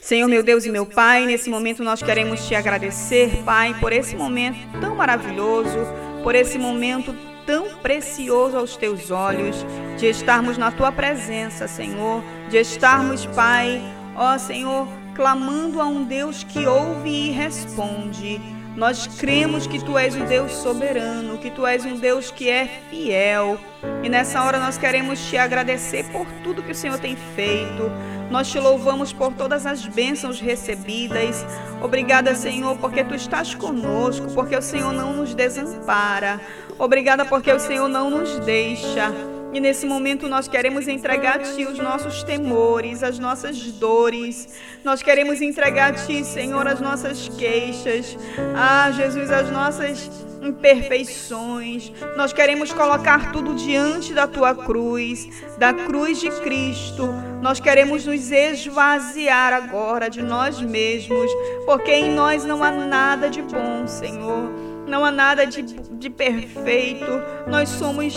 Senhor, 0.03 0.27
meu 0.29 0.43
Deus 0.43 0.65
e 0.65 0.71
meu 0.71 0.87
Pai, 0.87 1.27
nesse 1.27 1.51
momento 1.51 1.85
nós 1.85 2.03
queremos 2.03 2.47
te 2.49 2.55
agradecer, 2.55 3.43
Pai, 3.45 3.75
por 3.79 3.93
esse 3.93 4.17
momento 4.17 4.59
tão 4.81 4.97
maravilhoso, 4.97 5.79
por 6.23 6.35
esse 6.35 6.59
momento 6.59 7.15
tão 7.47 7.77
precioso 7.77 8.57
aos 8.57 8.77
teus 8.77 9.11
olhos, 9.11 9.65
de 9.99 10.07
estarmos 10.07 10.57
na 10.57 10.71
tua 10.71 10.91
presença, 10.91 11.69
Senhor, 11.69 12.25
de 12.49 12.57
estarmos, 12.57 13.27
Pai, 13.27 13.81
ó 14.17 14.37
Senhor, 14.39 14.89
clamando 15.15 15.81
a 15.81 15.87
um 15.87 16.03
Deus 16.03 16.43
que 16.45 16.67
ouve 16.67 17.29
e 17.29 17.31
responde. 17.31 18.41
Nós 18.77 19.07
cremos 19.07 19.67
que 19.67 19.85
tu 19.85 19.99
és 19.99 20.15
o 20.15 20.25
Deus 20.25 20.53
soberano, 20.53 21.39
que 21.39 21.51
tu 21.51 21.67
és 21.67 21.85
um 21.85 21.97
Deus 21.97 22.31
que 22.31 22.49
é 22.49 22.67
fiel. 22.89 23.59
E 24.03 24.09
nessa 24.09 24.43
hora 24.43 24.59
nós 24.59 24.79
queremos 24.79 25.21
te 25.29 25.37
agradecer 25.37 26.05
por 26.11 26.27
tudo 26.43 26.63
que 26.63 26.73
o 26.73 26.75
Senhor 26.75 26.99
tem 26.99 27.17
feito. 27.35 27.91
Nós 28.31 28.49
te 28.49 28.61
louvamos 28.61 29.13
por 29.13 29.33
todas 29.33 29.67
as 29.67 29.85
bênçãos 29.87 30.41
recebidas. 30.41 31.45
Obrigada, 31.83 32.35
Senhor, 32.35 32.77
porque 32.79 33.03
tu 33.03 33.15
estás 33.15 33.55
conosco, 33.55 34.31
porque 34.33 34.57
o 34.57 34.63
Senhor 34.63 34.93
não 34.93 35.15
nos 35.15 35.35
desampara. 35.35 36.41
Obrigada 36.79 37.25
porque 37.25 37.53
o 37.53 37.59
Senhor 37.59 37.89
não 37.89 38.09
nos 38.09 38.39
deixa. 38.41 39.13
E 39.53 39.59
nesse 39.59 39.85
momento 39.85 40.29
nós 40.29 40.47
queremos 40.47 40.87
entregar 40.87 41.37
a 41.37 41.43
Ti 41.43 41.67
os 41.67 41.79
nossos 41.79 42.23
temores, 42.23 43.03
as 43.03 43.19
nossas 43.19 43.61
dores. 43.73 44.49
Nós 44.85 45.03
queremos 45.03 45.43
entregar 45.43 45.91
a 45.91 45.95
Ti, 45.95 46.25
Senhor, 46.25 46.67
as 46.69 46.81
nossas 46.81 47.29
queixas. 47.29 48.17
Ah, 48.55 48.91
Jesus, 48.93 49.31
as 49.31 49.51
nossas 49.51 50.09
imperfeições. 50.41 51.93
Nós 52.17 52.33
queremos 52.33 52.73
colocar 52.73 53.33
tudo 53.33 53.55
diante 53.55 54.15
da 54.15 54.27
Tua 54.27 54.55
cruz, 54.55 55.29
da 55.59 55.73
cruz 55.75 56.21
de 56.21 56.31
Cristo. 56.43 57.09
Nós 57.43 57.59
queremos 57.59 58.07
nos 58.07 58.31
esvaziar 58.31 59.53
agora 59.53 60.09
de 60.09 60.23
nós 60.23 60.61
mesmos, 60.61 61.31
porque 61.67 61.91
em 61.91 62.15
nós 62.15 62.45
não 62.45 62.63
há 62.63 62.71
nada 62.71 63.29
de 63.29 63.43
bom, 63.43 63.87
Senhor. 63.87 64.49
não 64.87 65.05
há 65.05 65.11
nada 65.11 65.47
de, 65.47 65.63
de 65.63 66.11
perfeito. 66.11 67.07
Nós 67.47 67.69
somos 67.69 68.15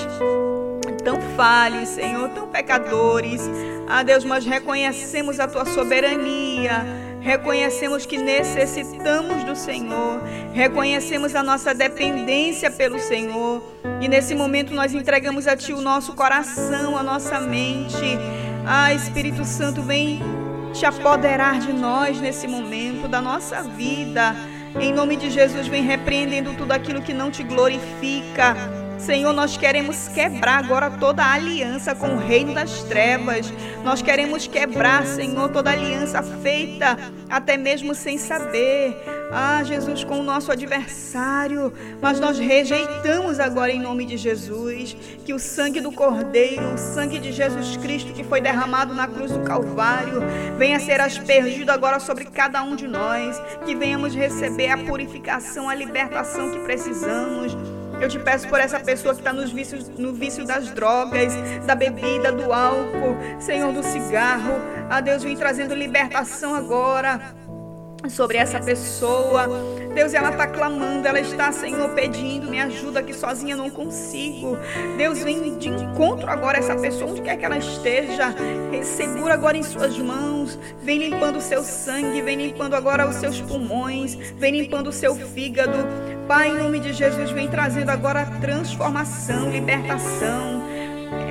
tão 0.86 1.22
falhos, 1.36 1.90
Senhor, 1.90 2.30
tão 2.30 2.48
pecadores. 2.48 3.42
Ah, 3.88 4.04
Deus, 4.04 4.24
mas 4.24 4.46
reconhecemos 4.46 5.40
a 5.40 5.48
tua 5.48 5.66
soberania. 5.66 6.86
Reconhecemos 7.24 8.06
que 8.06 8.18
necessitamos 8.18 9.46
do 9.46 9.56
Senhor, 9.56 10.22
reconhecemos 10.52 11.34
a 11.36 11.42
nossa 11.42 11.74
dependência 11.74 12.70
pelo 12.70 13.00
Senhor, 13.00 13.64
e 14.02 14.10
nesse 14.10 14.36
momento 14.36 14.74
nós 14.74 14.94
entregamos 14.94 15.48
a 15.48 15.56
Ti 15.56 15.72
o 15.72 15.80
nosso 15.80 16.12
coração, 16.16 16.98
a 16.98 17.02
nossa 17.02 17.40
mente. 17.40 18.20
Ah, 18.68 18.94
Espírito 18.94 19.46
Santo, 19.46 19.82
vem 19.82 20.22
te 20.74 20.86
apoderar 20.86 21.62
de 21.62 21.72
nós 21.72 22.20
nesse 22.20 22.46
momento, 22.46 23.08
da 23.08 23.22
nossa 23.22 23.64
vida. 23.64 24.36
Em 24.78 24.92
nome 24.92 25.16
de 25.16 25.30
Jesus, 25.30 25.66
vem 25.68 25.84
repreendendo 25.84 26.54
tudo 26.56 26.74
aquilo 26.74 27.02
que 27.02 27.14
não 27.14 27.32
te 27.32 27.42
glorifica. 27.42 28.83
Senhor, 29.06 29.34
nós 29.34 29.58
queremos 29.58 30.08
quebrar 30.08 30.64
agora 30.64 30.90
toda 30.90 31.30
aliança 31.30 31.94
com 31.94 32.16
o 32.16 32.18
reino 32.18 32.54
das 32.54 32.84
trevas. 32.84 33.52
Nós 33.84 34.02
queremos 34.02 34.48
quebrar, 34.48 35.06
Senhor, 35.06 35.50
toda 35.50 35.72
aliança 35.72 36.24
feita 36.24 36.98
até 37.30 37.58
mesmo 37.58 37.94
sem 37.94 38.18
saber. 38.18 38.96
Ah, 39.30 39.62
Jesus, 39.62 40.06
com 40.06 40.22
o 40.22 40.24
nosso 40.24 40.54
adversário. 40.54 41.74
Mas 42.02 42.18
nós 42.18 42.40
rejeitamos 42.40 43.42
agora 43.42 43.74
em 43.74 43.80
nome 43.82 44.06
de 44.06 44.16
Jesus 44.16 44.96
que 45.26 45.34
o 45.34 45.40
sangue 45.40 45.82
do 45.82 45.92
Cordeiro, 45.92 46.74
o 46.74 46.78
sangue 46.78 47.20
de 47.20 47.34
Jesus 47.34 47.76
Cristo 47.76 48.14
que 48.14 48.24
foi 48.24 48.40
derramado 48.40 48.94
na 48.94 49.06
cruz 49.06 49.32
do 49.32 49.42
Calvário, 49.42 50.22
venha 50.58 50.80
ser 50.80 51.02
aspergido 51.02 51.74
agora 51.74 52.00
sobre 52.00 52.24
cada 52.24 52.64
um 52.64 52.74
de 52.74 52.88
nós. 52.88 53.38
Que 53.66 53.76
venhamos 53.76 54.16
receber 54.16 54.70
a 54.70 54.78
purificação, 54.78 55.68
a 55.68 55.76
libertação 55.76 56.52
que 56.52 56.60
precisamos. 56.60 57.54
Eu 58.04 58.10
te 58.10 58.20
peço 58.20 58.50
por 58.50 58.60
essa 58.60 58.82
pessoa 58.82 59.14
que 59.14 59.22
está 59.22 59.32
nos 59.32 59.50
vícios, 59.54 59.88
no 59.88 60.12
vício 60.12 60.46
das 60.46 60.70
drogas, 60.72 61.34
da 61.66 61.74
bebida, 61.74 62.34
do 62.34 62.52
álcool, 62.52 63.16
Senhor, 63.40 63.72
do 63.72 63.82
cigarro. 63.82 64.56
A 64.90 65.00
Deus 65.00 65.24
vem 65.24 65.38
trazendo 65.38 65.74
libertação 65.74 66.54
agora 66.54 67.34
sobre 68.10 68.38
essa 68.38 68.60
pessoa. 68.60 69.48
Deus, 69.94 70.14
ela 70.14 70.32
está 70.32 70.48
clamando, 70.48 71.08
ela 71.08 71.20
está, 71.20 71.52
Senhor, 71.52 71.90
pedindo, 71.90 72.50
me 72.50 72.60
ajuda 72.60 73.04
que 73.04 73.14
sozinha 73.14 73.56
não 73.56 73.70
consigo. 73.70 74.58
Deus, 74.98 75.24
vem 75.24 75.58
de 75.58 75.70
encontro 75.70 76.30
agora 76.30 76.58
essa 76.58 76.76
pessoa, 76.76 77.12
onde 77.12 77.22
quer 77.22 77.38
que 77.38 77.46
ela 77.46 77.58
esteja. 77.58 78.34
Segura 78.84 79.34
agora 79.36 79.58
em 79.58 79.64
suas 79.64 79.98
mãos, 79.98 80.58
vem 80.82 80.98
limpando 80.98 81.38
o 81.38 81.42
seu 81.42 81.64
sangue, 81.64 82.22
vem 82.22 82.36
limpando 82.36 82.76
agora 82.76 83.08
os 83.08 83.16
seus 83.16 83.40
pulmões, 83.40 84.16
vem 84.38 84.52
limpando 84.62 84.88
o 84.88 84.94
seu 84.94 85.16
fígado. 85.16 85.78
Pai, 86.28 86.50
em 86.50 86.58
nome 86.58 86.80
de 86.80 86.94
Jesus, 86.94 87.32
vem 87.32 87.48
trazendo 87.48 87.90
agora 87.90 88.26
transformação, 88.42 89.50
libertação. 89.50 90.73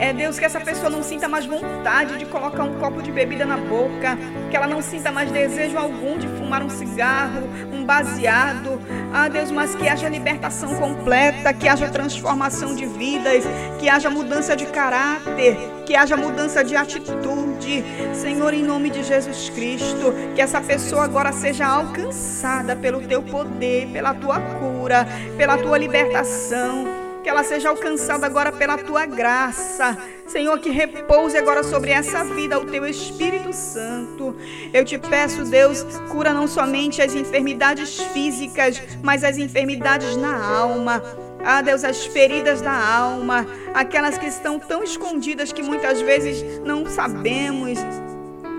É 0.03 0.13
Deus 0.13 0.37
que 0.37 0.45
essa 0.45 0.61
pessoa 0.61 0.91
não 0.91 1.01
sinta 1.01 1.29
mais 1.29 1.47
vontade 1.47 2.19
de 2.19 2.27
colocar 2.27 2.65
um 2.65 2.75
copo 2.81 3.01
de 3.01 3.13
bebida 3.13 3.47
na 3.47 3.57
boca, 3.57 4.19
que 4.51 4.57
ela 4.57 4.67
não 4.67 4.83
sinta 4.83 5.13
mais 5.13 5.31
desejo 5.31 5.79
algum 5.79 6.19
de 6.19 6.27
fumar 6.27 6.61
um 6.61 6.69
cigarro, 6.69 7.49
um 7.73 7.85
baseado. 7.85 8.81
Ah, 9.15 9.29
Deus, 9.29 9.53
mas 9.53 9.77
que 9.77 9.89
haja 9.89 10.09
libertação 10.09 10.75
completa, 10.75 11.53
que 11.55 11.69
haja 11.69 11.89
transformação 11.89 12.75
de 12.75 12.85
vidas, 12.85 13.45
que 13.79 13.89
haja 13.89 14.11
mudança 14.11 14.57
de 14.57 14.67
caráter, 14.67 15.57
que 15.87 15.95
haja 15.95 16.17
mudança 16.17 16.65
de 16.65 16.75
atitude. 16.75 17.85
Senhor, 18.13 18.53
em 18.55 18.65
nome 18.65 18.91
de 18.91 19.05
Jesus 19.05 19.51
Cristo, 19.51 20.13
que 20.35 20.41
essa 20.41 20.61
pessoa 20.61 21.05
agora 21.05 21.33
seja 21.33 21.65
alcançada 21.65 22.75
pelo 22.75 23.01
teu 23.03 23.23
poder, 23.23 23.87
pela 23.93 24.13
tua 24.15 24.41
cura, 24.41 25.07
pela 25.37 25.57
tua 25.59 25.79
libertação 25.79 27.02
que 27.23 27.29
ela 27.29 27.45
seja 27.45 27.69
alcançada 27.69 28.27
agora 28.27 28.51
pela 28.51 28.77
tua 28.77 29.07
graça. 29.07 29.97
Senhor, 30.27 30.59
que 30.59 30.71
repouse 30.71 31.37
agora 31.37 31.63
sobre 31.63 31.91
essa 31.91 32.25
vida 32.25 32.59
o 32.59 32.65
teu 32.65 32.87
Espírito 32.87 33.53
Santo. 33.53 34.35
Eu 34.73 34.85
te 34.85 34.99
peço, 34.99 35.45
Deus, 35.45 35.85
cura 36.11 36.33
não 36.33 36.47
somente 36.47 37.01
as 37.01 37.15
enfermidades 37.15 38.01
físicas, 38.13 38.83
mas 39.03 39.23
as 39.23 39.39
enfermidades 39.39 40.17
na 40.17 40.35
alma. 40.35 41.03
Ah, 41.45 41.61
Deus, 41.61 41.83
as 41.83 42.07
feridas 42.07 42.61
da 42.61 42.73
alma, 42.73 43.47
aquelas 43.75 44.17
que 44.17 44.27
estão 44.27 44.61
tão 44.61 44.83
escondidas 44.83 45.53
que 45.53 45.63
muitas 45.63 46.01
vezes 46.01 46.61
não 46.65 46.87
sabemos, 46.87 47.79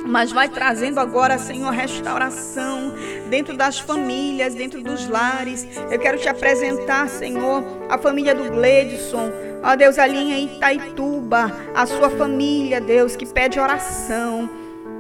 mas 0.05 0.31
vai 0.31 0.49
trazendo 0.49 0.99
agora, 0.99 1.37
Senhor, 1.37 1.71
restauração 1.71 2.93
dentro 3.29 3.55
das 3.55 3.79
famílias, 3.79 4.53
dentro 4.53 4.81
dos 4.81 5.07
lares. 5.07 5.67
Eu 5.89 5.99
quero 5.99 6.17
te 6.17 6.29
apresentar, 6.29 7.07
Senhor, 7.09 7.63
a 7.89 7.97
família 7.97 8.35
do 8.35 8.51
Gledson. 8.51 9.31
Ó 9.63 9.75
Deus, 9.75 9.97
ali 9.97 10.17
em 10.17 10.45
Itaituba, 10.45 11.51
a 11.73 11.85
sua 11.85 12.09
família, 12.09 12.81
Deus, 12.81 13.15
que 13.15 13.25
pede 13.25 13.59
oração. 13.59 14.49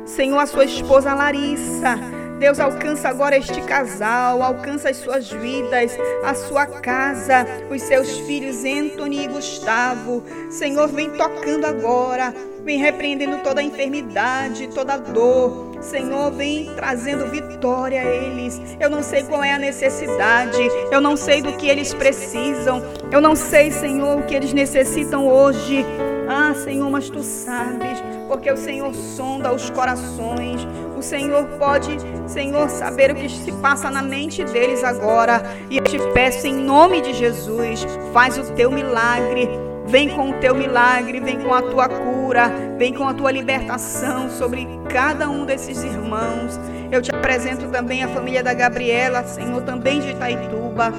Senhor, 0.05 0.39
a 0.39 0.45
sua 0.45 0.65
esposa 0.65 1.13
Larissa. 1.13 1.97
Deus 2.39 2.59
alcança 2.59 3.07
agora 3.07 3.37
este 3.37 3.61
casal, 3.61 4.41
alcança 4.41 4.89
as 4.89 4.97
suas 4.97 5.31
vidas, 5.31 5.97
a 6.25 6.33
sua 6.33 6.65
casa, 6.65 7.45
os 7.69 7.81
seus 7.83 8.19
filhos 8.19 8.65
Anthony 8.65 9.23
e 9.23 9.27
Gustavo. 9.27 10.23
Senhor, 10.49 10.87
vem 10.89 11.09
tocando 11.11 11.65
agora, 11.65 12.33
vem 12.63 12.77
repreendendo 12.77 13.39
toda 13.39 13.61
a 13.61 13.63
enfermidade, 13.63 14.67
toda 14.69 14.93
a 14.93 14.97
dor. 14.97 15.73
Senhor, 15.81 16.31
vem 16.31 16.71
trazendo 16.75 17.29
vitória 17.29 18.01
a 18.01 18.05
eles. 18.05 18.61
Eu 18.79 18.89
não 18.89 19.03
sei 19.03 19.23
qual 19.23 19.43
é 19.43 19.53
a 19.53 19.59
necessidade, 19.59 20.57
eu 20.91 21.01
não 21.01 21.17
sei 21.17 21.41
do 21.41 21.53
que 21.53 21.67
eles 21.67 21.93
precisam, 21.93 22.81
eu 23.11 23.19
não 23.19 23.35
sei, 23.35 23.69
Senhor, 23.69 24.19
o 24.19 24.23
que 24.23 24.33
eles 24.33 24.53
necessitam 24.53 25.27
hoje. 25.27 25.85
Ah, 26.27 26.53
Senhor, 26.55 26.89
mas 26.89 27.09
tu 27.09 27.21
sabes, 27.21 28.01
porque 28.29 28.49
o 28.49 28.55
Senhor 28.55 28.93
sonda 28.95 29.53
os 29.53 29.69
corações. 29.69 30.65
O 30.97 31.01
Senhor 31.01 31.45
pode, 31.59 31.97
Senhor, 32.27 32.69
saber 32.69 33.11
o 33.11 33.15
que 33.15 33.29
se 33.29 33.51
passa 33.51 33.91
na 33.91 34.01
mente 34.01 34.41
deles 34.45 34.85
agora. 34.85 35.43
E 35.69 35.77
eu 35.77 35.83
te 35.83 35.99
peço 36.13 36.47
em 36.47 36.55
nome 36.55 37.01
de 37.01 37.13
Jesus, 37.13 37.85
faz 38.13 38.37
o 38.37 38.53
teu 38.53 38.71
milagre. 38.71 39.49
Vem 39.85 40.09
com 40.09 40.31
o 40.31 40.33
teu 40.39 40.55
milagre, 40.55 41.19
vem 41.19 41.39
com 41.39 41.53
a 41.53 41.61
tua 41.61 41.89
cura, 41.89 42.51
vem 42.77 42.93
com 42.93 43.07
a 43.07 43.13
tua 43.13 43.31
libertação 43.31 44.29
sobre 44.29 44.67
cada 44.89 45.29
um 45.29 45.45
desses 45.45 45.83
irmãos. 45.83 46.59
Eu 46.91 47.01
te 47.01 47.13
apresento 47.13 47.67
também 47.67 48.03
a 48.03 48.07
família 48.07 48.41
da 48.41 48.53
Gabriela, 48.53 49.23
Senhor, 49.23 49.61
também 49.61 49.99
de 49.99 50.11
Itaituba. 50.11 50.93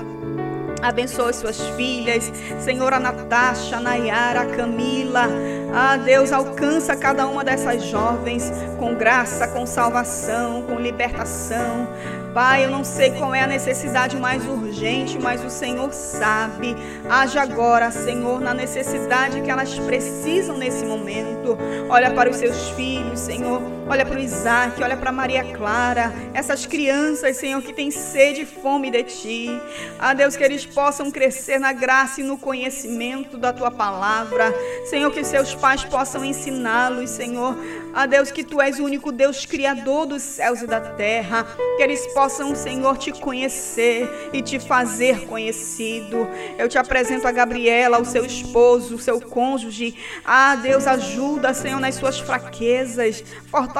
Abençoa 0.82 1.32
suas 1.32 1.58
filhas, 1.70 2.30
Senhor, 2.60 2.92
a 2.92 3.00
Natasha, 3.00 3.78
a 3.78 3.80
Nayara, 3.80 4.42
a 4.42 4.46
Camila. 4.46 5.28
Ah, 5.74 5.96
Deus, 5.96 6.30
alcança 6.30 6.94
cada 6.94 7.26
uma 7.26 7.42
dessas 7.42 7.84
jovens 7.84 8.52
com 8.78 8.94
graça, 8.94 9.48
com 9.48 9.64
salvação, 9.64 10.62
com 10.62 10.78
libertação. 10.78 11.88
Pai, 12.34 12.64
eu 12.64 12.70
não 12.70 12.82
sei 12.82 13.12
qual 13.12 13.32
é 13.32 13.42
a 13.42 13.46
necessidade 13.46 14.16
mais 14.16 14.44
urgente, 14.44 15.20
mas 15.20 15.44
o 15.44 15.48
Senhor 15.48 15.92
sabe. 15.92 16.74
Haja 17.08 17.40
agora, 17.40 17.92
Senhor, 17.92 18.40
na 18.40 18.52
necessidade 18.52 19.40
que 19.40 19.48
elas 19.48 19.78
precisam 19.78 20.58
nesse 20.58 20.84
momento. 20.84 21.56
Olha 21.88 22.10
para 22.10 22.28
os 22.28 22.34
seus 22.34 22.70
filhos, 22.70 23.20
Senhor. 23.20 23.62
Olha 23.86 24.06
para 24.06 24.18
o 24.18 24.22
Isaac, 24.22 24.82
olha 24.82 24.96
para 24.96 25.12
Maria 25.12 25.44
Clara. 25.52 26.10
Essas 26.32 26.64
crianças, 26.64 27.36
Senhor, 27.36 27.60
que 27.60 27.72
têm 27.72 27.90
sede 27.90 28.40
e 28.40 28.46
fome 28.46 28.90
de 28.90 29.02
Ti. 29.04 29.60
Ah, 29.98 30.14
Deus, 30.14 30.36
que 30.36 30.42
eles 30.42 30.64
possam 30.64 31.10
crescer 31.10 31.58
na 31.58 31.70
graça 31.70 32.22
e 32.22 32.24
no 32.24 32.38
conhecimento 32.38 33.36
da 33.36 33.52
Tua 33.52 33.70
palavra. 33.70 34.54
Senhor, 34.86 35.10
que 35.10 35.22
seus 35.22 35.54
pais 35.54 35.84
possam 35.84 36.24
ensiná-los, 36.24 37.10
Senhor. 37.10 37.56
Ah, 37.92 38.06
Deus, 38.06 38.30
que 38.30 38.42
Tu 38.42 38.60
és 38.60 38.80
o 38.80 38.84
único 38.84 39.12
Deus 39.12 39.44
criador 39.44 40.06
dos 40.06 40.22
céus 40.22 40.62
e 40.62 40.66
da 40.66 40.80
terra. 40.80 41.46
Que 41.76 41.82
eles 41.82 42.06
possam, 42.14 42.56
Senhor, 42.56 42.96
Te 42.96 43.12
conhecer 43.12 44.30
e 44.32 44.40
Te 44.40 44.58
fazer 44.58 45.26
conhecido. 45.26 46.26
Eu 46.58 46.68
te 46.68 46.78
apresento 46.78 47.28
a 47.28 47.32
Gabriela, 47.32 48.00
o 48.00 48.04
seu 48.04 48.24
esposo, 48.24 48.94
o 48.94 48.98
seu 48.98 49.20
cônjuge. 49.20 49.94
Ah, 50.24 50.56
Deus, 50.56 50.86
ajuda, 50.86 51.52
Senhor, 51.52 51.78
nas 51.78 51.96
suas 51.96 52.18
fraquezas. 52.18 53.22
Fortalece, 53.50 53.73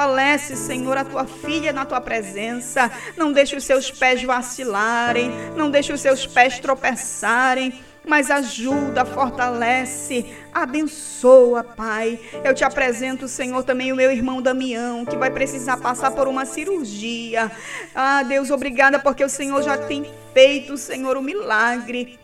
Senhor, 0.55 0.97
a 0.97 1.05
tua 1.05 1.25
filha 1.25 1.71
na 1.71 1.85
tua 1.85 2.01
presença. 2.01 2.91
Não 3.15 3.31
deixe 3.31 3.55
os 3.55 3.63
seus 3.63 3.89
pés 3.89 4.23
vacilarem. 4.23 5.31
Não 5.55 5.69
deixe 5.69 5.93
os 5.93 6.01
seus 6.01 6.27
pés 6.27 6.59
tropeçarem 6.59 7.73
mas 8.07 8.29
ajuda, 8.29 9.03
fortalece, 9.03 10.25
abençoa, 10.53 11.63
Pai. 11.63 12.19
Eu 12.43 12.53
te 12.53 12.63
apresento, 12.63 13.27
Senhor, 13.27 13.63
também 13.63 13.91
o 13.91 13.95
meu 13.95 14.11
irmão 14.11 14.41
Damião, 14.41 15.05
que 15.05 15.17
vai 15.17 15.31
precisar 15.31 15.77
passar 15.77 16.11
por 16.11 16.27
uma 16.27 16.45
cirurgia. 16.45 17.51
Ah, 17.93 18.23
Deus, 18.23 18.51
obrigada 18.51 18.99
porque 18.99 19.23
o 19.23 19.29
Senhor 19.29 19.61
já 19.63 19.77
tem 19.77 20.05
feito, 20.33 20.77
Senhor, 20.77 21.17
o 21.17 21.21
milagre. 21.21 22.19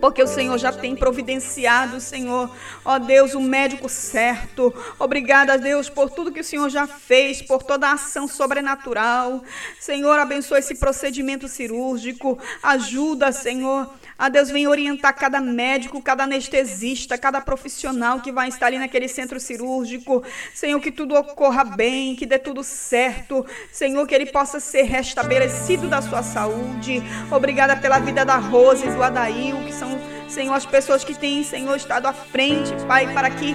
Porque 0.00 0.22
o 0.22 0.26
Senhor 0.26 0.58
já 0.58 0.72
tem 0.72 0.96
providenciado, 0.96 2.00
Senhor, 2.00 2.50
ó 2.84 2.98
Deus, 2.98 3.34
o 3.34 3.40
médico 3.40 3.88
certo. 3.88 4.74
Obrigada, 4.98 5.56
Deus, 5.56 5.88
por 5.88 6.10
tudo 6.10 6.32
que 6.32 6.40
o 6.40 6.44
Senhor 6.44 6.68
já 6.68 6.86
fez, 6.86 7.40
por 7.40 7.62
toda 7.62 7.88
a 7.88 7.92
ação 7.92 8.26
sobrenatural. 8.26 9.42
Senhor, 9.78 10.18
abençoa 10.18 10.58
esse 10.58 10.74
procedimento 10.74 11.46
cirúrgico. 11.48 12.38
Ajuda, 12.62 13.30
Senhor. 13.32 13.90
A 14.18 14.30
Deus 14.30 14.50
vem 14.50 14.66
orientar 14.66 15.14
cada 15.14 15.40
médico, 15.40 16.00
cada 16.00 16.24
anestesista, 16.24 17.18
cada 17.18 17.38
profissional 17.40 18.20
que 18.20 18.32
vai 18.32 18.48
estar 18.48 18.66
ali 18.66 18.78
naquele 18.78 19.08
centro 19.08 19.38
cirúrgico. 19.38 20.22
Senhor, 20.54 20.80
que 20.80 20.90
tudo 20.90 21.14
ocorra 21.14 21.64
bem, 21.64 22.16
que 22.16 22.24
dê 22.24 22.38
tudo 22.38 22.64
certo. 22.64 23.44
Senhor, 23.70 24.06
que 24.06 24.14
ele 24.14 24.26
possa 24.26 24.58
ser 24.58 24.84
restabelecido 24.84 25.86
da 25.86 26.00
sua 26.00 26.22
saúde. 26.22 27.02
Obrigada 27.30 27.76
pela 27.76 27.98
vida 27.98 28.24
da 28.24 28.36
Rose 28.36 28.86
e 28.86 28.90
do 28.90 29.02
Adail, 29.02 29.56
que 29.66 29.72
são, 29.72 29.98
Senhor, 30.28 30.54
as 30.54 30.64
pessoas 30.64 31.04
que 31.04 31.12
têm, 31.12 31.44
Senhor, 31.44 31.76
estado 31.76 32.06
à 32.06 32.12
frente, 32.14 32.72
Pai, 32.86 33.12
para 33.12 33.28
que 33.28 33.54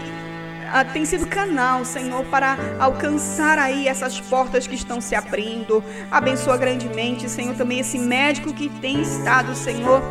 ah, 0.73 0.85
tem 0.85 1.03
sido 1.05 1.27
canal, 1.27 1.83
Senhor, 1.83 2.23
para 2.27 2.55
alcançar 2.79 3.57
aí 3.59 3.87
essas 3.87 4.21
portas 4.21 4.67
que 4.67 4.75
estão 4.75 5.01
se 5.01 5.15
abrindo. 5.15 5.83
Abençoa 6.09 6.55
grandemente, 6.55 7.27
Senhor, 7.27 7.55
também 7.55 7.79
esse 7.79 7.97
médico 7.97 8.53
que 8.53 8.69
tem 8.79 9.01
estado, 9.01 9.53
Senhor, 9.53 10.01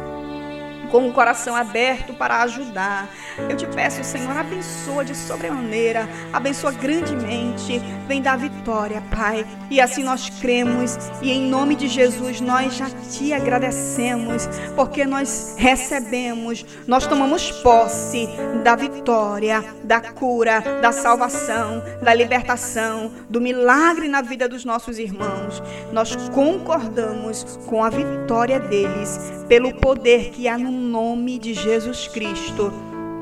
com 0.91 1.09
o 1.09 1.12
coração 1.12 1.55
aberto 1.55 2.12
para 2.12 2.43
ajudar. 2.43 3.09
Eu 3.49 3.57
te 3.57 3.67
peço, 3.67 4.03
Senhor, 4.03 4.37
abençoa 4.37 5.05
de 5.05 5.15
sobremaneira, 5.15 6.09
abençoa 6.33 6.73
grandemente, 6.73 7.81
vem 8.07 8.21
dar 8.21 8.37
vitória, 8.37 9.03
Pai. 9.11 9.47
E 9.71 9.81
assim 9.81 10.03
nós 10.03 10.29
cremos 10.41 10.99
e 11.23 11.31
em 11.31 11.49
nome 11.49 11.77
de 11.77 11.89
Jesus 11.89 12.41
nós 12.41 12.75
já 12.75 12.91
te 12.91 13.33
agradecemos, 13.33 14.49
porque 14.75 15.05
nós 15.05 15.55
recebemos, 15.57 16.65
nós 16.87 17.07
tomamos 17.07 17.51
posse 17.62 18.29
da 18.65 18.75
vitória, 18.75 19.65
da 19.85 20.01
cura, 20.01 20.61
da 20.81 20.93
salvação, 20.93 21.83
da 22.03 22.12
libertação, 22.12 23.12
do 23.29 23.41
milagre 23.41 24.09
na 24.09 24.23
vida 24.23 24.49
dos 24.49 24.65
nossos 24.65 24.99
irmãos. 24.99 25.62
Nós 25.93 26.17
concordamos 26.31 27.59
com 27.67 27.85
a 27.85 27.91
vitória 27.91 28.59
deles 28.59 29.19
pelo 29.49 29.75
poder 29.75 30.31
que 30.31 30.49
há 30.49 30.57
no 30.57 30.80
nome 30.81 31.39
de 31.39 31.55
Jesus 31.55 32.09
Cristo. 32.09 32.73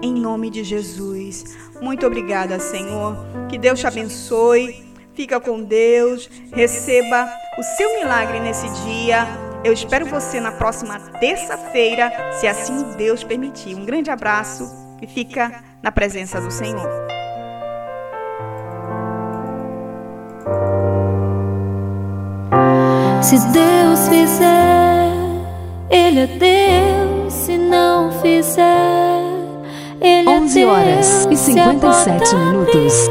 Em 0.01 0.15
nome 0.15 0.49
de 0.49 0.63
Jesus. 0.63 1.57
Muito 1.81 2.07
obrigada, 2.07 2.59
Senhor. 2.59 3.17
Que 3.49 3.59
Deus 3.59 3.81
te 3.81 3.87
abençoe. 3.87 4.87
Fica 5.15 5.41
com 5.41 5.63
Deus. 5.63 6.31
Receba 6.53 7.29
o 7.59 7.63
seu 7.63 7.99
milagre 7.99 8.41
nesse 8.41 8.69
dia. 8.85 9.27
Eu 9.65 9.73
espero 9.73 10.07
você 10.07 10.41
na 10.41 10.53
próxima 10.53 11.01
terça-feira, 11.19 12.13
se 12.39 12.47
assim 12.47 12.97
Deus 12.97 13.25
permitir. 13.25 13.75
Um 13.75 13.85
grande 13.85 14.11
abraço 14.11 14.65
e 15.03 15.07
fica 15.07 15.65
na 15.83 15.91
presença 15.91 16.41
do 16.41 16.51
Senhor. 16.51 16.89
Se 23.23 23.37
Deus 23.49 24.09
fizer, 24.09 25.11
Ele 25.91 26.21
é 26.21 26.27
Deus. 26.27 27.08
Se 27.45 27.57
não 27.57 28.11
fizer, 28.21 29.23
Ele 30.01 30.29
11 30.29 30.61
é 30.61 30.65
Deus. 30.65 30.77
horas 30.77 31.29
e 31.31 31.37
Se 31.37 31.59
a 31.59 31.65
porta 31.65 31.93
57 31.93 32.37
minutos. 32.37 33.09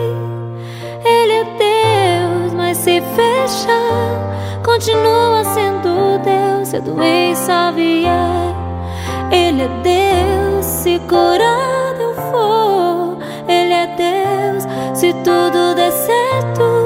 Ele 1.04 1.34
é 1.34 1.44
Deus, 1.44 2.54
mas 2.54 2.78
se 2.78 3.02
fechar, 3.02 4.62
continua 4.64 5.44
sendo 5.46 6.20
Deus. 6.24 6.68
Se 6.68 6.76
a 6.78 6.80
doença 6.80 7.72
vier, 7.72 8.54
Ele 9.32 9.64
é 9.64 9.70
Deus. 9.82 10.66
Se 10.66 11.00
curado 11.08 12.02
eu 12.02 12.14
for, 12.14 13.18
Ele 13.48 13.74
é 13.74 13.88
Deus. 13.96 14.68
Se 14.94 15.14
tudo 15.14 15.74
der 15.76 15.92
certo, 15.92 16.77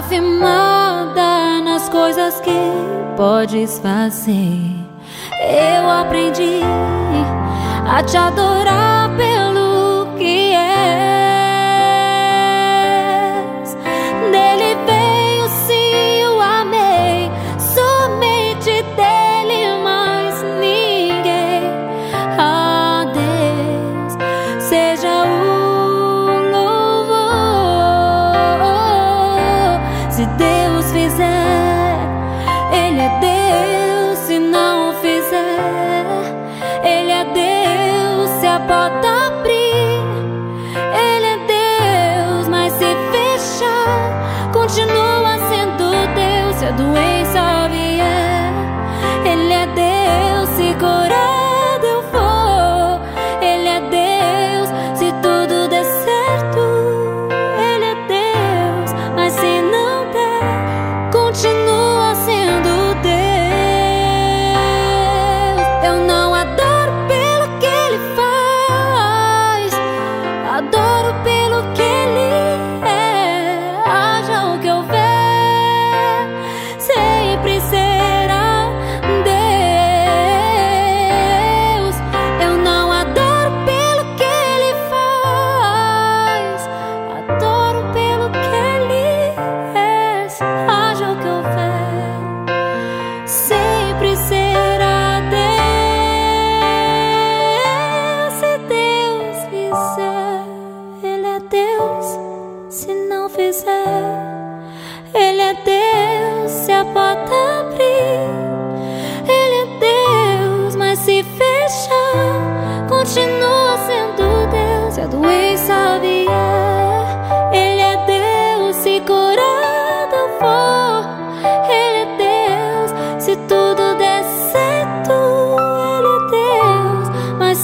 não 0.00 0.02
está 0.02 0.02
firmada 0.02 1.60
nas 1.62 1.88
coisas 1.88 2.40
que 2.40 2.50
podes 3.16 3.78
fazer. 3.78 4.74
Eu 5.40 5.90
aprendi 5.90 6.60
a 7.86 8.02
te 8.02 8.16
adorar 8.16 9.10